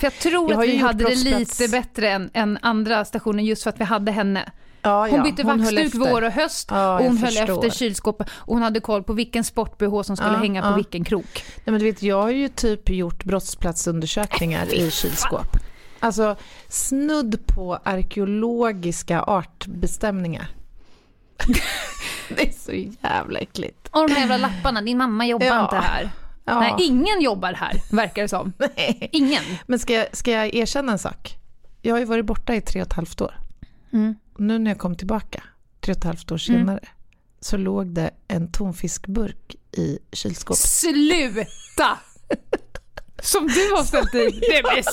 För 0.00 0.06
jag 0.06 0.18
tror 0.18 0.50
Jag 0.50 0.62
att 0.62 0.68
vi 0.68 0.76
hade 0.76 1.04
det 1.04 1.14
lite 1.14 1.68
bättre 1.68 2.10
än, 2.10 2.30
än 2.34 2.58
andra 2.62 3.04
stationer 3.04 3.42
just 3.42 3.62
för 3.62 3.70
att 3.70 3.80
vi 3.80 3.84
hade 3.84 4.12
henne. 4.12 4.52
Ja, 4.82 5.06
Hon 5.06 5.16
ja, 5.16 5.22
bytte 5.22 5.42
vaxduk 5.42 5.94
vår 5.94 6.22
och 6.22 6.32
höst 6.32 6.68
Ja, 6.70 6.98
och 6.98 7.04
hon 7.04 7.16
höll 7.16 7.32
förstår. 7.32 7.64
efter 7.64 7.78
kylskåpet 7.78 8.28
och 8.32 8.54
hon 8.54 8.62
hade 8.62 8.80
koll 8.80 9.02
på 9.02 9.12
vilken 9.12 9.44
sport-bh 9.44 10.02
som 10.02 10.16
skulle 10.16 10.36
hänga 10.36 10.62
på 10.70 10.76
vilken 10.76 11.04
krok. 11.04 11.44
Nej, 11.54 11.62
men 11.64 11.78
du 11.78 11.84
vet, 11.84 12.02
jag 12.02 12.22
har 12.22 12.30
ju 12.30 12.48
typ 12.48 12.90
gjort 12.90 13.24
brottsplatsundersökningar 13.24 14.74
i 14.74 14.90
kylskåp. 14.90 15.56
Alltså 16.00 16.36
snudd 16.68 17.46
på 17.46 17.78
arkeologiska 17.84 19.22
artbestämningar. 19.22 20.48
det 22.28 22.48
är 22.48 22.52
så 22.52 22.72
jävla 23.02 23.38
äckligt. 23.38 23.88
Och 23.90 24.08
de 24.08 24.14
här 24.14 24.20
jävla 24.20 24.36
lapparna, 24.36 24.82
din 24.82 24.98
mamma 24.98 25.26
jobbar 25.26 25.62
inte 25.62 25.76
här. 25.76 26.10
Ja. 26.50 26.60
Nej, 26.60 26.74
ingen 26.78 27.20
jobbar 27.20 27.52
här, 27.52 27.72
verkar 27.92 28.22
det 28.22 28.28
som. 28.28 28.52
Nej. 28.76 29.08
Ingen. 29.12 29.42
Men 29.66 29.78
ska 29.78 29.92
jag, 29.92 30.16
ska 30.16 30.30
jag 30.30 30.54
erkänna 30.54 30.92
en 30.92 30.98
sak? 30.98 31.36
Jag 31.82 31.94
har 31.94 31.98
ju 31.98 32.04
varit 32.04 32.24
borta 32.26 32.54
i 32.54 32.60
tre 32.60 32.80
och 32.80 32.86
ett 32.86 32.92
halvt 32.92 33.20
år. 33.20 33.34
Mm. 33.92 34.14
Nu 34.38 34.58
när 34.58 34.70
jag 34.70 34.78
kom 34.78 34.96
tillbaka, 34.96 35.42
tre 35.80 35.92
och 35.92 35.98
ett 35.98 36.04
halvt 36.04 36.32
år 36.32 36.40
Mm. 36.48 36.60
senare, 36.60 36.80
så 37.40 37.56
låg 37.56 37.86
det 37.86 38.10
en 38.28 38.52
tonfiskburk 38.52 39.56
i 39.72 39.98
kylskåpet. 40.12 40.58
Sluta! 40.58 41.98
Som 43.22 43.46
du 43.46 43.70
har 43.76 43.84
ställt 43.84 44.14
i. 44.14 44.40
Nej 44.50 44.62
men 44.62 44.84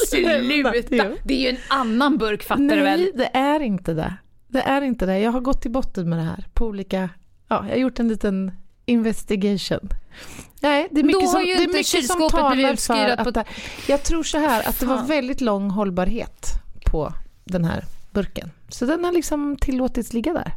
sluta! 0.87 1.15
Det 1.23 1.33
är 1.33 1.39
ju 1.51 1.57
en 1.57 1.61
annan 1.69 2.17
burk 2.17 2.43
fattar 2.43 2.75
du 2.75 2.81
väl? 2.81 2.99
Nej, 2.99 3.11
det 3.15 3.37
är 3.37 3.59
inte 3.59 3.93
det. 3.93 4.13
Det 4.47 4.61
är 4.61 4.81
inte 4.81 5.05
det. 5.05 5.19
Jag 5.19 5.31
har 5.31 5.39
gått 5.39 5.61
till 5.61 5.71
botten 5.71 6.09
med 6.09 6.19
det 6.19 6.23
här 6.23 6.45
på 6.53 6.65
olika... 6.65 7.09
Ja, 7.47 7.63
jag 7.65 7.69
har 7.71 7.77
gjort 7.77 7.99
en 7.99 8.07
liten 8.07 8.51
investigation. 8.85 9.89
Nej, 10.61 10.87
det 10.91 10.99
är 10.99 11.03
mycket 11.03 11.21
Då 11.21 11.27
har 11.27 11.31
som, 11.33 11.41
ju 11.41 11.47
det 11.55 11.59
är 11.59 11.63
inte 11.63 11.77
mycket 11.77 11.87
som 11.87 11.99
kylskåpet 12.01 12.51
blivit 12.51 12.65
för 12.67 12.73
utstyrat 12.73 13.33
på- 13.33 13.39
att 13.39 13.47
Jag 13.87 14.03
tror 14.03 14.23
så 14.23 14.37
här, 14.37 14.69
att 14.69 14.79
det 14.79 14.85
var 14.85 15.03
väldigt 15.03 15.41
lång 15.41 15.69
hållbarhet 15.69 16.47
på 16.85 17.13
den 17.43 17.65
här 17.65 17.85
burken. 18.11 18.51
Så 18.69 18.85
den 18.85 19.03
har 19.03 19.11
liksom 19.11 19.57
tillåtits 19.61 20.13
ligga 20.13 20.33
där. 20.33 20.51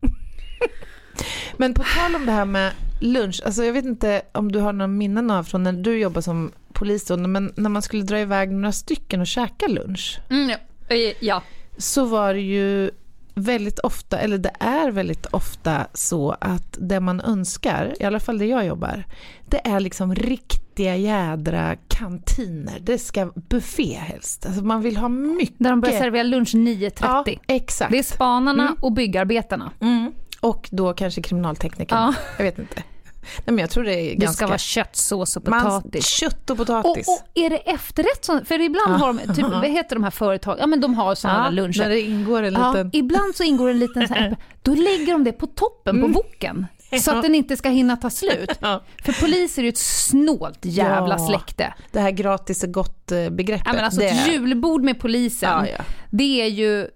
Men 1.56 1.74
på 1.74 1.82
tal 1.96 2.14
om 2.14 2.26
det 2.26 2.32
här 2.32 2.44
med 2.44 2.72
lunch, 3.00 3.42
alltså 3.44 3.64
jag 3.64 3.72
vet 3.72 3.84
inte 3.84 4.22
om 4.32 4.52
du 4.52 4.58
har 4.58 4.72
någon 4.72 4.98
minnen 4.98 5.30
av 5.30 5.44
från 5.44 5.62
när 5.62 5.72
du 5.72 5.98
jobbade 5.98 6.22
som 6.22 6.52
polis 6.72 7.04
då, 7.06 7.16
men 7.16 7.52
när 7.56 7.70
man 7.70 7.82
skulle 7.82 8.02
dra 8.02 8.18
iväg 8.20 8.50
några 8.52 8.72
stycken 8.72 9.20
och 9.20 9.26
käka 9.26 9.66
lunch 9.68 10.20
Mm, 10.30 10.50
ja. 10.50 10.56
Eh, 10.96 11.12
ja. 11.20 11.42
så 11.78 12.04
var 12.04 12.34
det 12.34 12.40
ju 12.40 12.90
väldigt 13.34 13.78
ofta, 13.78 14.18
eller 14.18 14.38
det 14.38 14.52
är 14.60 14.90
väldigt 14.90 15.26
ofta 15.26 15.86
så 15.94 16.36
att 16.40 16.76
det 16.80 17.00
man 17.00 17.20
önskar, 17.20 17.94
i 18.00 18.04
alla 18.04 18.20
fall 18.20 18.38
där 18.38 18.46
jag 18.46 18.66
jobbar, 18.66 19.04
det 19.46 19.66
är 19.68 19.80
liksom 19.80 20.14
riktiga 20.14 20.96
jädra 20.96 21.76
kantiner. 21.88 22.78
Det 22.80 22.98
ska 22.98 23.30
buffé 23.34 23.94
helst. 23.94 24.46
Alltså 24.46 24.64
man 24.64 24.82
vill 24.82 24.96
ha 24.96 25.08
mycket. 25.08 25.58
Där 25.58 25.70
de 25.70 25.80
börjar 25.80 25.98
servera 25.98 26.22
lunch 26.22 26.54
9.30. 26.54 26.92
Ja, 27.00 27.24
exakt. 27.46 27.92
Det 27.92 27.98
är 27.98 28.02
spanarna 28.02 28.62
Mm. 28.62 28.76
och 28.80 28.92
byggarbetarna. 28.92 29.70
Mm. 29.80 30.12
Och 30.40 30.68
då 30.72 30.92
kanske 30.92 31.22
kriminalteknikerna. 31.22 32.14
Jag 32.36 32.44
vet 32.44 32.58
inte. 32.58 32.82
Nej, 33.22 33.42
men 33.54 33.58
jag 33.58 33.70
tror 33.70 33.84
det 33.84 33.92
är 33.94 34.08
Det 34.10 34.14
ganska... 34.14 34.36
ska 34.36 34.46
vara 34.46 34.58
köttsås 34.58 35.36
och 35.36 35.48
Man, 35.48 35.62
potatis. 35.64 36.06
kött 36.06 36.50
och 36.50 36.60
Och, 36.60 36.66
potatis. 36.66 37.08
och 37.08 37.22
är 37.34 37.50
det 37.50 37.56
efterrätt? 37.56 38.24
Som, 38.24 38.44
för 38.44 38.60
ibland 38.60 38.94
har 38.96 39.06
de, 39.12 39.34
typ, 39.34 39.44
vad 39.52 39.64
heter 39.70 39.96
de 39.96 40.04
här 40.04 40.10
företagen? 40.10 40.56
Ja 40.60 40.66
men 40.66 40.80
de 40.80 40.94
har 40.94 41.14
sådana 41.14 41.44
ja, 41.44 41.50
luncher. 41.50 41.78
När 41.82 41.88
det 41.88 42.00
ingår 42.00 42.42
en 42.42 42.52
Ja, 42.54 42.72
liten... 42.72 42.90
ibland 42.92 43.36
så 43.36 43.42
ingår 43.42 43.70
en 43.70 43.78
liten 43.78 44.08
så 44.08 44.14
här, 44.14 44.36
då 44.62 44.74
lägger 44.74 45.12
de 45.12 45.24
det 45.24 45.32
på 45.32 45.46
toppen 45.46 45.96
Mm. 45.96 46.12
på 46.12 46.18
voken. 46.18 46.66
Så 47.02 47.10
att 47.10 47.22
den 47.22 47.34
inte 47.34 47.56
ska 47.56 47.68
hinna 47.68 47.96
ta 47.96 48.10
slut. 48.10 48.50
Ja, 48.60 48.82
För 49.04 49.12
poliser 49.20 49.62
är 49.62 49.64
ju 49.64 49.68
ett 49.68 49.78
snålt 49.78 50.58
jävla 50.62 51.16
Ja. 51.18 51.26
släkte. 51.28 51.74
det 51.92 52.00
här 52.00 52.10
gratis 52.10 52.64
är 52.64 52.68
gott-begreppet. 52.68 53.66
Ja, 53.66 53.72
men 53.72 53.84
alltså 53.84 54.00
det 54.00 54.06
ett 54.08 54.26
julbord 54.32 54.82
med 54.84 55.00
polisen, 55.00 55.50
Ja, 55.50 55.66
ja. 55.78 55.84
det 56.10 56.42
är 56.42 56.46
ju 56.46 56.88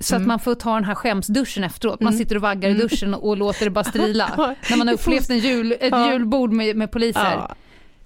så 0.00 0.16
att 0.16 0.26
man 0.26 0.38
får 0.40 0.54
ta 0.54 0.74
den 0.74 0.84
här 0.84 0.94
skämsduschen 0.94 1.64
efteråt. 1.64 2.00
Man 2.00 2.12
sitter 2.12 2.36
och 2.36 2.42
vaggar 2.42 2.70
i 2.70 2.74
duschen 2.74 3.14
och 3.14 3.36
låter 3.36 3.64
det 3.64 3.70
bara 3.70 3.84
strila. 3.84 4.30
När 4.70 4.76
man 4.76 4.88
har 4.88 4.94
upplevt 4.94 5.30
en 5.30 5.38
jul, 5.38 5.72
ett 5.72 5.78
Ja. 5.90 6.12
julbord 6.12 6.52
med, 6.52 6.76
med 6.76 6.90
poliser. 6.90 7.20
Ja, 7.32 7.54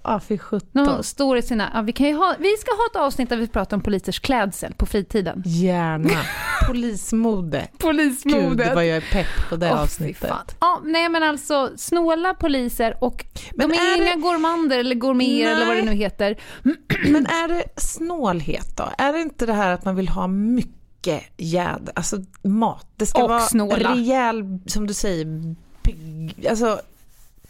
ja 0.03 0.19
fy 0.19 0.37
sjutton. 0.37 1.03
står 1.03 1.37
i 1.37 1.41
sina, 1.41 1.71
ja, 1.73 1.81
vi, 1.81 1.91
kan 1.91 2.07
ju 2.07 2.13
ha, 2.15 2.35
vi 2.39 2.57
ska 2.57 2.71
ha 2.71 2.85
ett 2.91 2.95
avsnitt 3.07 3.29
där 3.29 3.37
vi 3.37 3.47
pratar 3.47 3.77
om 3.77 3.83
polisers 3.83 4.19
klädsel 4.19 4.73
på 4.73 4.85
fritiden. 4.85 5.43
Gärna. 5.45 6.09
Polismode. 6.67 7.67
Gud 8.23 8.61
vad 8.75 8.85
jag 8.85 8.97
är 8.97 9.03
pepp 9.11 9.49
på 9.49 9.55
det 9.55 9.67
fy 9.67 9.73
avsnittet. 9.73 10.55
Ja, 10.59 10.81
nej 10.83 11.09
men 11.09 11.23
alltså 11.23 11.71
snåla 11.77 12.33
poliser 12.33 12.97
och 13.03 13.25
Men 13.55 13.69
de 13.69 13.75
är, 13.75 13.93
är 13.93 13.97
det- 13.97 14.03
inga 14.05 14.15
gourmander 14.15 14.79
eller 14.79 14.95
gourmeter 14.95 15.51
eller 15.51 15.65
vad 15.65 15.75
det 15.75 15.81
nu 15.81 15.91
heter. 15.93 16.35
Men 17.09 17.25
är 17.25 17.47
det 17.47 17.63
snålhet 17.77 18.77
då? 18.77 18.89
Är 18.97 19.13
det 19.13 19.21
inte 19.21 19.45
det 19.45 19.53
här 19.53 19.71
att 19.71 19.85
man 19.85 19.95
vill 19.95 20.09
ha 20.09 20.27
mycket 20.27 20.73
jäd, 21.37 21.89
alltså 21.95 22.17
mat? 22.43 22.87
Det 22.95 23.05
ska 23.05 23.23
Och 23.23 23.29
vara 23.29 23.39
snåla. 23.39 23.93
rejäl, 23.93 24.59
som 24.65 24.87
du 24.87 24.93
säger, 24.93 25.25
bygg, 25.83 26.47
alltså 26.49 26.79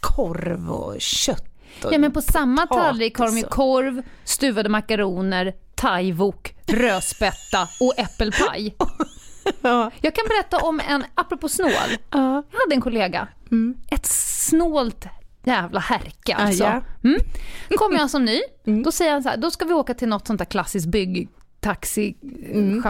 korv 0.00 0.70
och 0.70 1.00
kött. 1.00 1.44
Och, 1.84 1.92
Ja 1.94 1.98
men 1.98 2.12
på 2.12 2.22
samma 2.22 2.66
tallrik 2.66 3.18
har 3.18 3.26
de 3.26 3.38
ju 3.38 3.44
korv, 3.44 4.02
stuvade 4.24 4.68
makaroner, 4.68 5.54
thaiwok, 5.74 6.54
rödspätta 6.66 7.68
och 7.80 7.98
äppelpaj. 7.98 8.74
ja. 9.62 9.90
Jag 10.00 10.14
kan 10.14 10.24
berätta 10.28 10.58
om 10.66 10.80
en, 10.88 11.04
apropå 11.14 11.48
snål, 11.48 11.70
Ja. 12.10 12.42
jag 12.50 12.58
hade 12.60 12.74
en 12.74 12.80
kollega, 12.80 13.28
Mm. 13.50 13.74
ett 13.90 14.06
snålt 14.06 15.06
jävla 15.44 15.80
härka 15.80 16.34
alltså. 16.36 16.64
ja. 16.64 16.82
Mm. 17.04 17.20
Kommer 17.76 17.98
jag 17.98 18.10
som 18.10 18.24
ny, 18.24 18.40
Mm. 18.66 18.82
då 18.82 18.92
säger 18.92 19.12
han 19.12 19.22
så 19.22 19.28
här, 19.28 19.36
då 19.36 19.50
ska 19.50 19.64
vi 19.64 19.72
åka 19.74 19.94
till 19.94 20.08
något 20.08 20.26
sånt 20.26 20.38
där 20.38 20.44
klassiskt 20.44 20.86
bygg, 20.86 21.28
taxi, 21.64 22.14
Mm. 22.22 22.82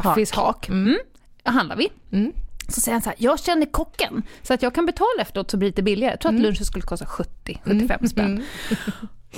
Mm. 0.68 0.98
Då 1.42 1.50
handlar 1.50 1.76
vi. 1.76 1.88
Mm. 2.12 2.32
Så 2.68 2.80
säger 2.80 2.92
han 2.94 3.02
så 3.02 3.08
här, 3.08 3.16
jag 3.18 3.40
känner 3.40 3.66
kocken 3.66 4.22
så 4.42 4.54
att 4.54 4.62
jag 4.62 4.74
kan 4.74 4.86
betala 4.86 5.22
efteråt 5.22 5.50
så 5.50 5.56
blir 5.56 5.66
det 5.68 5.70
lite 5.70 5.82
billigare. 5.82 6.12
Jag 6.12 6.20
tror 6.20 6.34
att 6.34 6.40
lunchen 6.40 6.64
skulle 6.64 6.82
kosta 6.82 7.04
70-75 7.04 8.06
spänn. 8.06 8.26
Mm. 8.26 8.44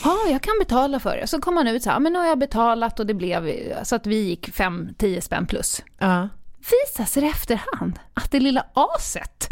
Ja, 0.04 0.16
jag 0.30 0.42
kan 0.42 0.54
betala 0.58 1.00
för 1.00 1.16
det. 1.16 1.26
Så 1.26 1.40
kom 1.40 1.56
han 1.56 1.68
ut 1.68 1.82
så 1.82 1.90
här, 1.90 2.00
men 2.00 2.12
nu 2.12 2.18
har 2.18 2.26
jag 2.26 2.38
betalat 2.38 3.00
och 3.00 3.06
det 3.06 3.14
blev 3.14 3.52
så 3.84 3.96
att 3.96 4.06
vi 4.06 4.16
gick 4.16 4.48
5-10 4.48 5.20
spänn 5.20 5.46
plus. 5.46 5.82
Ja. 5.98 6.28
Visar 6.58 7.04
sig 7.04 7.22
i 7.22 7.26
efterhand 7.28 7.98
att 8.14 8.30
det 8.30 8.40
lilla 8.40 8.66
aset 8.72 9.48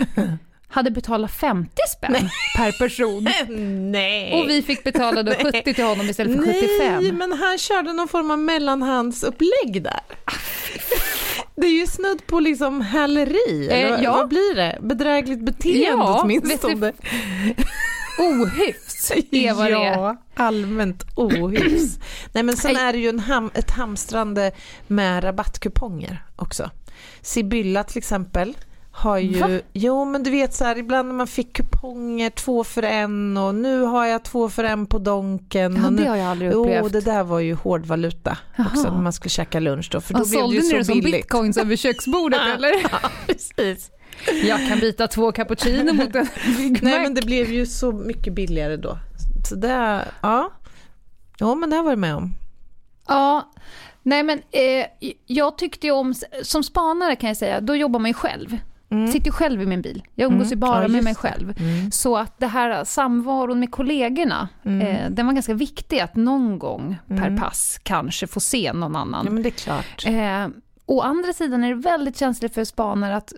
hade 0.75 0.91
betalat 0.91 1.31
50 1.31 1.71
spänn 1.97 2.29
per 2.57 2.73
person. 2.73 3.29
Nej. 3.93 4.33
Och 4.43 4.49
vi 4.49 4.63
fick 4.63 4.85
betala 4.85 5.23
då 5.23 5.33
70 5.53 5.75
till 5.75 5.85
honom 5.85 6.09
istället 6.09 6.37
för 6.37 6.53
75. 6.53 7.03
Nej, 7.03 7.13
men 7.13 7.33
han 7.33 7.59
körde 7.59 7.93
någon 7.93 8.09
form 8.09 8.31
av 8.31 8.39
mellanhandsupplägg 8.39 9.83
där. 9.83 10.01
Det 11.57 11.67
är 11.67 11.71
ju 11.81 11.87
snudd 11.87 12.27
på 12.27 12.41
liksom 12.41 12.81
häleri, 12.81 13.69
Eh, 13.71 13.79
eller 13.79 14.03
ja. 14.03 14.13
vad 14.13 14.29
blir 14.29 14.55
det? 14.55 14.79
Bedrägligt 14.83 15.41
beteende 15.41 16.05
Ja, 16.05 16.21
åtminstone. 16.23 16.93
Ohyfs 18.19 19.11
är 19.31 19.55
vad 19.55 19.67
det 19.67 19.73
är. 19.73 19.93
Ja, 19.99 20.17
allmänt 20.35 21.03
ohyfs. 21.17 21.99
Nej 22.33 22.43
men 22.43 22.57
sen 22.57 22.73
Nej. 22.75 22.83
är 22.83 22.93
det 22.93 22.99
ju 22.99 23.09
en 23.09 23.19
ham, 23.21 23.51
ett 23.55 23.71
hamstrande 23.71 24.53
med 24.87 25.25
rabattkuponger 25.25 26.25
också. 26.37 26.71
Sibylla 27.23 27.85
till 27.85 27.99
exempel 27.99 28.55
har 28.97 29.19
ju, 29.19 29.39
Va? 29.41 29.61
jo 29.73 30.05
men 30.05 30.23
du 30.23 30.31
vet 30.31 30.55
så 30.55 30.65
här 30.65 30.79
ibland 30.79 31.09
när 31.09 31.15
man 31.15 31.27
fick 31.27 31.53
kuponger 31.57 32.31
två 32.31 32.65
för 32.65 32.83
en 32.83 33.37
och 33.37 33.55
nu 33.55 33.81
har 33.83 34.07
jag 34.07 34.23
två 34.23 34.49
för 34.49 34.65
en 34.65 34.87
på 34.87 34.99
Donken. 34.99 35.77
Ja, 35.77 35.87
och 35.87 35.93
nu, 35.93 36.03
det 36.03 36.09
har 36.09 36.17
jag 36.17 36.27
aldrig 36.27 36.53
upplevt. 36.53 36.93
det 36.93 37.01
där 37.01 37.25
var 37.25 37.39
ju 37.41 37.55
hårdvaluta 37.55 38.39
också 38.59 38.83
Jaha. 38.85 38.95
när 38.95 39.03
man 39.03 39.13
skulle 39.13 39.31
käka 39.31 39.61
lunch 39.61 39.89
då, 39.93 40.01
för 40.01 40.15
då 40.15 40.21
Ja, 40.21 40.47
blev 40.49 40.49
det 40.51 40.55
ju 40.67 40.71
så 40.71 40.77
det 40.77 40.85
som 40.85 40.95
billigt. 41.01 41.13
bitcoins 41.13 41.57
över 41.57 41.77
köksbordet 41.77 42.41
eller? 42.57 42.73
Ja, 42.83 42.99
precis. 43.27 43.91
Jag 44.45 44.69
kan 44.69 44.79
byta 44.81 45.07
två 45.09 45.33
cappuccino 45.33 45.93
mot 45.93 46.15
en 46.15 46.27
Big. 46.57 46.83
Nej 46.83 47.01
men 47.03 47.15
det 47.15 47.23
blev 47.23 47.53
ju 47.53 47.67
så 47.67 47.93
mycket 47.93 48.33
billigare 48.35 48.77
då. 48.77 48.99
Så 49.49 49.55
det, 49.55 50.05
ja. 50.23 50.51
Jo 51.41 51.55
men 51.55 51.71
det 51.71 51.77
har 51.77 51.79
jag 51.83 51.85
varit 51.85 51.99
med 51.99 52.15
om. 52.15 52.35
Ja, 53.09 53.53
nej 54.03 54.23
men 54.23 54.39
eh, 54.51 54.87
jag 55.27 55.59
tyckte 55.59 55.87
ju 55.87 55.93
om, 55.93 56.15
som 56.43 56.63
spanare 56.65 57.17
kan 57.17 57.29
jag 57.29 57.37
säga, 57.37 57.61
då 57.61 57.77
jobbar 57.77 58.01
man 58.01 58.11
ju 58.11 58.15
själv. 58.15 58.59
Mm. 58.95 59.13
sitter 59.13 59.27
ju 59.27 59.33
själv 59.33 59.63
i 59.63 59.67
min 59.67 59.83
bil. 59.83 60.03
Jag 60.15 60.27
umgås 60.33 60.47
Mm. 60.47 60.51
ju 60.51 60.57
bara 60.57 60.83
Ja, 60.83 60.89
med 60.89 61.05
mig 61.05 61.15
själv. 61.15 61.55
Mm. 61.61 61.91
Så 61.91 62.17
att 62.17 62.39
det 62.39 62.47
här 62.47 62.85
samvaron 62.85 63.61
med 63.61 63.71
kollegorna, 63.71 64.49
Mm. 64.65 64.87
eh, 64.87 65.11
den 65.11 65.27
var 65.27 65.33
ganska 65.33 65.55
viktig 65.55 66.01
att 66.01 66.17
någon 66.17 66.59
gång 66.59 66.97
per 67.09 67.17
Mm. 67.17 67.37
pass 67.41 67.81
kanske 67.83 68.27
få 68.27 68.41
se 68.41 68.73
någon 68.73 68.97
annan. 68.97 69.25
Ja, 69.27 69.33
men 69.33 69.43
det 69.43 69.49
är 69.49 69.51
klart. 69.51 70.05
Eh, 70.07 70.49
å 70.87 71.01
andra 71.01 71.33
sidan 71.33 71.65
är 71.65 71.69
det 71.69 71.75
väldigt 71.75 72.19
känsligt 72.19 72.55
för 72.55 72.65
spanare 72.65 73.17
att 73.17 73.33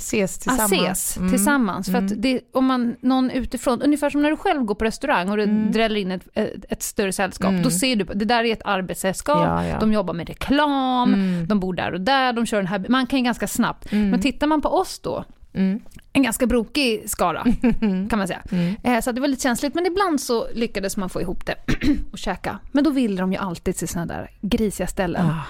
Ses 0.00 0.38
tillsammans. 0.38 0.72
ses 0.72 1.16
Mm. 1.16 1.30
tillsammans. 1.30 1.86
För 1.86 1.94
Mm. 1.98 2.06
att 2.06 2.22
det, 2.22 2.40
om 2.52 2.64
man, 2.66 2.96
någon 3.00 3.30
utifrån, 3.30 3.82
ungefär 3.82 4.10
som 4.10 4.22
när 4.22 4.30
du 4.30 4.36
själv 4.36 4.62
går 4.64 4.74
på 4.74 4.84
restaurang 4.84 5.28
och 5.30 5.36
det 5.36 5.42
Mm. 5.42 5.72
dräller 5.72 6.00
in 6.00 6.10
ett, 6.10 6.28
ett, 6.34 6.64
ett 6.68 6.82
större 6.82 7.12
sällskap, 7.12 7.50
Mm. 7.50 7.62
då 7.62 7.70
ser 7.70 7.96
du, 7.96 8.04
det 8.04 8.24
där 8.24 8.44
är 8.44 8.52
ett 8.52 8.62
arbetssällskap, 8.64 9.44
Ja, 9.46 9.66
ja. 9.66 9.78
de 9.80 9.92
jobbar 9.92 10.14
med 10.14 10.28
reklam, 10.28 11.14
Mm. 11.14 11.46
de 11.48 11.60
bor 11.60 11.74
där 11.74 11.92
och 11.94 12.00
där, 12.00 12.32
de 12.32 12.46
kör 12.46 12.56
den 12.56 12.66
här, 12.66 12.86
man 12.88 13.06
kan 13.06 13.18
ju 13.18 13.24
ganska 13.24 13.46
snabbt. 13.46 13.92
Mm. 13.92 14.10
Men 14.10 14.20
tittar 14.20 14.46
man 14.46 14.60
på 14.62 14.68
oss 14.68 14.98
då, 14.98 15.24
Mm. 15.52 15.80
en 16.12 16.22
ganska 16.22 16.46
brokig 16.46 17.10
skara 17.10 17.44
kan 18.10 18.18
man 18.18 18.26
säga. 18.28 18.42
Mm. 18.52 18.74
Eh, 18.84 19.00
Så 19.00 19.12
det 19.12 19.20
var 19.20 19.28
lite 19.28 19.42
känsligt, 19.42 19.74
men 19.74 19.86
ibland 19.86 20.20
så 20.20 20.46
lyckades 20.54 20.96
man 20.96 21.08
få 21.10 21.20
ihop 21.20 21.46
det 21.46 21.54
och 22.12 22.18
käka. 22.18 22.58
Men 22.72 22.84
då 22.84 22.90
ville 22.90 23.20
de 23.20 23.32
ju 23.32 23.38
alltid 23.38 23.76
till 23.76 23.88
sådana 23.88 24.12
där 24.14 24.30
grisiga 24.40 24.86
ställen. 24.86 25.26
Ah. 25.26 25.42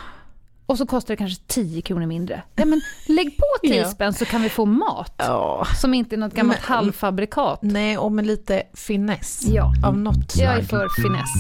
Och 0.71 0.79
så 0.79 0.87
kostar 0.87 1.13
det 1.13 1.17
kanske 1.17 1.43
10 1.47 1.83
kronor 1.83 2.07
mindre. 2.07 2.43
Ja, 2.57 2.65
men 2.65 2.81
lägg 3.09 3.37
på 3.37 3.45
10 3.63 3.77
Ja. 3.83 3.89
spänn 3.89 4.13
så 4.15 4.25
kan 4.25 4.43
vi 4.43 4.49
få 4.49 4.65
mat. 4.67 5.15
Ja. 5.17 5.67
Som 5.81 5.95
inte 5.95 6.15
är 6.15 6.19
något 6.19 6.35
gammalt 6.35 6.59
Men- 6.69 6.75
halvfabrikat. 6.77 7.59
Nej, 7.63 7.99
och 7.99 8.13
med 8.13 8.27
lite 8.27 8.63
finess. 8.75 9.43
Ja, 9.47 9.73
Av 9.87 9.99
något 9.99 10.31
slag. 10.31 10.47
jag 10.47 10.59
är 10.59 10.63
för 10.63 10.89
finess. 11.03 11.31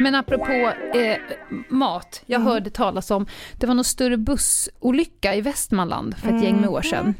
Men 0.00 0.14
apropå 0.14 0.72
eh, 0.94 1.16
mat, 1.68 2.22
jag 2.26 2.40
Mm. 2.40 2.52
hörde 2.52 2.70
talas 2.70 3.10
om, 3.10 3.26
det 3.56 3.66
var 3.66 3.74
någon 3.74 3.84
större 3.84 4.16
bussolycka 4.16 5.34
i 5.34 5.40
Västmanland 5.40 6.16
för 6.16 6.28
ett 6.36 6.42
gäng 6.42 6.60
med 6.60 6.70
år 6.70 6.82
sedan. 6.82 7.14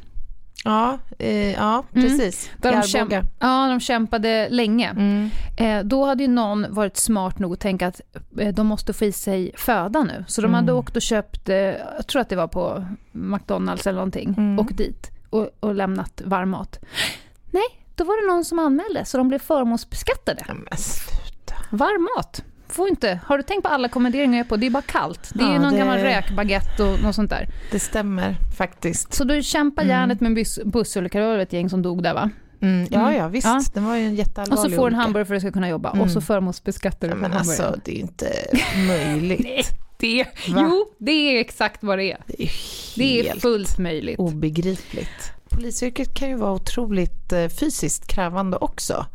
Ja, 0.64 0.98
eh, 1.18 1.52
ja 1.52 1.84
Mm. 1.94 2.08
precis. 2.08 2.50
Där 2.56 2.72
de, 2.72 2.78
I 2.78 2.82
käm- 2.82 3.00
Arboga. 3.00 3.24
ja, 3.38 3.68
de 3.68 3.80
kämpade 3.80 4.48
länge. 4.50 4.90
Mm. 4.90 5.30
Eh, 5.58 5.84
då 5.84 6.04
hade 6.06 6.22
ju 6.22 6.28
någon 6.28 6.66
varit 6.74 6.96
smart 6.96 7.38
nog 7.38 7.52
att 7.52 7.60
tänka 7.60 7.86
att 7.86 8.00
eh, 8.38 8.54
de 8.54 8.66
måste 8.66 8.92
få 8.92 9.04
i 9.04 9.12
sig 9.12 9.52
föda 9.56 10.02
nu. 10.02 10.24
Så 10.28 10.40
de 10.40 10.44
Mm. 10.46 10.54
hade 10.54 10.72
åkt 10.72 10.96
och 10.96 11.02
köpt, 11.02 11.48
eh, 11.48 11.56
jag 11.56 12.06
tror 12.08 12.22
att 12.22 12.28
det 12.28 12.36
var 12.36 12.48
på 12.48 12.86
McDonalds 13.12 13.86
eller 13.86 13.96
någonting, 13.96 14.34
Mm. 14.38 14.58
åkt 14.58 14.76
dit 14.76 15.10
och, 15.30 15.48
och 15.60 15.74
lämnat 15.74 16.22
varm 16.24 16.50
mat. 16.50 16.78
Nej, 17.50 17.64
då 17.94 18.04
var 18.04 18.22
det 18.26 18.32
någon 18.34 18.44
som 18.44 18.58
anmälde 18.58 19.04
så 19.04 19.18
de 19.18 19.28
blev 19.28 19.38
förmånsbeskattade. 19.38 20.44
Ja, 20.48 20.54
men 20.54 20.78
sluta. 20.78 21.54
Varm 21.70 22.08
mat. 22.16 22.42
Får 22.68 22.88
inte. 22.88 23.20
Har 23.24 23.36
du 23.36 23.42
tänkt 23.42 23.62
på 23.62 23.68
alla 23.68 23.88
kommenderingar 23.88 24.38
jag 24.38 24.44
är 24.44 24.48
på? 24.48 24.56
Det 24.56 24.66
är 24.66 24.70
bara 24.70 24.82
kallt. 24.82 25.30
Det 25.34 25.42
är 25.44 25.46
Ja, 25.46 25.52
ju 25.52 25.58
någon 25.58 25.72
det- 25.72 25.78
gammal 25.78 25.98
räkbaguette 25.98 26.82
och 26.84 27.02
något 27.02 27.14
sånt 27.14 27.30
där. 27.30 27.48
Det 27.70 27.78
stämmer 27.80 28.36
faktiskt. 28.58 29.14
Så 29.14 29.24
du 29.24 29.42
kämpar 29.42 29.82
Mm. 29.82 29.90
järnet 29.96 30.20
med 30.20 30.28
en 30.28 30.34
bus- 30.34 30.58
bussolycka. 30.64 31.20
Det 31.20 31.26
var 31.26 31.38
ett 31.38 31.52
gäng 31.52 31.70
som 31.70 31.82
dog 31.82 32.02
där 32.02 32.14
va? 32.14 32.30
Mm. 32.62 32.86
Ja, 32.90 33.00
Mm. 33.00 33.14
ja, 33.16 33.28
visst. 33.28 33.46
Ja. 33.46 33.60
Det 33.74 33.80
var 33.80 33.96
ju 33.96 34.04
en 34.06 34.12
Och 34.12 34.18
jätteallvarlig 34.18 34.70
så 34.72 34.76
får 34.76 34.86
en 34.86 34.94
olycka. 34.94 35.00
hamburgare 35.02 35.26
för 35.26 35.34
att 35.34 35.40
du 35.40 35.48
ska 35.48 35.52
kunna 35.52 35.68
jobba. 35.68 35.90
Mm. 35.90 36.02
Och 36.02 36.10
så 36.10 36.20
förmånsbeskattar 36.20 37.08
du 37.08 37.14
Ja, 37.14 37.20
men 37.20 37.32
alltså, 37.32 37.76
det 37.84 37.90
är 37.92 37.94
ju 37.94 38.00
inte 38.00 38.32
möjligt. 38.86 39.40
Nej, 39.44 39.64
det, 39.98 40.24
Va? 40.54 40.60
jo, 40.70 40.86
det 40.98 41.12
är 41.12 41.40
exakt 41.40 41.82
vad 41.82 41.98
det 41.98 42.12
är. 42.12 42.18
Det 42.28 42.42
är 42.42 42.46
ju 42.46 42.48
Det 42.96 43.20
är 43.20 43.24
helt 43.28 43.42
fullt 43.42 43.78
möjligt. 43.78 44.18
obegripligt. 44.18 45.32
Polisyrket 45.50 46.14
kan 46.14 46.28
ju 46.28 46.34
vara 46.36 46.52
otroligt 46.52 47.32
eh, 47.32 47.48
fysiskt 47.48 48.06
krävande 48.06 48.56
också. 48.56 49.06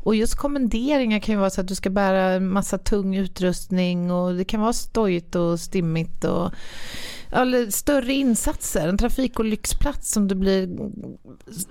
Och 0.00 0.16
just 0.16 0.34
kommenderingar 0.34 1.18
kan 1.18 1.34
ju 1.34 1.38
vara 1.38 1.50
så 1.50 1.60
att 1.60 1.68
du 1.68 1.74
ska 1.74 1.90
bära 1.90 2.22
en 2.22 2.48
massa 2.48 2.78
tung 2.78 3.16
utrustning 3.16 4.10
och 4.10 4.34
det 4.34 4.44
kan 4.44 4.60
vara 4.60 4.72
stojigt 4.72 5.34
och 5.34 5.60
stimmigt 5.60 6.24
och 6.24 6.52
eller 7.30 7.70
större 7.70 8.12
insatser, 8.12 8.88
en 8.88 8.98
trafikolycksplats 8.98 10.12
som 10.12 10.28
du 10.28 10.34
blir, 10.34 10.68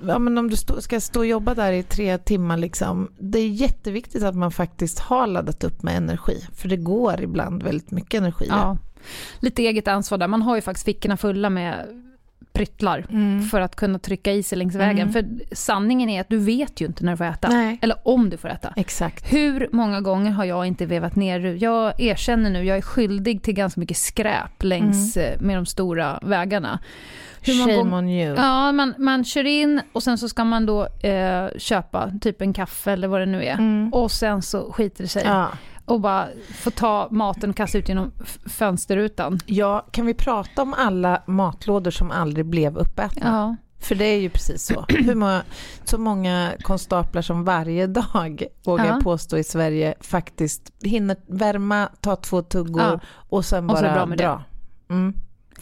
ja 0.08 0.20
men 0.20 0.38
om 0.38 0.50
du 0.50 0.56
stå, 0.56 0.82
ska 0.82 1.00
stå 1.00 1.20
och 1.20 1.26
jobba 1.26 1.56
där 1.56 1.72
i 1.72 1.84
tre 1.84 2.18
timmar 2.18 2.58
liksom, 2.58 3.12
det 3.20 3.40
är 3.40 3.48
jätteviktigt 3.48 4.24
att 4.24 4.36
man 4.36 4.52
faktiskt 4.52 5.00
har 5.00 5.28
laddat 5.28 5.64
upp 5.64 5.84
med 5.84 5.98
energi, 5.98 6.48
för 6.54 6.70
det 6.70 6.78
går 6.78 7.22
ibland 7.22 7.64
väldigt 7.64 7.92
mycket 7.92 8.22
energi. 8.22 8.46
Ja. 8.50 8.78
Lite 9.40 9.62
eget 9.62 9.88
ansvar 9.88 10.18
där. 10.18 10.28
Man 10.28 10.42
har 10.42 10.56
ju 10.56 10.62
faktiskt 10.62 10.86
fickorna 10.86 11.18
fulla 11.18 11.50
med 11.50 12.04
pryttlar 12.58 13.06
Mm. 13.10 13.44
för 13.44 13.62
att 13.62 13.76
kunna 13.76 14.00
trycka 14.00 14.32
i 14.34 14.44
sig 14.44 14.58
längs 14.58 14.76
vägen. 14.76 15.10
Mm. 15.10 15.14
För 15.14 15.56
sanningen 15.56 16.10
är 16.10 16.22
att 16.22 16.30
du 16.30 16.38
vet 16.38 16.82
ju 16.82 16.86
inte 16.86 17.04
när 17.06 17.12
du 17.12 17.18
får 17.18 17.26
äta. 17.26 17.48
Nej, 17.50 17.80
Eller 17.82 17.98
om 18.04 18.30
du 18.30 18.38
får 18.38 18.50
äta. 18.50 18.74
exakt. 18.76 19.34
Hur 19.34 19.70
många 19.72 20.02
gånger 20.02 20.32
har 20.32 20.46
jag 20.46 20.66
inte 20.66 20.86
vevat 20.86 21.16
ner, 21.16 21.40
jag 21.64 22.00
erkänner 22.00 22.50
nu, 22.50 22.64
jag 22.64 22.78
är 22.78 22.82
skyldig 22.82 23.42
till 23.44 23.54
ganska 23.54 23.80
mycket 23.80 23.98
skräp 23.98 24.64
längs 24.64 25.18
eh, 25.18 25.42
med 25.42 25.58
de 25.58 25.66
stora 25.66 26.20
vägarna. 26.22 26.80
Hur 27.42 27.56
många 27.60 27.78
Shame 27.78 27.96
on 27.98 28.10
you. 28.10 28.36
Ja, 28.36 28.72
man, 28.72 28.94
man 28.98 29.24
kör 29.24 29.44
in 29.46 29.82
och 29.94 30.04
sen 30.04 30.18
så 30.18 30.30
ska 30.30 30.44
man 30.44 30.66
då 30.66 30.88
eh, 31.08 31.48
köpa 31.58 32.12
typ 32.22 32.42
en 32.42 32.54
kaffe 32.54 32.92
eller 32.92 33.08
vad 33.08 33.22
det 33.22 33.26
nu 33.26 33.44
är. 33.44 33.54
Mm. 33.54 33.94
Och 33.94 34.12
sen 34.12 34.42
så 34.42 34.72
skiter 34.72 35.04
det 35.04 35.08
sig. 35.08 35.24
Ja. 35.26 35.48
Och 35.88 36.02
bara 36.02 36.28
få 36.56 36.72
ta 36.72 37.08
maten 37.12 37.50
och 37.50 37.56
kasta 37.56 37.78
ut 37.78 37.90
genom 37.90 38.12
fönsterrutan. 38.46 39.40
ja, 39.46 39.88
kan 39.92 40.06
vi 40.06 40.14
prata 40.14 40.62
om 40.62 40.74
alla 40.74 41.24
matlådor 41.28 41.92
som 41.92 42.12
aldrig 42.12 42.46
blev 42.46 42.78
uppätna? 42.78 43.22
Ja. 43.30 43.56
För 43.80 43.96
det 43.96 44.06
är 44.06 44.20
ju 44.20 44.30
precis 44.30 44.66
så. 44.66 44.86
Hur 44.90 45.16
många, 45.16 45.44
så 45.84 45.98
många 45.98 46.52
konstaplar 46.62 47.22
som 47.22 47.44
varje 47.44 47.88
dag, 47.88 48.44
vågar 48.64 48.86
Ja. 48.86 48.94
jag 48.94 49.04
påstå 49.04 49.38
i 49.38 49.44
Sverige, 49.44 49.96
faktiskt 50.02 50.72
hinner 50.84 51.18
värma, 51.28 51.90
ta 52.02 52.16
två 52.16 52.42
tuggor 52.42 52.82
Ja. 52.82 53.00
och 53.30 53.46
sen 53.46 53.70
Och 53.70 53.78
så 53.78 53.84
bara 53.84 53.94
bra 53.94 54.06
med 54.06 54.18
det. 54.18 54.24
dra. 54.24 54.44
Mm. 54.90 55.14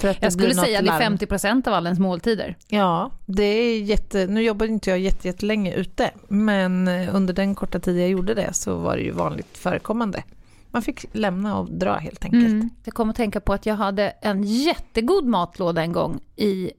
Jag 0.02 0.34
skulle 0.34 0.54
säga 0.56 0.80
att 0.80 0.86
det 0.86 0.92
är 0.92 1.00
larm. 1.00 1.18
50% 1.18 1.68
av 1.68 1.74
alla 1.74 1.90
ens 1.90 2.00
måltider. 2.00 2.58
Ja, 2.68 3.12
det 3.26 3.44
är 3.44 3.82
jätte... 3.82 4.28
Nu 4.28 4.42
jobbade 4.42 4.72
inte 4.72 4.90
jag 4.90 5.00
jätte, 5.00 5.28
jättelänge 5.28 5.74
ute, 5.74 6.12
men 6.28 6.88
eh, 6.88 7.16
under 7.16 7.34
den 7.34 7.56
korta 7.56 7.80
tid 7.80 8.00
jag 8.00 8.10
gjorde 8.10 8.34
det 8.34 8.54
så 8.54 8.76
var 8.76 8.98
det 8.98 9.04
ju 9.04 9.12
vanligt 9.12 9.58
förekommande. 9.58 10.24
Man 10.72 10.82
fick 10.82 11.06
lämna 11.12 11.58
och 11.60 11.72
dra 11.72 11.94
helt 11.96 12.26
enkelt. 12.26 12.46
Mm. 12.46 12.70
Jag 12.84 12.94
kommer 12.94 13.10
att 13.10 13.18
tänka 13.18 13.40
på 13.40 13.54
att 13.54 13.66
jag 13.66 13.76
hade 13.76 14.10
en 14.10 14.44
jättegod 14.44 15.26
matlåda 15.26 15.82
en 15.82 15.92
gång 15.92 16.20
i 16.36 16.72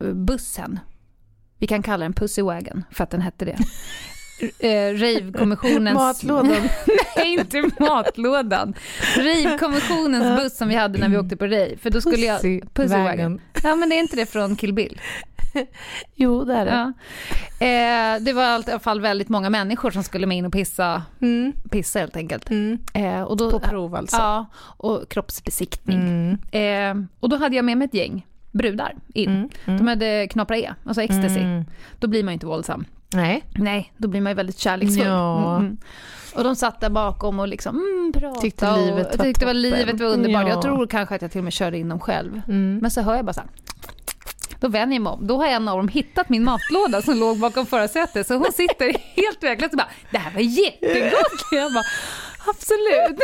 eh, 0.00 0.12
bussen. 0.12 0.78
Vi 1.58 1.66
kan 1.66 1.82
kalla 1.82 2.04
den 2.04 2.12
Pussy 2.12 2.42
Wagon 2.42 2.84
för 2.90 3.04
att 3.04 3.10
den 3.10 3.20
hette 3.20 3.44
det. 3.44 3.58
Eh, 4.58 4.92
Rave-kommissionens... 4.94 5.94
Matlådan. 5.94 6.56
Nej, 7.16 7.32
inte 7.34 7.70
matlådan. 7.80 8.74
Rave-kommissionens 9.16 10.42
buss 10.42 10.56
som 10.56 10.68
vi 10.68 10.74
hade 10.74 10.98
när 10.98 11.08
vi 11.08 11.18
åkte 11.18 11.36
på 11.36 11.44
rave. 11.44 11.76
För 11.76 11.90
då 11.90 12.00
skulle 12.00 12.26
jag... 12.26 12.40
Pussy 12.40 12.60
Pussy 12.74 12.94
Wagon. 12.94 13.06
Wagon. 13.06 13.40
Ja, 13.62 13.74
men 13.76 13.88
det 13.88 13.94
är 13.94 14.00
inte 14.00 14.16
det 14.16 14.26
från 14.26 14.56
Kill 14.56 14.72
Bill? 14.72 15.00
Jo, 16.14 16.44
det 16.44 16.54
är 16.54 16.64
det. 16.64 16.70
Ja. 16.70 16.92
Eh, 17.66 18.20
det 18.22 18.32
var 18.32 18.42
i 18.42 18.46
alla 18.46 18.78
fall 18.78 19.00
väldigt 19.00 19.28
många 19.28 19.50
människor 19.50 19.90
som 19.90 20.02
skulle 20.04 20.26
med 20.26 20.38
in 20.38 20.46
och 20.46 20.52
pissa, 20.52 21.02
Mm. 21.20 21.52
pissa 21.70 21.98
helt 21.98 22.16
enkelt. 22.16 22.50
Mm. 22.50 22.78
Eh, 22.94 23.22
och 23.22 23.36
då, 23.36 23.50
På 23.50 23.60
prov 23.60 23.94
alltså. 23.94 24.16
Ja, 24.16 24.46
och 24.56 25.08
kroppsbesiktning. 25.08 26.00
Mm. 26.52 27.00
Eh, 27.00 27.06
och 27.20 27.28
då 27.28 27.36
hade 27.36 27.56
jag 27.56 27.64
med 27.64 27.78
mig 27.78 27.84
ett 27.84 27.94
gäng 27.94 28.26
brudar 28.54 28.94
in. 29.14 29.28
Mm. 29.30 29.48
Mm. 29.64 29.78
De 29.78 29.86
hade 29.86 30.28
knapra 30.28 30.56
E, 30.56 30.74
alltså 30.84 31.02
ecstasy. 31.02 31.40
Mm. 31.40 31.64
Då 31.98 32.06
blir 32.06 32.24
man 32.24 32.32
ju 32.32 32.34
inte 32.34 32.46
våldsam. 32.46 32.84
Nej, 33.14 33.44
Nej, 33.54 33.92
då 33.96 34.08
blir 34.08 34.20
man 34.20 34.30
ju 34.30 34.34
väldigt 34.34 34.58
kärleksfull. 34.58 35.06
Ja. 35.06 35.56
Mm, 35.56 35.66
mm. 35.66 35.78
Och 36.34 36.44
de 36.44 36.56
satt 36.56 36.80
där 36.80 36.90
bakom 36.90 37.40
och 37.40 37.48
liksom 37.48 37.76
mm, 37.76 38.12
pratade. 38.12 38.40
Tyckte 38.40 38.70
och 38.70 38.78
livet 38.78 39.18
var 39.18 39.24
tyckte 39.24 39.40
toppen. 39.40 39.60
livet 39.60 40.00
var 40.00 40.06
underbart. 40.06 40.42
Ja. 40.42 40.48
Jag 40.48 40.62
tror 40.62 40.86
kanske 40.86 41.14
att 41.14 41.22
jag 41.22 41.30
till 41.30 41.38
och 41.38 41.44
med 41.44 41.52
körde 41.52 41.78
in 41.78 41.88
dem 41.88 42.00
själv. 42.00 42.42
Mm. 42.48 42.78
Men 42.82 42.90
så 42.90 43.00
hör 43.02 43.16
jag 43.16 43.24
bara 43.24 43.32
så 43.32 43.40
här. 43.40 43.50
Då 44.60 44.68
vänder 44.68 44.96
jag 44.96 45.02
mig 45.02 45.12
om. 45.12 45.26
Då 45.26 45.36
har 45.36 45.46
en 45.46 45.68
av 45.68 45.76
dem 45.76 45.88
hittat 45.88 46.28
min 46.28 46.44
matlåda 46.44 47.02
som 47.02 47.16
låg 47.18 47.40
bakom 47.40 47.66
förarsätet. 47.66 48.26
Så 48.26 48.34
hon 48.34 48.52
sitter 48.52 48.96
helt 49.16 49.42
väglös 49.42 49.72
och 49.72 49.78
bara, 49.78 49.88
det 50.10 50.18
här 50.18 50.32
var 50.32 50.40
jättegott. 50.40 51.46
Jag 51.50 51.72
bara, 51.72 51.84
absolut. 52.46 53.20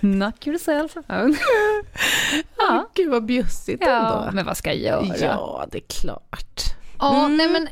Knock 0.00 0.46
yourself 0.46 0.96
out. 0.96 1.36
Ja, 2.58 2.88
Gud 2.94 3.10
vad 3.10 3.24
bjussigt 3.24 3.82
ja, 3.86 3.96
ändå. 4.22 4.30
men 4.32 4.46
vad 4.46 4.56
ska 4.56 4.72
jag 4.72 4.78
göra? 5.06 5.16
Ja, 5.20 5.66
det 5.72 5.78
är 5.78 5.82
klart. 5.88 6.62
Ja, 6.98 7.24
Mm. 7.24 7.36
nej 7.36 7.48
men... 7.48 7.68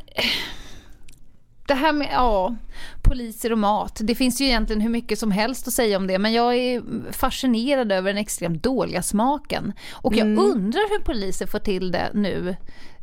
Det 1.69 1.75
här 1.75 1.93
med 1.93 2.09
ja, 2.13 2.55
poliser 3.03 3.53
och 3.53 3.59
mat, 3.59 3.99
det 4.01 4.15
finns 4.15 4.41
ju 4.41 4.45
egentligen 4.45 4.83
hur 4.83 4.89
mycket 4.91 5.19
som 5.19 5.31
helst 5.31 5.69
att 5.69 5.75
säga 5.75 5.97
om 5.97 6.07
det, 6.07 6.19
men 6.19 6.33
jag 6.33 6.55
är 6.57 6.83
fascinerad 7.13 7.93
över 7.93 8.13
den 8.13 8.23
extremt 8.23 8.63
dåliga 8.63 9.03
smaken. 9.03 9.73
Och 9.93 10.15
jag 10.17 10.27
Mm. 10.27 10.45
undrar 10.45 10.91
hur 10.91 11.05
poliser 11.05 11.47
får 11.47 11.59
till 11.59 11.93
det 11.93 12.11
nu 12.15 12.57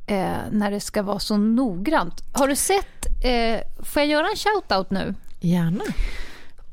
eh, 0.08 0.32
när 0.52 0.72
det 0.72 0.80
ska 0.80 1.02
vara 1.04 1.20
så 1.20 1.38
noggrant. 1.38 2.22
Har 2.34 2.48
du 2.48 2.56
sett, 2.56 3.06
eh, 3.26 3.60
får 3.86 4.02
jag 4.02 4.08
göra 4.08 4.28
en 4.30 4.36
shout-out 4.36 4.86
nu? 4.90 5.16
Gärna. 5.42 5.84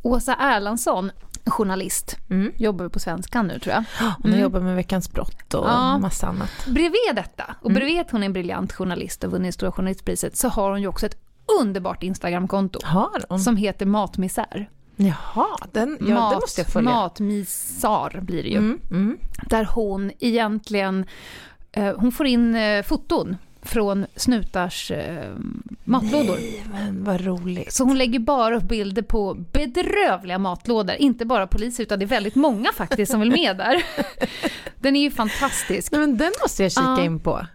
Åsa 0.02 0.34
Erlandsson, 0.40 1.10
journalist, 1.46 2.16
Mm. 2.30 2.52
jobbar 2.56 2.88
på 2.88 2.98
Svenskan 3.00 3.46
nu 3.46 3.58
tror 3.58 3.74
jag. 3.74 3.84
Hon 4.22 4.30
Mm. 4.32 4.40
jobbar 4.42 4.60
med 4.60 4.76
Veckans 4.76 5.12
brott 5.12 5.54
och 5.54 5.66
Ja. 5.68 5.98
massa 5.98 6.26
annat. 6.26 6.50
Bredvid 6.66 7.14
detta, 7.14 7.54
och 7.60 7.70
Mm. 7.70 7.74
bredvid 7.74 8.00
att 8.00 8.10
hon 8.10 8.22
är 8.22 8.26
en 8.26 8.32
briljant 8.32 8.72
journalist 8.72 9.24
och 9.24 9.30
vunnit 9.30 9.54
Stora 9.54 9.72
journalistpriset, 9.72 10.36
så 10.36 10.48
har 10.48 10.70
hon 10.70 10.80
ju 10.80 10.86
också 10.88 11.06
ett 11.06 11.16
underbart 11.60 12.02
Instagramkonto. 12.02 12.78
Har 12.84 13.22
hon? 13.28 13.40
som 13.40 13.56
heter 13.56 13.86
Matmisär. 13.86 14.70
Jaha, 14.96 15.46
den, 15.72 15.98
ja, 16.00 16.14
Mat, 16.14 16.30
den 16.30 16.40
måste 16.40 16.60
jag 16.60 16.68
följa. 16.68 16.90
Matmisar 16.90 18.20
blir 18.20 18.42
det 18.42 18.48
ju. 18.48 18.56
Mm, 18.58 18.80
mm. 18.90 19.18
Där 19.48 19.64
hon 19.64 20.12
egentligen, 20.18 21.04
eh, 21.72 21.94
hon 21.96 22.12
får 22.12 22.26
in 22.26 22.54
eh, 22.54 22.82
foton 22.82 23.36
från 23.62 24.06
snutars 24.16 24.90
eh, 24.90 25.34
matlådor. 25.84 26.36
Nej, 26.36 26.64
men 26.72 27.04
vad 27.04 27.20
roligt. 27.20 27.72
Så 27.72 27.84
hon 27.84 27.98
lägger 27.98 28.18
bara 28.18 28.56
upp 28.56 28.62
bilder 28.68 29.02
på 29.02 29.34
bedrövliga 29.34 30.38
matlådor. 30.38 30.94
Inte 30.96 31.24
bara 31.24 31.46
poliser, 31.46 31.82
utan 31.82 31.98
det 31.98 32.04
är 32.04 32.06
väldigt 32.06 32.34
många 32.34 32.72
faktiskt 32.72 33.12
som 33.12 33.20
vill 33.20 33.30
med 33.30 33.56
där. 33.56 33.82
Den 34.80 34.96
är 34.96 35.00
ju 35.00 35.10
fantastisk. 35.10 35.92
Nej, 35.92 36.00
men 36.00 36.16
den 36.16 36.32
måste 36.42 36.62
jag 36.62 36.72
kika 36.72 36.82
Ja. 36.84 37.04
in 37.04 37.20
på. 37.20 37.46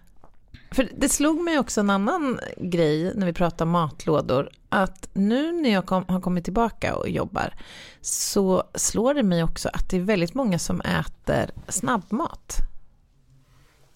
För 0.70 0.88
det 0.96 1.08
slog 1.08 1.40
mig 1.40 1.58
också 1.58 1.80
en 1.80 1.90
annan 1.90 2.38
grej 2.56 3.12
när 3.14 3.26
vi 3.26 3.32
pratar 3.32 3.64
matlådor. 3.66 4.50
Att 4.68 5.08
nu 5.12 5.52
när 5.52 5.70
jag 5.72 5.86
kom, 5.86 6.04
har 6.08 6.20
kommit 6.20 6.44
tillbaka 6.44 6.96
och 6.96 7.08
jobbar 7.08 7.54
så 8.00 8.64
slår 8.74 9.14
det 9.14 9.22
mig 9.22 9.44
också 9.44 9.68
att 9.72 9.90
det 9.90 9.96
är 9.96 10.00
väldigt 10.00 10.34
många 10.34 10.58
som 10.58 10.80
äter 10.80 11.50
snabbmat. 11.68 12.56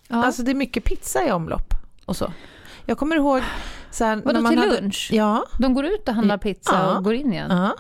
Ja. 0.09 0.25
Alltså 0.25 0.43
det 0.43 0.51
är 0.51 0.55
mycket 0.55 0.85
pizza 0.85 1.27
i 1.27 1.31
omlopp 1.33 1.75
och 2.11 2.17
så. 2.17 2.33
Jag 2.87 2.99
kommer 2.99 3.17
ihåg 3.17 3.43
så 3.91 4.05
här, 4.05 4.17
Vadå, 4.17 4.33
när 4.33 4.41
man 4.41 4.53
till 4.53 4.61
hade, 4.61 4.81
lunch? 4.81 5.09
Ja, 5.13 5.45
De 5.59 5.75
går 5.75 5.85
ut 5.85 6.09
och 6.09 6.15
handlar 6.15 6.39
pizza 6.39 6.73
Ja. 6.75 6.97
och 6.97 7.05
går 7.05 7.15
in 7.15 7.33
igen? 7.33 7.51
ja. 7.51 7.75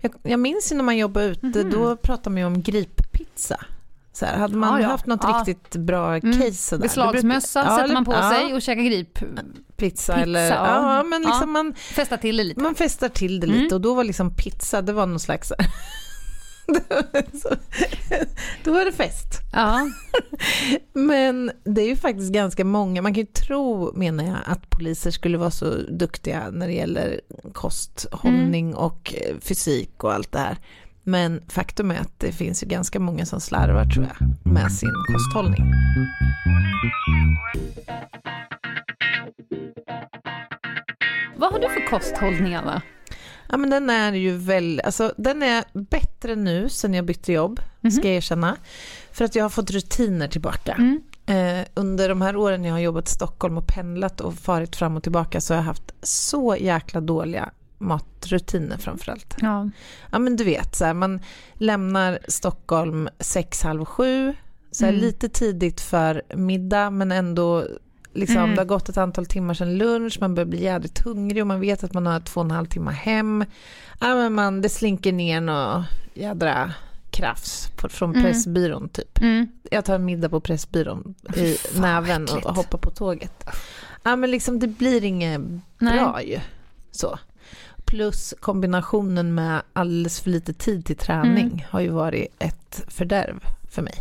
Jag, 0.00 0.12
jag 0.22 0.40
minns 0.40 0.72
när 0.72 0.82
man 0.84 0.96
jobbade 0.96 1.26
ute, 1.26 1.46
Mhm. 1.46 1.70
då 1.70 1.96
pratade 1.96 2.30
man 2.30 2.38
ju 2.40 2.46
om 2.46 2.62
grippizza. 2.62 3.56
Så 4.12 4.26
här, 4.26 4.36
hade 4.38 4.56
man 4.56 4.72
Ja, 4.74 4.80
ja. 4.80 4.88
haft 4.88 5.06
något 5.06 5.20
Ja. 5.22 5.44
riktigt 5.46 5.76
bra 5.76 6.16
Mm. 6.16 6.32
case 6.40 6.52
sådär. 6.52 6.82
Beslagsmössa 6.82 7.62
brukar- 7.62 7.76
sätter 7.78 7.94
man 7.94 8.04
på 8.04 8.12
ja, 8.12 8.30
sig 8.30 8.54
och 8.54 8.62
käkar 8.62 8.82
grip. 8.82 9.18
Pizza, 9.76 10.14
eller... 10.14 10.46
ja. 10.50 10.96
Ja, 10.96 11.02
men 11.02 11.20
liksom 11.22 11.40
Ja. 11.40 11.46
man, 11.46 11.74
Fästa 11.74 12.16
till 12.16 12.36
det 12.36 12.44
lite. 12.44 12.60
man 12.60 12.74
festar 12.74 13.08
till 13.08 13.40
det 13.40 13.46
Mm. 13.46 13.58
lite 13.62 13.74
och 13.74 13.80
då 13.80 13.94
var 13.94 14.04
liksom 14.04 14.34
pizza, 14.34 14.82
det 14.82 14.92
var 14.92 15.06
någon 15.06 15.20
slags... 15.20 15.52
Då 18.64 18.72
var 18.72 18.84
det 18.84 18.92
fest. 18.92 19.40
Ja. 19.52 19.90
Men 20.92 21.50
det 21.64 21.80
är 21.82 21.86
ju 21.86 21.96
faktiskt 21.96 22.32
ganska 22.32 22.64
många, 22.64 23.02
man 23.02 23.14
kan 23.14 23.20
ju 23.20 23.26
tro 23.26 23.92
menar 23.94 24.24
jag 24.24 24.36
att 24.46 24.70
poliser 24.70 25.10
skulle 25.10 25.38
vara 25.38 25.50
så 25.50 25.74
duktiga 25.90 26.50
när 26.52 26.66
det 26.66 26.72
gäller 26.72 27.20
kosthållning 27.52 28.66
Mm. 28.66 28.78
och 28.78 29.14
eh, 29.16 29.36
fysik 29.40 30.04
och 30.04 30.12
allt 30.12 30.32
det 30.32 30.38
här. 30.38 30.56
Men 31.02 31.42
faktum 31.48 31.90
är 31.90 32.00
att 32.00 32.20
det 32.20 32.32
finns 32.32 32.62
ju 32.62 32.66
ganska 32.66 33.00
många 33.00 33.26
som 33.26 33.40
slarvar 33.40 33.84
tror 33.84 34.06
jag 34.06 34.52
med 34.52 34.72
sin 34.72 34.92
kosthållning. 35.12 35.72
Vad 41.36 41.52
har 41.52 41.58
du 41.60 41.68
för 41.68 41.86
kosthållning, 41.90 42.54
Anna? 42.54 42.82
Ja 43.48 43.56
men 43.56 43.70
den 43.70 43.90
är 43.90 44.12
ju 44.12 44.36
väl, 44.36 44.80
alltså 44.84 45.12
den 45.16 45.42
är 45.42 45.64
bättre 45.72 46.36
nu 46.36 46.68
sen 46.68 46.94
jag 46.94 47.04
bytte 47.04 47.32
jobb, 47.32 47.60
Mhm. 47.80 47.90
ska 47.90 48.08
jag 48.08 48.16
erkänna. 48.16 48.56
För 49.12 49.24
att 49.24 49.34
jag 49.34 49.44
har 49.44 49.50
fått 49.50 49.70
rutiner 49.70 50.28
tillbaka. 50.28 50.72
Mm. 50.72 51.00
Eh, 51.26 51.66
under 51.74 52.08
de 52.08 52.20
här 52.22 52.36
åren 52.36 52.64
jag 52.64 52.72
har 52.74 52.78
jobbat 52.80 53.08
i 53.08 53.12
Stockholm 53.12 53.58
och 53.58 53.66
pendlat 53.66 54.20
och 54.20 54.34
farit 54.34 54.76
fram 54.76 54.96
och 54.96 55.02
tillbaka 55.02 55.40
så 55.40 55.54
har 55.54 55.58
jag 55.58 55.64
haft 55.64 55.92
så 56.02 56.56
jäkla 56.60 57.00
dåliga 57.00 57.50
matrutiner 57.78 58.76
framförallt. 58.78 59.36
Ja. 59.40 59.70
Ja 60.10 60.18
men 60.18 60.36
du 60.36 60.44
vet, 60.44 60.74
så 60.76 60.84
här, 60.84 60.94
man 60.94 61.20
lämnar 61.54 62.18
Stockholm 62.28 63.08
sex, 63.20 63.62
halv 63.62 63.84
sju, 63.84 64.34
så 64.70 64.84
här, 64.84 64.92
Mm. 64.92 65.04
lite 65.04 65.28
tidigt 65.28 65.80
för 65.80 66.22
middag 66.36 66.90
men 66.90 67.12
ändå 67.12 67.64
liksom, 68.16 68.36
Mm. 68.36 68.50
det 68.54 68.60
har 68.60 68.66
gått 68.66 68.88
ett 68.88 68.96
antal 68.96 69.26
timmar 69.26 69.54
sedan 69.54 69.78
lunch, 69.78 70.18
man 70.20 70.34
börjar 70.34 70.46
bli 70.46 70.62
jädrigt 70.64 70.98
hungrig 71.04 71.42
och 71.42 71.46
man 71.46 71.60
vet 71.60 71.84
att 71.84 71.92
man 71.94 72.06
har 72.06 72.20
två 72.20 72.40
och 72.40 72.44
en 72.44 72.50
halv 72.50 72.66
timme 72.66 72.90
hem. 72.90 73.44
Ja 74.00 74.14
men 74.14 74.32
man, 74.32 74.60
det 74.60 74.68
slinker 74.68 75.12
ner 75.12 75.40
något 75.40 75.84
jädra 76.14 76.72
krafs 77.10 77.70
på, 77.76 77.88
från 77.88 78.10
Mm. 78.10 78.22
Pressbyrån 78.22 78.88
typ. 78.88 79.20
Mm. 79.20 79.46
Jag 79.70 79.84
tar 79.84 79.94
en 79.94 80.04
middag 80.04 80.28
på 80.28 80.40
Pressbyrån 80.40 81.14
i 81.36 81.54
Fan, 81.54 81.82
näven 81.82 82.24
äckligt. 82.24 82.46
och 82.46 82.54
hoppar 82.54 82.78
på 82.78 82.90
tåget. 82.90 83.44
Ja 84.02 84.16
men 84.16 84.30
liksom 84.30 84.58
det 84.58 84.68
blir 84.68 85.04
inget 85.04 85.40
bra 85.78 86.22
ju. 86.22 86.38
Så. 86.90 87.18
Plus 87.84 88.34
kombinationen 88.40 89.34
med 89.34 89.62
alldeles 89.72 90.20
för 90.20 90.30
lite 90.30 90.52
tid 90.52 90.84
till 90.86 90.96
träning 90.96 91.46
Mm. 91.46 91.60
har 91.70 91.80
ju 91.80 91.88
varit 91.88 92.26
ett 92.38 92.84
fördärv 92.88 93.44
för 93.70 93.82
mig. 93.82 93.94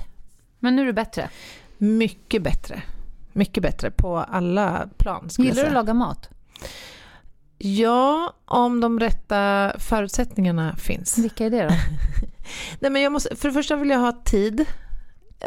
Men 0.59 0.75
nu 0.75 0.81
är 0.81 0.85
det 0.85 0.93
bättre. 0.93 1.29
Mycket 1.77 2.43
bättre. 2.43 2.81
Mycket 3.37 3.63
bättre 3.63 3.91
på 3.91 4.17
alla 4.17 4.87
plan 4.97 5.29
Gillar 5.37 5.55
du 5.61 5.67
att 5.67 5.73
laga 5.73 5.93
mat? 5.93 6.29
Ja, 7.57 8.33
om 8.45 8.79
de 8.81 8.99
rätta 8.99 9.71
förutsättningarna 9.79 10.75
finns. 10.75 11.17
Vilka 11.17 11.45
är 11.45 11.49
det 11.49 11.63
då? 11.63 11.69
Nej, 12.79 12.91
men 12.91 13.01
jag 13.01 13.11
måste, 13.11 13.35
för 13.35 13.47
det 13.47 13.53
första 13.53 13.75
vill 13.75 13.89
jag 13.89 13.99
ha 13.99 14.21
tid. 14.25 14.65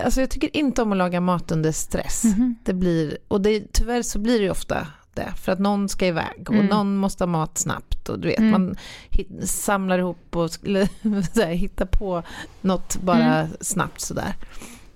Alltså 0.05 0.20
jag 0.20 0.30
tycker 0.30 0.57
inte 0.57 0.82
om 0.82 0.93
att 0.93 0.99
laga 0.99 1.20
mat 1.20 1.53
under 1.53 1.72
stress. 1.72 2.24
Mhm. 2.24 2.55
Det 2.64 2.72
blir, 2.74 3.18
och 3.28 3.41
det, 3.41 3.72
tyvärr 3.72 4.03
så 4.03 4.18
blir 4.18 4.41
det 4.41 4.51
ofta 4.51 4.86
det, 5.14 5.32
för 5.45 5.53
att 5.53 5.59
någon 5.59 5.89
ska 5.89 6.07
iväg 6.07 6.47
och 6.49 6.55
Mm. 6.55 6.66
någon 6.66 6.97
måste 6.97 7.24
ha 7.24 7.26
mat 7.26 7.59
snabbt 7.59 8.09
och 8.09 8.18
du 8.18 8.28
vet, 8.28 8.39
Mm. 8.39 8.51
man 8.51 8.76
hit, 9.11 9.28
samlar 9.45 9.99
ihop 9.99 10.36
och 10.36 10.51
skulle 10.51 10.86
så 11.34 11.41
här, 11.43 11.53
hitta 11.53 11.86
på 11.86 12.22
något 12.61 12.97
bara 13.03 13.41
Mm. 13.41 13.57
snabbt 13.61 14.01
sådär. 14.01 14.34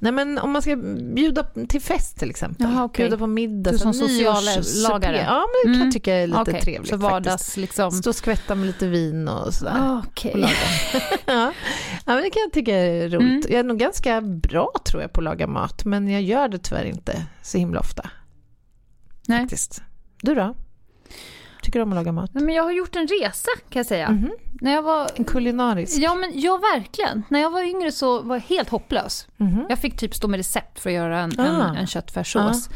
Nej 0.02 0.12
men 0.12 0.38
om 0.38 0.50
man 0.52 0.62
ska 0.62 0.76
bjuda 1.14 1.44
till 1.68 1.80
fest 1.80 2.18
till 2.18 2.30
exempel, 2.30 2.66
Jaha, 2.70 2.84
okej. 2.84 3.04
bjuda 3.04 3.18
på 3.18 3.26
middag, 3.26 3.70
Du 3.70 3.78
som 3.78 3.94
sociallagare. 3.94 5.16
Ja 5.16 5.44
men 5.46 5.62
det 5.62 5.64
kan 5.64 5.74
Mm. 5.74 5.80
jag 5.86 5.92
tycka 5.92 6.14
är 6.14 6.26
lite 6.26 6.40
Okej, 6.40 6.60
trevligt 6.60 6.90
Så 6.90 6.98
faktiskt. 6.98 7.10
vardags 7.12 7.56
liksom... 7.56 7.90
Stå 7.92 8.10
och 8.10 8.16
skvätta 8.16 8.54
med 8.54 8.66
lite 8.66 8.86
vin 8.86 9.28
och 9.28 9.54
sådär. 9.54 10.02
Okej. 10.06 10.32
och 10.32 10.38
laga. 10.38 10.52
ja. 11.26 11.52
ja, 12.06 12.14
men 12.14 12.16
det 12.22 12.30
kan 12.30 12.42
jag 12.42 12.52
tycka 12.52 12.74
är 12.76 13.08
roligt. 13.08 13.20
Mm. 13.22 13.42
Jag 13.48 13.58
är 13.60 13.64
nog 13.64 13.78
ganska 13.78 14.20
bra 14.20 14.72
tror 14.84 15.02
jag 15.02 15.12
på 15.12 15.20
att 15.20 15.24
laga 15.24 15.46
mat, 15.46 15.84
men 15.84 16.08
jag 16.08 16.22
gör 16.22 16.48
det 16.48 16.58
tyvärr 16.58 16.84
inte 16.84 17.26
så 17.42 17.58
himla 17.58 17.80
ofta. 17.80 18.10
Nej. 19.28 19.40
Faktiskt. 19.40 19.82
Du 20.22 20.34
då? 20.34 20.54
Tycker 21.62 21.78
du 21.78 21.82
om 21.82 21.88
att 21.92 21.94
laga 21.96 22.12
mat? 22.12 22.30
Nej, 22.34 22.44
Men 22.44 22.54
jag 22.54 22.62
har 22.62 22.72
gjort 22.72 22.96
en 22.96 23.06
resa 23.06 23.48
kan 23.68 23.80
jag 23.80 23.86
säga. 23.86 24.10
Mhm. 24.10 24.30
När 24.60 24.72
jag 24.72 24.82
var... 24.82 25.08
En 25.14 25.24
kulinarisk? 25.24 25.98
Ja, 25.98 26.14
men 26.14 26.30
ja, 26.34 26.60
verkligen. 26.74 27.22
När 27.28 27.40
jag 27.40 27.50
var 27.50 27.62
yngre 27.62 27.92
så 27.92 28.22
var 28.22 28.36
jag 28.36 28.42
helt 28.42 28.68
hopplös. 28.68 29.26
Mhm. 29.36 29.66
Jag 29.68 29.78
fick 29.78 29.96
typ 29.96 30.14
stå 30.14 30.28
med 30.28 30.36
recept 30.38 30.80
för 30.80 30.90
att 30.90 30.94
göra 30.96 31.20
en, 31.20 31.32
Ah. 31.40 31.44
en, 31.68 31.76
en 31.76 31.86
köttfärssås. 31.86 32.68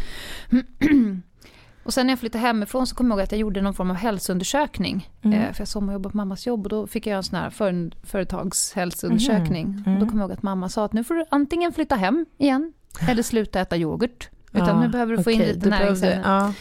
och 1.84 1.94
sen 1.94 2.06
när 2.06 2.12
jag 2.12 2.18
flyttade 2.20 2.42
hemifrån 2.42 2.86
så 2.86 2.94
kom 2.96 3.06
jag 3.10 3.16
ihåg 3.16 3.24
att 3.24 3.32
jag 3.32 3.38
gjorde 3.40 3.60
någon 3.62 3.74
form 3.74 3.90
av 3.90 3.96
hälsoundersökning. 3.96 5.10
Mm. 5.22 5.40
Eh, 5.40 5.52
för 5.52 5.60
jag 5.60 5.68
sommarjobbade 5.68 6.12
på 6.12 6.16
mammas 6.16 6.46
jobb 6.46 6.62
och 6.62 6.68
då 6.68 6.86
fick 6.86 7.06
jag 7.06 7.16
en 7.16 7.22
sån 7.22 7.38
här 7.38 7.50
för, 7.50 7.90
företagshälsoundersökning. 8.06 9.66
Mhm. 9.68 9.82
Mm. 9.86 9.94
Och 9.94 10.00
då 10.04 10.10
kom 10.10 10.18
jag 10.20 10.24
ihåg 10.24 10.32
att 10.38 10.42
mamma 10.42 10.68
sa 10.68 10.84
att 10.84 10.92
nu 10.92 11.04
får 11.04 11.14
du 11.14 11.24
antingen 11.30 11.72
flytta 11.72 11.94
hem 11.94 12.26
igen 12.38 12.72
eller 13.08 13.22
sluta 13.22 13.60
äta 13.60 13.76
yoghurt. 13.76 14.28
Utan 14.52 14.68
Ja, 14.68 14.80
nu 14.80 14.88
behöver 14.88 15.16
du 15.16 15.22
få 15.22 15.30
in 15.30 15.40
okej, 15.40 15.54
lite 15.54 15.68
näringsämnen. 15.68 16.22
Ja. 16.24 16.52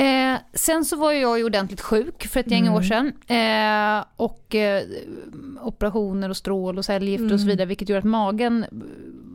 Eh, 0.00 0.38
sen 0.54 0.84
så 0.84 0.96
var 0.96 1.12
jag 1.12 1.38
ju 1.38 1.44
ordentligt 1.44 1.80
sjuk 1.80 2.26
för 2.26 2.40
ett 2.40 2.50
gäng 2.50 2.62
Mm. 2.66 2.74
år 2.74 2.82
sedan. 2.82 3.12
Eh, 3.26 4.04
och 4.16 4.54
eh, 4.54 4.82
operationer 5.62 6.28
och 6.28 6.36
strål 6.36 6.78
och 6.78 6.84
cellgifter 6.84 7.24
och 7.24 7.40
så 7.40 7.44
Mm. 7.44 7.46
vidare, 7.48 7.66
vilket 7.66 7.88
gjorde 7.88 7.98
att 7.98 8.04
magen 8.04 8.64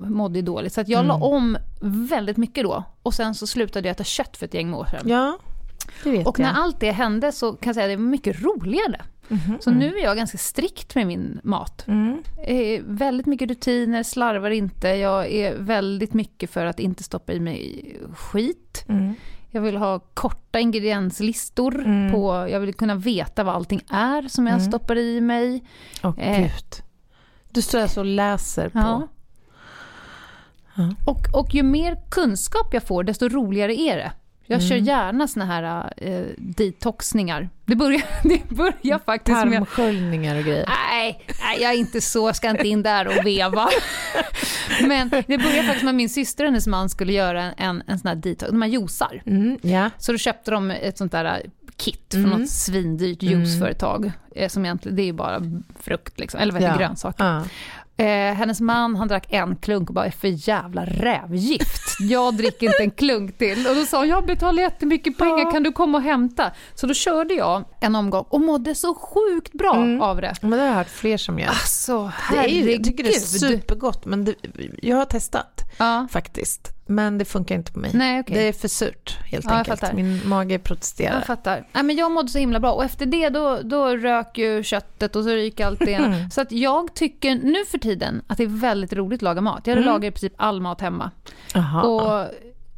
eh, 0.03 0.09
mådde 0.09 0.41
dåligt. 0.41 0.73
Så 0.73 0.81
att 0.81 0.87
jag 0.87 0.99
Mm. 0.99 1.07
la 1.07 1.25
om 1.25 1.57
väldigt 1.81 2.37
mycket 2.37 2.63
då. 2.63 2.83
Och 3.01 3.13
sen 3.13 3.35
så 3.35 3.47
slutade 3.47 3.87
jag 3.87 3.93
äta 3.93 4.03
kött 4.03 4.37
för 4.37 4.45
ett 4.45 4.53
gäng 4.53 4.73
år 4.73 4.85
sedan. 4.91 5.01
ja, 5.09 5.37
och 6.25 6.39
jag. 6.39 6.39
när 6.39 6.53
allt 6.53 6.79
det 6.79 6.91
hände 6.91 7.31
så 7.31 7.51
kan 7.53 7.69
jag 7.69 7.75
säga 7.75 7.85
att 7.85 7.91
det 7.91 7.95
var 8.03 8.09
mycket 8.09 8.41
roligare. 8.41 9.01
Mhm. 9.27 9.57
Så 9.61 9.71
nu 9.71 9.97
är 9.97 10.03
jag 10.03 10.17
ganska 10.17 10.37
strikt 10.37 10.95
med 10.95 11.07
min 11.07 11.39
mat. 11.43 11.87
Mm. 11.87 12.23
Eh, 12.47 12.81
väldigt 12.85 13.25
mycket 13.25 13.49
rutiner, 13.49 14.03
slarvar 14.03 14.49
inte. 14.49 14.87
Jag 14.87 15.31
är 15.31 15.55
väldigt 15.57 16.13
mycket 16.13 16.49
för 16.49 16.65
att 16.65 16.79
inte 16.79 17.03
stoppa 17.03 17.33
i 17.33 17.39
mig 17.39 17.95
skit. 18.15 18.85
Mm. 18.87 19.13
Jag 19.55 19.61
vill 19.61 19.77
ha 19.77 19.99
korta 19.99 20.59
ingredienslistor. 20.59 21.75
Mm. 21.85 22.11
På, 22.11 22.47
jag 22.49 22.59
vill 22.59 22.73
kunna 22.73 22.95
veta 22.95 23.43
vad 23.43 23.55
allting 23.55 23.81
är 23.89 24.27
som 24.27 24.47
jag 24.47 24.53
Mm. 24.59 24.65
stoppar 24.67 24.95
i 24.97 25.21
mig. 25.21 25.63
Åh 26.03 26.13
Eh. 26.19 26.41
gud. 26.41 26.83
Du 27.49 27.61
står 27.61 27.79
alltså 27.79 27.99
och 27.99 28.05
läser 28.05 28.69
på. 28.69 28.77
Ja. 28.79 29.07
Ja. 30.75 30.93
Och, 31.05 31.39
och 31.39 31.55
ju 31.55 31.63
mer 31.63 31.97
kunskap 32.11 32.73
jag 32.73 32.83
får, 32.83 33.03
desto 33.03 33.29
roligare 33.29 33.75
är 33.75 33.97
det. 33.97 34.11
Jag 34.47 34.61
kör 34.63 34.75
Mm. 34.75 34.85
gärna 34.85 35.27
såna 35.27 35.45
här 35.45 35.93
eh, 35.97 36.21
detoxningar. 36.37 37.49
Det 37.65 37.75
börjar, 37.75 38.01
det 38.23 38.49
börjar 38.55 38.99
faktiskt 39.05 39.37
med... 39.45 39.51
Tarmsköljningar 39.53 40.35
och 40.37 40.43
grejer. 40.43 40.65
Nej, 40.67 41.25
nej, 41.41 41.61
jag 41.61 41.73
är 41.73 41.77
inte 41.77 42.01
så, 42.01 42.27
jag 42.27 42.35
ska 42.35 42.49
inte 42.49 42.67
in 42.67 42.83
där 42.83 43.07
och 43.07 43.25
veva. 43.25 43.67
Men 44.87 45.09
det 45.09 45.37
började 45.37 45.63
faktiskt 45.63 45.83
med 45.83 45.89
att 45.91 45.95
min 45.95 46.09
syster 46.09 46.43
och 46.43 46.47
hennes 46.47 46.67
man 46.67 46.89
skulle 46.89 47.13
göra 47.13 47.51
en, 47.51 47.83
en, 47.87 47.99
sån 47.99 48.07
här 48.07 48.15
detox, 48.15 48.51
de 48.51 48.61
här 48.61 48.69
juicar. 48.69 49.21
Mm, 49.25 49.57
ja. 49.61 49.89
Så 49.97 50.11
då 50.11 50.17
köpte 50.17 50.51
de 50.51 50.71
ett 50.71 50.97
sånt 50.97 51.11
där 51.11 51.41
kit 51.77 52.05
från 52.11 52.25
Mm. 52.25 52.39
något 52.39 52.49
svindyrt 52.49 53.21
Mm. 53.23 53.33
juiceföretag. 53.33 54.11
eh, 54.35 54.49
Som 54.49 54.65
egentligen, 54.65 54.95
det 54.95 55.01
är 55.01 55.05
ju 55.05 55.13
bara 55.13 55.41
frukt 55.79 56.19
liksom, 56.19 56.39
eller 56.39 56.53
vad 56.53 56.61
heter 56.61 56.73
Ja. 56.73 56.79
grönsaker. 56.87 57.25
Ja. 57.25 57.43
Eh, 57.97 58.05
hennes 58.33 58.61
man 58.61 58.95
han 58.95 59.07
drack 59.07 59.25
en 59.29 59.55
klunk 59.55 59.89
och 59.89 59.95
bara, 59.95 60.11
för 60.11 60.47
jävla 60.49 60.85
rävgift. 60.85 61.81
Jag 61.99 62.33
dricker 62.37 62.67
inte 62.67 62.83
en 62.83 62.91
klunk 62.91 63.37
till. 63.37 63.67
Och 63.67 63.75
då 63.75 63.85
sa 63.85 63.97
hon, 63.99 64.07
jag 64.07 64.25
betalar 64.25 64.61
jättemycket 64.63 65.17
pengar, 65.17 65.51
kan 65.51 65.63
du 65.63 65.71
komma 65.71 65.97
och 65.97 66.03
hämta? 66.03 66.51
Så 66.75 66.87
då 66.87 66.93
körde 66.93 67.33
jag 67.33 67.63
en 67.79 67.95
omgång 67.95 68.25
och 68.29 68.41
mådde 68.41 68.75
så 68.75 68.95
sjukt 68.95 69.53
bra 69.53 69.75
Mm. 69.75 70.01
av 70.01 70.21
det. 70.21 70.33
Men 70.41 70.51
det 70.51 70.57
har 70.57 70.65
jag 70.65 70.73
hört 70.75 70.89
fler 70.89 71.17
som 71.17 71.39
gör. 71.39 71.47
Alltså, 71.47 72.11
Det 72.31 72.37
är 72.37 72.47
ju, 72.47 72.59
herregud. 72.59 72.75
jag 72.79 72.83
tycker 72.83 73.03
det 73.03 73.15
är 73.15 73.19
supergott, 73.19 74.05
men 74.05 74.25
det, 74.25 74.33
jag 74.81 74.97
har 74.97 75.05
testat 75.05 75.61
Ja. 75.77 76.07
faktiskt. 76.11 76.71
Men 76.87 77.17
det 77.17 77.25
funkar 77.25 77.55
inte 77.55 77.71
på 77.71 77.79
mig. 77.79 77.91
Nej, 77.93 78.19
okej. 78.19 78.35
Det 78.37 78.47
är 78.47 78.53
för 78.53 78.67
surt 78.67 79.17
helt 79.25 79.45
Ja, 79.45 79.51
enkelt. 79.51 79.93
Min 79.93 80.21
mage 80.29 80.59
protesterar. 80.59 81.15
Jag 81.15 81.25
fattar. 81.25 81.67
Nej, 81.71 81.83
men 81.83 81.95
jag 81.95 82.11
mådde 82.11 82.29
så 82.29 82.37
himla 82.39 82.59
bra 82.59 82.71
och 82.71 82.83
efter 82.83 83.05
det 83.05 83.29
då, 83.29 83.59
då 83.63 83.87
rök 83.95 84.37
ju 84.37 84.63
köttet 84.63 85.15
och 85.15 85.23
så 85.23 85.29
ryker 85.29 85.65
allt 85.65 85.79
det. 85.79 85.93
Mm. 85.93 86.29
Så 86.29 86.41
att 86.41 86.51
jag 86.51 86.95
tycker 86.95 87.35
nu 87.35 87.65
för 87.65 87.77
tiden 87.77 88.21
att 88.27 88.37
det 88.37 88.43
är 88.43 88.47
väldigt 88.47 88.93
roligt 88.93 89.17
att 89.19 89.21
laga 89.21 89.41
mat. 89.41 89.67
Jag 89.67 89.77
Mm. 89.77 89.89
lagar 89.89 90.07
i 90.07 90.11
princip 90.11 90.33
all 90.37 90.61
mat 90.61 90.81
hemma. 90.81 91.11
Jaha. 91.53 91.81
Och 91.83 92.27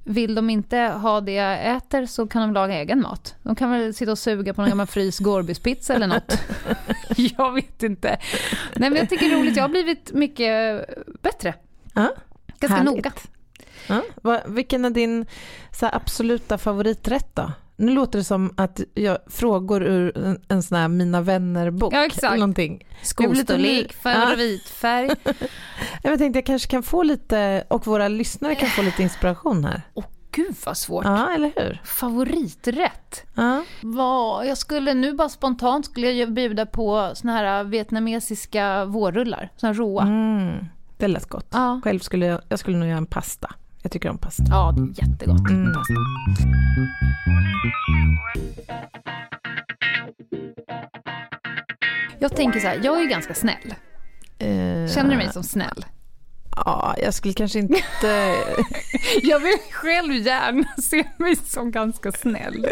vill 0.04 0.36
de 0.36 0.50
inte 0.50 0.78
ha 0.78 1.22
det 1.22 1.32
jag 1.32 1.76
äter 1.78 2.06
så 2.06 2.28
kan 2.28 2.42
de 2.42 2.54
laga 2.54 2.74
egen 2.74 3.02
mat. 3.02 3.36
De 3.44 3.56
kan 3.56 3.72
väl 3.72 3.94
sitta 3.94 4.12
och 4.12 4.20
suga 4.20 4.54
på 4.54 4.62
någon 4.62 4.70
gammal 4.70 4.88
fryst 4.88 5.20
Gorbis-pizza 5.20 5.94
eller 5.94 6.08
något. 6.08 6.42
jag 7.38 7.54
vet 7.54 7.84
inte. 7.84 8.08
Nej, 8.76 8.90
men 8.90 8.96
jag 8.96 9.10
tycker 9.10 9.26
det 9.30 9.36
är 9.36 9.40
roligt. 9.40 9.56
Jag 9.56 9.64
har 9.64 9.70
blivit 9.70 10.12
mycket 10.14 10.86
bättre. 11.22 11.54
Ja, 11.94 12.10
Ganska 12.60 12.78
härligt. 12.78 12.96
noga. 12.96 13.12
Ja, 13.88 14.02
vad, 14.22 14.42
vilken 14.48 14.86
är 14.86 14.90
din 14.90 15.26
här, 15.82 15.96
absoluta 15.96 16.58
favoriträtt 16.58 17.36
då? 17.36 17.52
Nu 17.76 17.92
låter 17.92 18.20
det 18.20 18.24
som 18.24 18.54
att 18.58 18.82
jag 18.94 19.18
frågor 19.28 19.84
ur 19.84 20.18
en, 20.18 20.42
en 20.48 20.64
sån 20.64 20.78
här 20.78 20.88
Mina 20.88 21.22
vänner-bok. 21.22 21.94
Ja, 21.94 22.06
exakt. 22.06 22.24
eller 22.24 22.38
Någonting. 22.38 22.88
Skostorlek, 23.02 23.94
favoritfärg. 23.94 25.10
Jag 26.04 26.20
tänkte 26.20 26.38
jag 26.38 26.46
kanske 26.46 26.70
kan 26.70 26.84
få 26.84 27.04
lite, 27.04 27.64
och 27.68 27.88
våra 27.88 28.08
lyssnare 28.08 28.56
kan 28.56 28.70
få 28.70 28.82
lite 28.82 29.04
inspiration 29.04 29.66
här. 29.66 29.82
Åh 29.94 30.06
gud 30.38 30.56
vad 30.66 30.78
svårt. 30.78 31.06
Ja, 31.06 31.34
eller 31.34 31.52
hur? 31.56 31.82
Favoriträtt? 31.84 33.26
Ja. 33.36 33.64
Vad, 33.82 34.48
jag 34.48 34.58
skulle 34.58 34.94
nu 34.94 35.14
bara 35.14 35.30
spontant 35.30 35.86
skulle 35.86 36.12
jag 36.12 36.34
bjuda 36.34 36.66
på 36.66 37.12
såna 37.14 37.34
här 37.34 37.64
vietnamesiska 37.64 38.86
vårrullar, 38.86 39.50
såna 39.56 39.74
här 39.74 39.78
råa. 39.80 40.04
Mm, 40.04 40.66
det 40.98 41.08
lät 41.08 41.30
gott. 41.30 41.48
Ja. 41.52 41.82
Själv 41.84 42.00
skulle 42.00 42.26
jag, 42.26 42.42
jag 42.50 42.60
skulle 42.60 42.78
nog 42.78 42.88
göra 42.88 42.98
en 42.98 43.06
pasta. 43.06 43.54
Jag 43.82 43.92
tycker 43.92 44.10
om 44.10 44.18
pasta. 44.18 44.44
ja, 44.50 44.74
det 44.78 44.82
är 45.02 45.08
jättegott. 45.10 45.50
Mm. 45.50 45.74
Pasta. 45.74 45.94
Jag 52.20 52.36
tänker 52.36 52.60
så 52.60 52.68
här, 52.68 52.80
jag 52.84 52.98
är 52.98 53.02
ju 53.02 53.08
ganska 53.08 53.34
snäll. 53.34 53.74
Eh, 54.40 54.94
Känner 54.94 55.10
du 55.10 55.18
mig 55.18 55.30
som 55.34 55.44
snäll? 55.44 55.86
Ja, 56.56 56.96
jag 56.98 57.14
skulle 57.14 57.34
kanske 57.34 57.60
inte... 57.60 57.78
Jag 59.24 59.40
vill 59.40 59.58
själv 59.72 60.14
gärna 60.14 60.68
se 60.84 61.04
mig 61.18 61.36
som 61.36 61.72
ganska 61.72 62.12
snäll. 62.12 62.68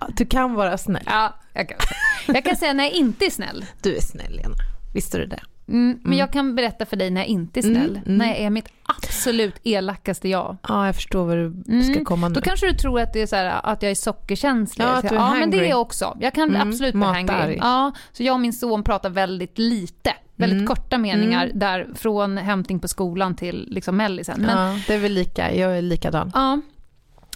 Ja, 0.00 0.08
du 0.16 0.26
kan 0.26 0.54
vara 0.54 0.78
snäll. 0.78 1.02
Ja, 1.06 1.34
jag 1.52 1.68
kan, 1.68 1.78
jag 2.26 2.44
kan 2.44 2.56
säga 2.56 2.72
när 2.72 2.84
jag 2.84 2.92
inte 2.92 3.24
är 3.24 3.30
snäll. 3.30 3.64
Du 3.82 3.96
är 3.96 4.00
snäll, 4.00 4.32
Lena. 4.36 4.54
Visste 4.94 5.18
du 5.18 5.26
det? 5.26 5.40
Mm, 5.68 5.98
men 6.02 6.18
jag 6.18 6.32
kan 6.32 6.54
berätta 6.54 6.86
för 6.86 6.96
dig 6.96 7.10
när 7.10 7.20
jag 7.20 7.28
inte 7.28 7.60
är 7.60 7.62
snäll. 7.62 7.90
Mm, 7.90 8.02
mm. 8.06 8.18
När 8.18 8.26
jag 8.26 8.36
är 8.38 8.50
mitt 8.50 8.68
absolut 8.82 9.54
elakaste 9.64 10.28
jag. 10.28 10.56
Ja, 10.68 10.86
jag 10.86 10.94
förstår 10.94 11.24
vad 11.26 11.36
du 11.38 11.82
ska 11.82 11.92
Mm, 11.92 12.04
komma 12.04 12.28
nu. 12.28 12.34
Då 12.34 12.40
kanske 12.40 12.66
du 12.66 12.72
tror 12.78 13.00
att, 13.00 13.12
det 13.12 13.22
är 13.22 13.26
så 13.26 13.36
här, 13.36 13.60
att 13.62 13.82
jag 13.82 13.90
är 13.90 13.94
sockerkänslig. 13.94 14.84
Ja, 14.84 14.88
att 14.88 15.02
du 15.02 15.08
är 15.08 15.14
ja 15.14 15.34
men 15.34 15.50
det 15.50 15.58
är 15.66 15.68
jag 15.70 15.80
också. 15.80 16.16
Jag 16.20 16.34
kan 16.34 16.48
Mm, 16.56 16.68
absolut 16.68 16.92
bli 16.94 17.00
matarg. 17.00 17.28
hangry. 17.40 17.56
Ja, 17.60 17.92
så 18.12 18.22
jag 18.22 18.34
och 18.34 18.40
min 18.40 18.52
son 18.52 18.82
pratar 18.84 19.10
väldigt 19.10 19.58
lite. 19.58 20.14
Väldigt 20.36 20.56
Mm. 20.56 20.66
korta 20.66 20.98
meningar 20.98 21.50
där 21.54 21.88
från 21.94 22.36
hämtning 22.38 22.80
på 22.80 22.88
skolan 22.88 23.36
till 23.36 23.68
liksom 23.70 23.96
mellisen. 23.96 24.40
Men, 24.40 24.58
ja. 24.58 24.72
Ja, 24.72 24.80
det 24.86 24.94
är 24.94 24.98
väl 24.98 25.12
lika. 25.12 25.54
Jag 25.54 25.78
är 25.78 25.82
likadan. 25.82 26.32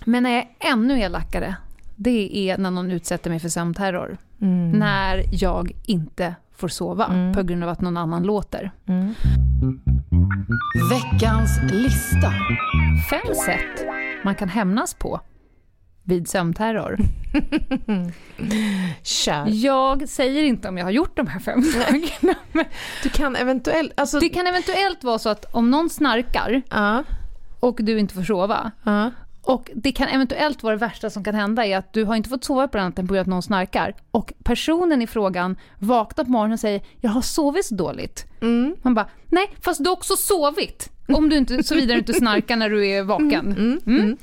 men 0.05 0.23
när 0.23 0.31
jag 0.31 0.39
är 0.59 0.73
ännu 0.73 1.01
elakare, 1.01 1.57
det 2.01 2.51
är 2.51 2.59
när 2.59 2.71
någon 2.71 2.91
utsätter 2.91 3.31
mig 3.31 3.41
för 3.41 3.49
sömnterror. 3.49 4.17
Mm. 4.41 4.71
När 4.71 5.25
jag 5.31 5.73
inte 5.87 6.35
får 6.57 6.69
sova 6.69 7.05
Mm. 7.05 7.35
på 7.35 7.43
grund 7.43 7.65
av 7.65 7.71
att 7.71 7.81
någon 7.81 7.97
annan 7.97 8.23
låter. 8.23 8.71
Mm. 8.87 9.15
Veckans 10.91 11.61
lista. 11.73 12.33
Fem 13.11 13.35
sätt 13.35 13.87
man 14.25 14.35
kan 14.35 14.49
hämnas 14.49 14.95
på 14.95 15.21
vid 16.03 16.29
sömnterror. 16.29 16.99
Kör. 19.03 19.47
Jag 19.65 20.09
säger 20.09 20.43
inte 20.43 20.69
om 20.69 20.79
jag 20.79 20.85
har 20.85 20.91
gjort 20.91 21.17
de 21.17 21.27
här 21.27 21.41
fem 21.41 21.63
sakerna. 21.63 22.35
Du 23.03 23.09
kan 23.09 23.37
eventuellt... 23.37 23.93
Alltså, 23.97 24.19
det 24.21 24.29
kan 24.29 24.47
eventuellt 24.47 25.05
vara 25.05 25.19
så 25.19 25.29
att 25.29 25.45
om 25.55 25.71
någon 25.71 25.91
snarkar 25.91 26.63
ja, 26.71 27.05
och 27.61 27.79
du 27.83 27.99
inte 27.99 28.15
får 28.15 28.23
sova 28.23 28.71
ja. 28.85 29.11
Och 29.49 29.71
det 29.75 29.93
kan 29.93 30.09
eventuellt 30.09 30.63
vara 30.63 30.75
det 30.75 30.81
värsta 30.81 31.11
som 31.11 31.25
kan 31.25 31.35
hända 31.35 31.67
är 31.67 31.77
att 31.77 31.93
du 31.93 32.05
har 32.05 32.17
inte 32.17 32.29
fått 32.29 32.45
sova 32.45 32.69
på 32.69 32.79
natten 32.79 33.07
på 33.07 33.15
grund 33.15 33.21
av 33.21 33.23
att 33.23 33.27
någon 33.27 33.43
snarkar 33.43 33.95
och 34.11 34.33
personen 34.45 35.03
i 35.03 35.07
frågan 35.07 35.57
vaknar 35.79 36.25
på 36.25 36.31
morgonen 36.31 36.53
och 36.53 36.61
säger 36.61 36.83
jag 37.01 37.11
har 37.11 37.21
sovit 37.21 37.65
så 37.65 37.75
dåligt. 37.75 38.27
Mm. 38.41 38.77
Man 38.83 38.95
bara 38.95 39.09
nej 39.29 39.51
fast 39.61 39.85
du 39.85 39.89
har 39.89 39.97
också 39.97 40.17
sovit. 40.17 40.91
Om 41.09 41.29
du 41.29 41.37
inte, 41.37 41.63
såvida 41.63 41.95
du 41.95 41.99
inte 41.99 42.13
snarkar 42.13 42.57
när 42.57 42.71
du 42.71 42.87
är 42.87 43.03
vaken. 43.03 43.57
Mm. 43.59 43.81
Mm. 43.87 44.17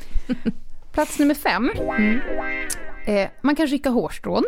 Plats 0.93 1.19
nummer 1.19 1.34
fem. 1.36 1.71
Eh, 3.07 3.30
man 3.41 3.55
kan 3.55 3.67
skicka 3.67 3.89
hårstrån. 3.89 4.43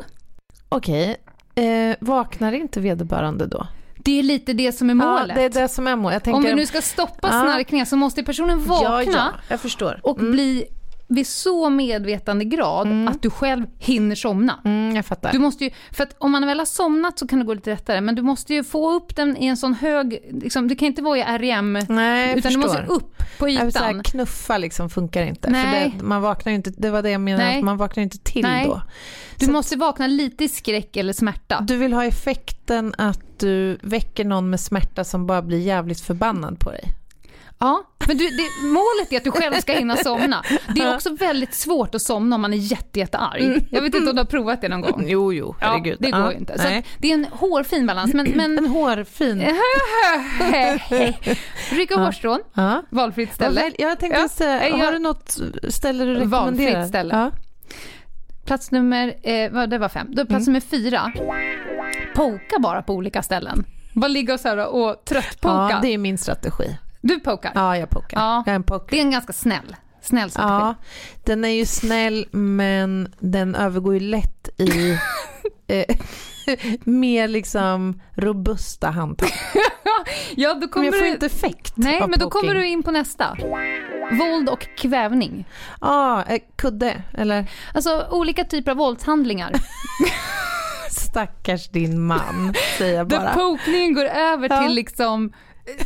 Okej. 0.69 1.17
Eh, 1.55 1.95
vaknar 1.99 2.51
inte 2.51 2.79
vederbörande 2.79 3.45
då? 3.45 3.67
Det 4.07 4.19
är 4.19 4.23
lite 4.23 4.53
det 4.53 4.71
som 4.71 4.89
är 4.89 4.93
målet. 4.93 5.27
Ja, 5.27 5.35
det 5.35 5.43
är 5.57 5.61
det 5.61 5.67
som 5.67 5.87
är 5.87 5.95
målet. 5.95 6.23
Tänker, 6.23 6.37
Om 6.37 6.43
vi 6.43 6.53
nu 6.55 6.65
ska 6.65 6.81
stoppa 6.81 7.27
Ja. 7.27 7.29
snarkningar 7.41 7.85
så 7.85 7.95
måste 7.95 8.23
personen 8.23 8.63
vakna 8.65 8.83
Ja, 8.89 9.03
ja, 9.13 9.31
jag 9.49 9.59
förstår. 9.61 9.99
och 10.03 10.15
bli 10.15 10.65
vid 11.09 11.27
så 11.27 11.69
medvetande 11.69 12.45
grad 12.45 13.07
att 13.09 13.21
du 13.21 13.29
själv 13.29 13.65
hinner 13.79 14.15
somna. 14.15 14.59
Mm, 14.65 14.95
jag 14.95 15.05
fattar. 15.05 15.31
Du 15.31 15.39
måste 15.39 15.63
ju, 15.63 15.69
för 15.91 16.03
att 16.03 16.15
om 16.17 16.31
man 16.31 16.45
väl 16.45 16.59
har 16.59 16.65
somnat 16.65 17.19
så 17.19 17.27
kan 17.27 17.39
det 17.39 17.45
gå 17.45 17.53
lite 17.53 17.69
lättare, 17.69 18.01
men 18.01 18.15
du 18.15 18.21
måste 18.21 18.53
ju 18.53 18.63
få 18.63 18.91
upp 18.93 19.15
den 19.15 19.37
i 19.37 19.45
en 19.45 19.57
sån 19.57 19.73
hög, 19.73 20.19
liksom, 20.41 20.67
du 20.67 20.75
kan 20.75 20.85
inte 20.85 21.01
vara 21.01 21.17
i 21.17 21.37
REM, 21.37 21.73
Nej, 21.89 22.29
utan 22.29 22.35
du 22.35 22.41
förstår. 22.41 22.59
måste 22.61 22.85
upp 22.85 23.23
på 23.39 23.49
ytan. 23.49 24.03
knuffa 24.03 24.57
liksom 24.57 24.89
funkar 24.89 25.23
inte. 25.23 25.49
Nej. 25.49 25.63
För 25.91 25.97
det, 25.97 26.03
man 26.03 26.21
vaknar 26.21 26.53
inte, 26.53 26.69
det 26.77 26.89
var 26.89 27.01
det 27.01 27.09
jag 27.09 27.21
menade, 27.21 27.43
Nej. 27.43 27.63
man 27.63 27.77
vaknar 27.77 28.03
inte 28.03 28.17
till 28.17 28.41
Nej. 28.43 28.65
då. 28.65 28.81
Du 29.39 29.45
Så- 29.45 29.51
måste 29.51 29.75
vakna 29.77 30.07
lite 30.07 30.43
i 30.43 30.49
skräck 30.49 30.97
eller 30.97 31.13
smärta. 31.13 31.61
Du 31.67 31.77
vill 31.77 31.93
ha 31.93 32.05
effekten 32.05 32.93
att 32.97 33.19
du 33.39 33.77
väcker 33.81 34.25
någon 34.25 34.49
med 34.49 34.59
smärta 34.59 35.03
som 35.03 35.27
bara 35.27 35.41
blir 35.41 35.59
jävligt 35.59 35.99
förbannad 36.01 36.59
på 36.59 36.71
dig. 36.71 36.83
Ja, 37.59 37.83
men 38.07 38.17
du, 38.17 38.23
det, 38.29 38.67
målet 38.67 39.11
är 39.11 39.17
att 39.17 39.23
du 39.23 39.31
själv 39.31 39.53
ska 39.53 39.73
hinna 39.73 39.95
somna. 39.97 40.43
Det 40.75 40.81
är 40.81 40.95
också 40.95 41.15
väldigt 41.15 41.53
svårt 41.53 41.95
att 41.95 42.01
somna 42.01 42.35
om 42.35 42.41
man 42.41 42.53
är 42.53 42.57
jätte, 42.57 42.99
jättearg. 42.99 43.67
Jag 43.71 43.81
vet 43.81 43.95
inte 43.95 44.09
om 44.09 44.15
du 44.15 44.21
har 44.21 44.25
provat 44.25 44.61
det 44.61 44.69
någon 44.69 44.81
gång. 44.81 45.03
Jo, 45.07 45.33
jo, 45.33 45.55
Ja, 45.61 45.67
herregud. 45.67 45.97
det 45.99 46.11
går 46.11 46.19
Ja, 46.21 46.31
ju 46.31 46.37
inte. 46.37 46.57
Så 46.59 46.81
det 46.99 47.09
är 47.09 47.13
en 47.13 47.25
hårfin 47.31 47.87
balans. 47.87 48.13
Men, 48.13 48.31
men 48.35 48.57
En 48.57 48.65
hårfin... 48.67 49.43
rycka 51.71 51.95
hårstrån, 51.95 52.39
Ja. 52.53 52.83
valfritt 52.89 53.33
ställe. 53.35 53.71
Jag 53.77 53.99
tänkte 53.99 54.19
Ja, 54.21 54.29
säga, 54.29 54.77
har 54.85 54.91
du 54.91 54.99
något 54.99 55.37
ställe 55.69 56.05
du 56.05 56.15
rekommenderar? 56.15 56.73
Valfritt 56.73 56.87
ställe. 56.89 57.13
Ja. 57.15 57.31
Plats 58.47 58.71
nummer, 58.71 59.15
eh, 59.23 59.67
det 59.67 59.77
var 59.77 59.89
fem. 59.89 60.07
Då, 60.09 60.25
plats 60.25 60.47
nummer 60.47 60.59
fyra, 60.59 61.11
poka 62.15 62.59
bara 62.59 62.81
på 62.81 62.93
olika 62.93 63.23
ställen. 63.23 63.65
Bara 63.93 64.07
ligga 64.07 64.33
och, 64.33 64.39
så 64.39 64.47
här 64.47 64.67
och 64.67 65.05
tröttpoka. 65.05 65.69
ja, 65.71 65.79
det 65.81 65.87
är 65.87 65.97
min 65.97 66.17
strategi. 66.17 66.77
Du 67.01 67.19
pokar. 67.19 67.51
Ja, 67.55 67.77
jag 67.77 67.89
pokar. 67.89 68.19
Ja. 68.19 68.43
Jag 68.45 68.51
är 68.51 68.55
en 68.55 68.63
poker. 68.63 68.87
Det 68.89 68.97
är 68.97 69.01
en 69.05 69.11
ganska 69.11 69.33
snäll, 69.33 69.75
snäll 70.01 70.29
strategi. 70.29 70.53
Ja, 70.61 70.75
den 71.23 71.45
är 71.45 71.49
ju 71.49 71.65
snäll 71.65 72.25
men 72.31 73.13
den 73.19 73.55
övergår 73.55 73.93
ju 73.93 73.99
lätt 73.99 74.49
i 74.59 74.97
eh, 75.67 75.85
mer 76.83 77.27
liksom 77.27 78.01
robusta 78.15 78.89
handtag. 78.89 79.29
Ja, 80.35 80.53
då 80.53 80.59
Men 80.59 80.69
kommer 80.69 80.85
jag 80.85 80.95
får 80.95 81.01
du... 81.01 81.07
inte 81.11 81.25
effekt 81.25 81.73
Nej, 81.75 81.99
men 82.07 82.19
då 82.19 82.29
kommer 82.29 82.55
du 82.55 82.67
in 82.67 82.83
på 82.83 82.91
nästa. 82.91 83.37
Våld 84.19 84.49
och 84.49 84.67
kvävning. 84.77 85.45
Ja, 85.81 86.23
eh, 86.27 86.39
kudde 86.55 87.01
eller 87.13 87.49
Alltså 87.73 88.07
olika 88.11 88.43
typer 88.43 88.71
av 88.71 88.77
våldshandlingar. 88.77 89.51
stackars 90.91 91.69
din 91.69 92.01
man 92.01 92.53
säger 92.77 92.97
jag 92.97 93.09
Där 93.09 93.19
bara. 93.19 93.33
pokningen 93.33 93.93
går 93.93 94.05
över 94.05 94.49
Ja. 94.49 94.61
till 94.63 94.75
liksom 94.75 95.33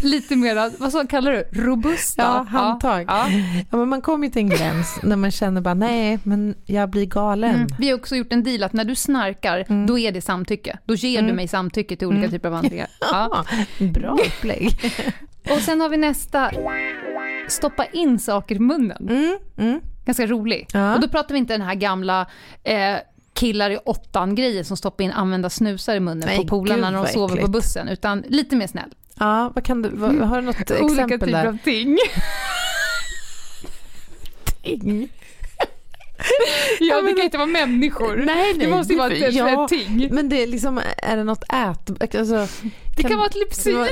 lite 0.01 0.35
mer, 0.35 0.79
vad 0.79 0.91
så 0.91 1.07
kallar 1.07 1.31
du 1.31 1.61
robusta? 1.61 2.21
Ja, 2.21 2.45
handtag. 2.59 3.05
Ja. 3.07 3.27
Ja, 3.71 3.77
men 3.77 3.89
man 3.89 4.01
kommer 4.01 4.27
ju 4.27 4.31
till 4.33 4.41
en 4.41 4.49
gräns 4.49 4.99
när 5.03 5.15
man 5.15 5.31
känner 5.31 5.61
bara 5.61 5.73
nej, 5.73 6.19
men 6.23 6.55
jag 6.65 6.89
blir 6.89 7.05
galen. 7.05 7.55
Mm. 7.55 7.67
Vi 7.79 7.89
har 7.89 7.97
också 7.97 8.15
gjort 8.15 8.33
en 8.33 8.43
deal 8.43 8.63
att 8.63 8.73
när 8.73 8.85
du 8.85 8.95
snarkar, 8.95 9.65
Mm. 9.69 9.85
då 9.87 9.99
är 9.99 10.11
det 10.11 10.21
samtycke. 10.21 10.77
Då 10.85 10.95
ger 10.95 11.21
du 11.21 11.33
mig 11.33 11.47
samtycke 11.47 11.95
till 11.95 12.07
olika 12.07 12.29
typer 12.29 12.47
av 12.49 12.53
handlingar. 12.55 12.87
Ja. 13.11 13.45
Bra 13.79 14.17
upplägg. 14.27 14.93
Och 15.49 15.57
sen 15.61 15.81
har 15.81 15.89
vi 15.89 15.97
nästa, 15.97 16.51
stoppa 17.47 17.85
in 17.85 18.19
saker 18.19 18.55
i 18.55 18.59
munnen. 18.59 19.07
Mm, 19.09 19.37
mm. 19.57 19.79
Ganska 20.05 20.25
rolig. 20.27 20.67
Och 20.95 21.01
då 21.01 21.07
pratar 21.07 21.33
vi 21.33 21.37
inte 21.37 21.53
den 21.53 21.61
här 21.61 21.75
gamla 21.75 22.25
eh, 22.63 22.95
killar 23.33 23.69
i 23.71 23.77
åttan 23.77 24.35
grejer 24.35 24.63
som 24.63 24.77
stoppar 24.77 25.03
in 25.03 25.11
använda 25.11 25.49
snusar 25.49 25.95
i 25.95 25.99
munnen 25.99 26.23
Nej, 26.27 26.37
på 26.37 26.47
polarna 26.47 26.89
när 26.89 26.97
de 27.03 27.07
sover 27.07 27.27
på 27.27 27.33
äckligt. 27.33 27.51
bussen, 27.51 27.87
utan 27.87 28.23
lite 28.27 28.55
mer 28.55 28.67
snäll. 28.67 28.89
Ja, 29.21 29.51
vad 29.55 29.65
kan 29.65 29.81
du, 29.81 29.89
vad, 29.89 30.15
har 30.15 30.41
du 30.41 30.47
något 30.47 30.71
Olika 30.71 30.83
exempel 31.03 31.19
typer 31.19 31.43
där? 31.43 31.45
av 31.45 31.57
ting. 31.63 31.97
ting. 34.63 35.09
Ja, 36.79 36.95
men 36.95 37.05
det 37.05 37.13
kan 37.13 37.23
inte 37.25 37.37
vara 37.37 37.47
människor. 37.47 38.15
Nej, 38.15 38.25
nej. 38.25 38.53
det 38.53 38.67
måste 38.67 38.93
ju 38.93 38.99
vara 38.99 39.13
ett, 39.13 39.33
ja, 39.33 39.63
ett 39.63 39.69
ting. 39.69 40.07
Men 40.11 40.29
det 40.29 40.43
är 40.43 40.47
liksom, 40.47 40.81
är 40.97 41.17
det 41.17 41.23
något 41.23 41.43
ät... 41.43 42.15
Alltså, 42.15 42.47
Det 42.97 43.03
kan 43.03 43.17
vara 43.17 43.27
ett 43.27 43.35
lypsyl. 43.35 43.75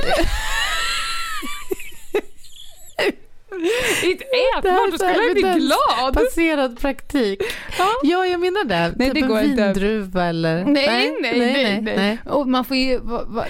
Inte 4.04 4.24
ätbart, 4.58 4.90
då 4.90 4.98
skulle 4.98 5.12
jag 5.24 5.32
bli 5.34 5.42
glad. 5.66 6.14
Baserad 6.14 6.78
praktik. 6.80 7.42
Ja. 7.78 7.88
Ja, 8.02 8.26
jag 8.26 8.40
menar 8.40 8.64
det. 8.64 8.92
Nej, 8.96 9.06
typ 9.06 9.14
det 9.14 9.20
en 9.20 9.28
går 9.28 9.40
inte. 9.40 9.64
vindruva 9.64 10.24
eller... 10.24 10.64
Nej, 10.64 11.16
nej, 11.22 11.38
nej, 11.38 11.80
nej. 11.96 12.18
Och 12.26 12.48
man 12.48 12.64
får 12.64 12.76
ju, 12.76 13.00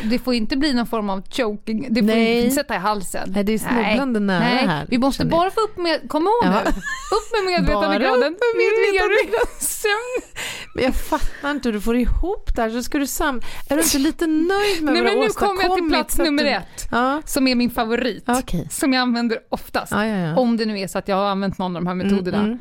det 0.02 0.18
får 0.18 0.34
inte 0.34 0.56
bli 0.56 0.72
någon 0.72 0.86
form 0.86 1.10
av 1.10 1.22
choking, 1.30 1.86
det 1.90 2.00
får 2.00 2.06
Nej. 2.06 2.40
inte 2.42 2.54
sätta 2.54 2.74
i 2.74 2.78
halsen. 2.78 3.32
Nej, 3.34 3.44
det 3.44 3.52
är 3.52 3.58
snubblande 3.58 4.20
nära 4.20 4.38
nej. 4.40 4.66
här, 4.66 4.86
Vi 4.88 4.98
måste 4.98 5.24
bara 5.24 5.50
få 5.50 5.60
upp 5.60 5.76
med, 5.78 6.08
kom 6.08 6.22
ihåg 6.22 6.32
Ja. 6.42 6.50
nu, 6.50 6.70
upp 7.16 7.28
med 7.32 7.44
medvetandegraden. 7.52 8.20
Bara 8.20 8.28
upp 8.30 8.38
med 8.40 8.56
medvetandegraden. 8.56 9.46
Men 10.74 10.84
jag 10.84 10.94
fattar 10.94 11.50
inte 11.50 11.68
hur 11.68 11.72
du 11.72 11.80
får 11.80 11.96
ihop 11.96 12.56
det 12.56 12.62
här. 12.62 12.70
Så 12.70 12.82
ska 12.82 12.98
du 12.98 13.06
sam... 13.06 13.40
Är 13.70 13.76
du 13.76 13.82
inte 13.82 13.98
lite 13.98 14.26
nöjd 14.26 14.82
med 14.82 14.94
Nej, 14.94 15.02
vad 15.02 15.12
du 15.12 15.20
nu 15.20 15.28
kommer 15.28 15.62
jag 15.62 15.76
till 15.76 15.84
åstadkommit 15.84 15.90
plats 15.92 16.18
nummer 16.18 16.44
ett, 16.44 16.88
Ja, 16.90 17.22
som 17.26 17.48
är 17.48 17.54
min 17.54 17.70
favorit. 17.70 18.24
okej. 18.26 18.68
Som 18.70 18.92
jag 18.92 19.00
använder 19.00 19.38
oftast. 19.48 19.89
Ja, 19.90 20.06
ja, 20.06 20.16
ja. 20.16 20.36
Om 20.36 20.56
det 20.56 20.66
nu 20.66 20.78
är 20.80 20.86
så 20.88 20.98
att 20.98 21.08
jag 21.08 21.16
har 21.16 21.24
använt 21.26 21.58
någon 21.58 21.76
av 21.76 21.82
de 21.82 21.86
här 21.88 21.94
metoderna. 21.94 22.38
Mm, 22.38 22.58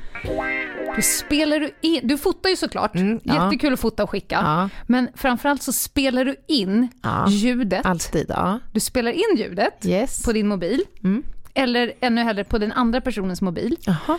Du 0.96 1.02
spelar 1.02 1.60
du 1.60 1.72
in, 1.82 2.00
du 2.08 2.18
fotar 2.18 2.50
ju 2.50 2.56
såklart, 2.56 2.96
Mm, 2.96 3.20
jättekul 3.24 3.74
att 3.74 3.80
fota 3.80 4.04
och 4.04 4.10
skicka. 4.10 4.36
Ja, 4.44 4.70
Men 4.88 5.10
framförallt 5.16 5.64
så 5.64 5.74
spelar 5.74 6.26
du 6.26 6.36
in 6.48 6.88
ljudet. 7.30 7.86
alltid. 7.86 8.32
Du 8.74 8.80
spelar 8.80 9.12
in 9.12 9.38
ljudet 9.38 9.86
Yes. 9.86 10.24
på 10.26 10.32
din 10.32 10.48
mobil. 10.48 10.84
Mm. 11.04 11.24
Eller 11.54 11.94
ännu 12.02 12.24
hellre 12.24 12.44
på 12.44 12.58
den 12.58 12.72
andra 12.72 13.02
personens 13.02 13.42
mobil. 13.42 13.76
Jaha. 13.82 14.18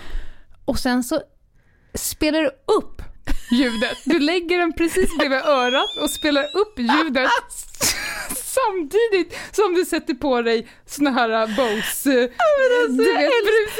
Och 0.64 0.78
sen 0.78 1.04
så 1.04 1.20
spelar 1.94 2.40
du 2.40 2.46
upp 2.78 3.02
ljudet. 3.52 3.98
Du 4.04 4.18
lägger 4.18 4.58
den 4.58 4.72
precis 4.72 5.18
bredvid 5.18 5.38
örat 5.38 5.96
och 6.02 6.10
spelar 6.10 6.42
upp 6.42 6.78
ljudet 6.78 7.30
samtidigt 8.54 9.38
som 9.52 9.74
du 9.74 9.84
sätter 9.84 10.14
på 10.14 10.42
dig 10.42 10.66
såna 10.86 11.10
här 11.10 11.30
uh, 11.42 11.56
Bose, 11.56 12.10
uh, 12.10 12.30
alltså, 12.82 12.96
du 12.96 13.04
vet, 13.04 13.30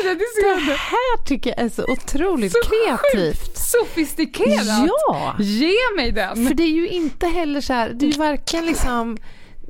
älskar- 0.05 0.66
Det 0.66 0.73
här 0.73 1.25
tycker 1.27 1.51
jag 1.51 1.59
är 1.59 1.68
så 1.68 1.83
otroligt 1.93 2.53
Så 2.53 2.59
kreativt. 2.68 3.57
Sofistikerat. 3.59 4.89
Ja, 4.89 5.37
Ge 5.39 5.75
mig 5.97 6.12
den. 6.12 6.47
för 6.47 6.55
det 6.55 6.62
är 6.62 6.66
ju 6.75 6.89
inte 6.89 7.27
heller 7.27 7.61
så 7.61 7.73
här, 7.73 7.91
det 7.91 8.07
är 8.07 8.11
ju 8.12 8.18
varken 8.18 8.66
liksom 8.66 9.18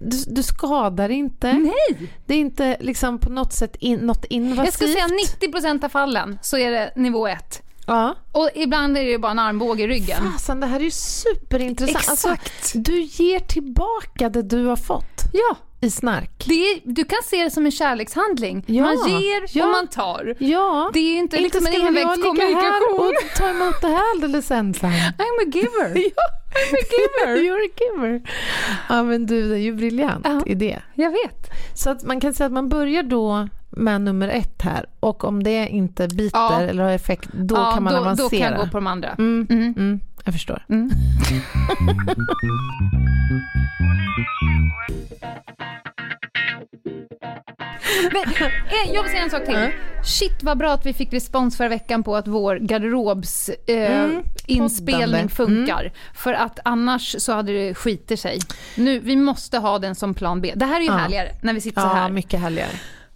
du, 0.03 0.17
du 0.27 0.43
skadar 0.43 1.09
inte. 1.09 1.53
Nej! 1.53 2.11
Det 2.27 2.35
är 2.35 2.39
inte 2.39 2.77
liksom 2.81 3.19
på 3.19 3.31
något 3.31 3.53
sätt 3.53 3.77
in, 3.81 3.99
något 3.99 4.25
invasivt. 4.25 4.65
Jag 4.65 4.75
skulle 4.75 4.93
säga 4.93 5.09
90% 5.63 5.85
av 5.85 5.89
fallen 5.89 6.39
så 6.43 6.59
är 6.59 6.71
det 6.71 6.93
nivå 6.97 7.27
1. 7.29 7.63
Ja. 7.91 8.15
Och 8.33 8.51
ibland 8.55 8.99
är 8.99 9.03
det 9.05 9.11
ju 9.11 9.19
bara 9.19 9.33
en 9.33 9.39
armbåge 9.39 9.83
i 9.83 9.87
ryggen. 9.87 10.33
Fasen, 10.33 10.61
det 10.61 10.67
här 10.67 10.81
är 10.81 10.85
ju 10.85 10.91
superintressant. 10.91 12.09
Alltså, 12.09 12.29
Exakt. 12.33 12.73
du 12.75 13.01
ger 13.03 13.39
tillbaka 13.39 14.29
det 14.29 14.43
du 14.43 14.65
har 14.67 14.77
fått 14.77 15.05
Ja, 15.33 15.57
i 15.81 15.91
snark. 15.91 16.49
är, 16.49 16.81
du 16.95 17.05
kan 17.05 17.19
se 17.25 17.45
det 17.45 17.51
som 17.51 17.65
en 17.67 17.73
kärlekshandling. 17.73 18.65
Ja, 18.67 18.83
Man 18.85 19.09
ger 19.09 19.43
ja. 19.59 19.65
och 19.65 19.71
man 19.71 19.87
tar. 19.87 20.35
Ja, 20.39 20.91
Det 20.93 21.01
är 21.01 21.13
ju 21.13 21.19
inte, 21.19 21.41
liksom 21.41 21.67
en 21.67 21.73
envägskommunikation. 21.87 22.99
och 23.01 23.37
ta 23.37 23.49
emot 23.49 23.81
det 23.81 23.87
här 23.89 24.03
alldeles 24.15 24.51
ensam. 24.51 24.91
I'm 24.91 25.41
a 25.41 25.51
giver. 25.53 26.11
Ja, 26.17 26.57
I'm 26.57 26.75
a 26.75 26.87
giver. 26.91 27.37
You're 27.43 27.67
a 27.67 27.73
giver. 27.81 28.23
Ja, 28.89 29.03
men 29.03 29.27
du, 29.27 29.49
det 29.49 29.55
är 29.55 29.59
ju 29.59 29.75
briljant 29.75 30.27
Ja. 30.29 30.43
idé. 30.47 30.79
Jag 30.95 31.11
vet. 31.11 31.51
Så 31.75 31.91
att 31.91 32.03
man 32.05 32.21
kan 32.21 32.35
säga 32.35 32.47
att 32.47 32.53
man 32.53 32.69
börjar 32.69 33.03
då 33.03 33.49
med 33.71 34.01
nummer 34.01 34.29
ett 34.29 34.63
här 34.63 34.87
och 35.01 35.25
om 35.25 35.43
det 35.43 35.69
inte 35.69 36.09
biter 36.09 36.39
Ja. 36.39 36.61
eller 36.61 36.83
har 36.85 36.91
effekt, 36.91 37.29
då 37.33 37.55
ja, 37.57 37.71
kan 37.75 37.83
man 37.83 37.93
då, 37.93 37.99
avancera. 38.01 38.25
Då 38.25 38.31
kan 38.31 38.39
jag 38.41 38.57
gå 38.57 38.67
på 38.67 38.77
de 38.77 38.87
andra. 38.87 39.09
Mm, 39.19 39.47
Mm. 39.51 39.75
mm, 39.77 40.01
jag 40.25 40.35
förstår. 40.35 40.65
Mm. 40.69 40.91
Men, 48.13 48.23
eh, 48.25 48.95
jag 48.95 49.03
vill 49.03 49.11
säga 49.13 49.23
en 49.25 49.31
sak 49.31 49.45
till. 49.45 49.55
Ja. 49.55 49.69
Shit 50.05 50.43
vad 50.43 50.59
bra 50.59 50.73
att 50.73 50.87
vi 50.87 50.93
fick 50.93 51.13
respons 51.13 51.57
förra 51.57 51.69
veckan 51.69 52.03
på 52.03 52.17
att 52.17 52.29
vår 52.29 52.57
garderobs 52.57 53.49
eh, 53.67 54.05
Mm, 54.05 55.29
funkar. 55.29 55.93
För 56.15 56.33
att 56.33 56.59
annars 56.65 57.17
så 57.19 57.33
hade 57.33 57.53
det 57.53 57.75
skitit 57.75 58.21
sig. 58.21 58.39
Nu, 58.77 58.99
vi 59.01 59.17
måste 59.17 59.59
ha 59.59 59.79
den 59.79 59.95
som 59.95 60.15
plan 60.15 60.41
B. 60.41 60.53
Det 60.57 60.65
här 60.67 60.77
är 60.77 60.81
ju 60.81 60.87
Ja. 60.87 60.93
härligare 60.97 61.29
när 61.43 61.53
vi 61.53 61.61
sitter 61.61 61.81
så 61.81 61.87
Ja, 61.87 61.93
här. 61.93 62.11
mycket 62.11 62.41
härligare. 62.41 62.71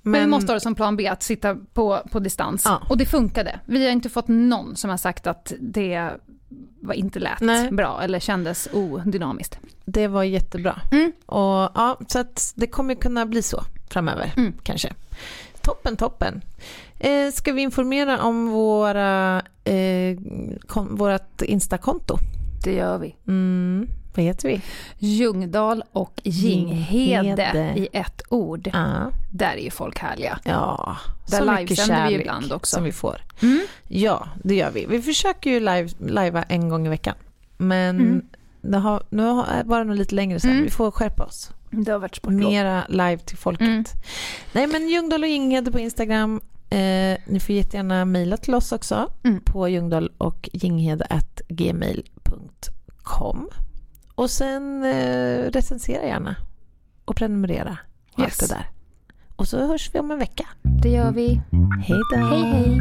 Men, 0.07 0.21
vi 0.21 0.27
måste 0.27 0.53
ha 0.53 0.55
det 0.55 0.61
som 0.61 0.75
plan 0.75 0.97
B, 0.97 1.07
att 1.09 1.23
sitta 1.23 1.57
på, 1.75 2.01
på 2.11 2.19
distans. 2.19 2.63
Ja. 2.65 2.83
Och 2.89 2.97
det 2.99 3.07
funkade. 3.07 3.61
Vi 3.67 3.85
har 3.85 3.93
inte 3.93 4.09
fått 4.09 4.29
någon 4.29 4.77
som 4.77 4.91
har 4.91 4.97
sagt 4.97 5.27
att 5.27 5.53
det 5.61 6.11
var 6.81 6.95
inte 6.95 7.19
lät 7.19 7.41
Nej. 7.41 7.71
bra 7.73 8.01
eller 8.03 8.21
kändes 8.21 8.69
odynamiskt. 8.73 9.59
Det 9.85 10.09
var 10.09 10.23
jättebra. 10.23 10.81
Mm. 10.93 11.13
Och, 11.27 11.71
ja, 11.75 11.99
så 12.09 12.19
att 12.19 12.53
det 12.57 12.67
kommer 12.67 12.95
kunna 12.95 13.27
bli 13.27 13.43
så 13.43 13.63
framöver, 13.91 14.33
Mm. 14.37 14.53
kanske. 14.63 14.93
Toppen, 15.61 15.97
toppen. 15.97 16.43
Eh, 16.99 17.31
ska 17.33 17.53
vi 17.53 17.63
informera 17.63 18.23
om 18.23 18.49
våra, 18.49 19.43
eh, 19.65 20.19
kon, 20.67 20.97
vårat 20.97 21.43
Instakonto? 21.43 22.17
Det 22.65 22.73
gör 22.75 22.99
vi. 22.99 23.17
Mm, 23.27 23.89
vad 24.17 24.25
heter 24.25 24.49
vi? 24.49 24.61
Ljungdal 24.99 25.83
och 25.93 26.21
Ginghede 26.25 26.91
Ginghede. 26.91 27.73
i 27.77 27.89
ett 27.93 28.23
ord. 28.29 28.71
Ja, 28.73 29.11
Där 29.33 29.53
är 29.53 29.63
ju 29.65 29.71
folk 29.71 29.99
härliga. 29.99 30.39
ja 30.45 30.97
Där 31.31 31.39
så 31.39 31.45
mycket 31.53 31.71
livesänder 31.71 31.95
vi 32.05 32.11
kärlek 32.11 32.21
ibland 32.21 32.53
också. 32.53 32.75
som 32.77 32.85
vi 32.85 32.93
får. 32.93 33.21
Mm. 33.43 33.61
Ja, 33.89 34.29
det 34.43 34.55
gör 34.55 34.71
vi. 34.71 34.87
Vi 34.87 35.03
försöker 35.03 35.51
ju 35.51 35.61
live, 35.61 35.89
livea 35.99 36.43
en 36.43 36.69
gång 36.69 36.87
i 36.87 36.89
veckan. 36.89 37.15
Men 37.57 38.01
Mm. 38.01 38.23
det 38.61 38.79
har, 38.79 39.03
nu 39.11 39.23
var 39.65 39.79
det 39.79 39.85
nog 39.85 39.97
lite 39.97 40.15
längre 40.15 40.41
sen. 40.41 40.51
Mm. 40.51 40.63
Vi 40.65 40.71
får 40.71 40.91
skärpa 40.91 41.25
oss. 41.25 41.51
Det 41.71 41.93
har 41.93 41.99
varit 41.99 42.17
sportlov. 42.17 42.51
Mera 42.51 42.85
live 42.89 43.19
till 43.19 43.37
folket. 43.37 43.67
Mm. 43.69 43.85
Nej 44.53 44.67
men 44.67 44.89
Ljungdahl 44.89 45.23
och 45.23 45.29
Ginghede 45.29 45.73
på 45.73 45.79
Instagram. 45.79 46.41
Eh, 46.71 47.19
ni 47.27 47.41
får 47.41 47.55
jättegärna 47.55 48.05
mejla 48.05 48.37
till 48.37 48.55
oss 48.55 48.73
också 48.73 49.11
Mm. 49.25 49.41
på 49.41 49.69
ljungdahl 49.69 50.13
och 54.15 54.31
sen 54.31 54.85
eh, 54.85 55.51
recensera 55.51 56.03
gärna 56.07 56.37
och 57.05 57.17
prenumerera 57.17 57.79
och 58.15 58.21
Yes. 58.21 58.41
allt 58.43 58.51
det 58.51 58.55
där. 58.57 58.67
Och 59.37 59.49
så 59.49 59.67
hörs 59.67 59.91
vi 59.95 59.99
om 59.99 60.11
en 60.11 60.19
vecka. 60.19 60.49
Det 60.83 60.89
gör 60.89 61.13
vi. 61.13 61.41
Hej 61.87 62.01
då! 62.13 62.17
Hej 62.17 62.43
hej. 62.43 62.81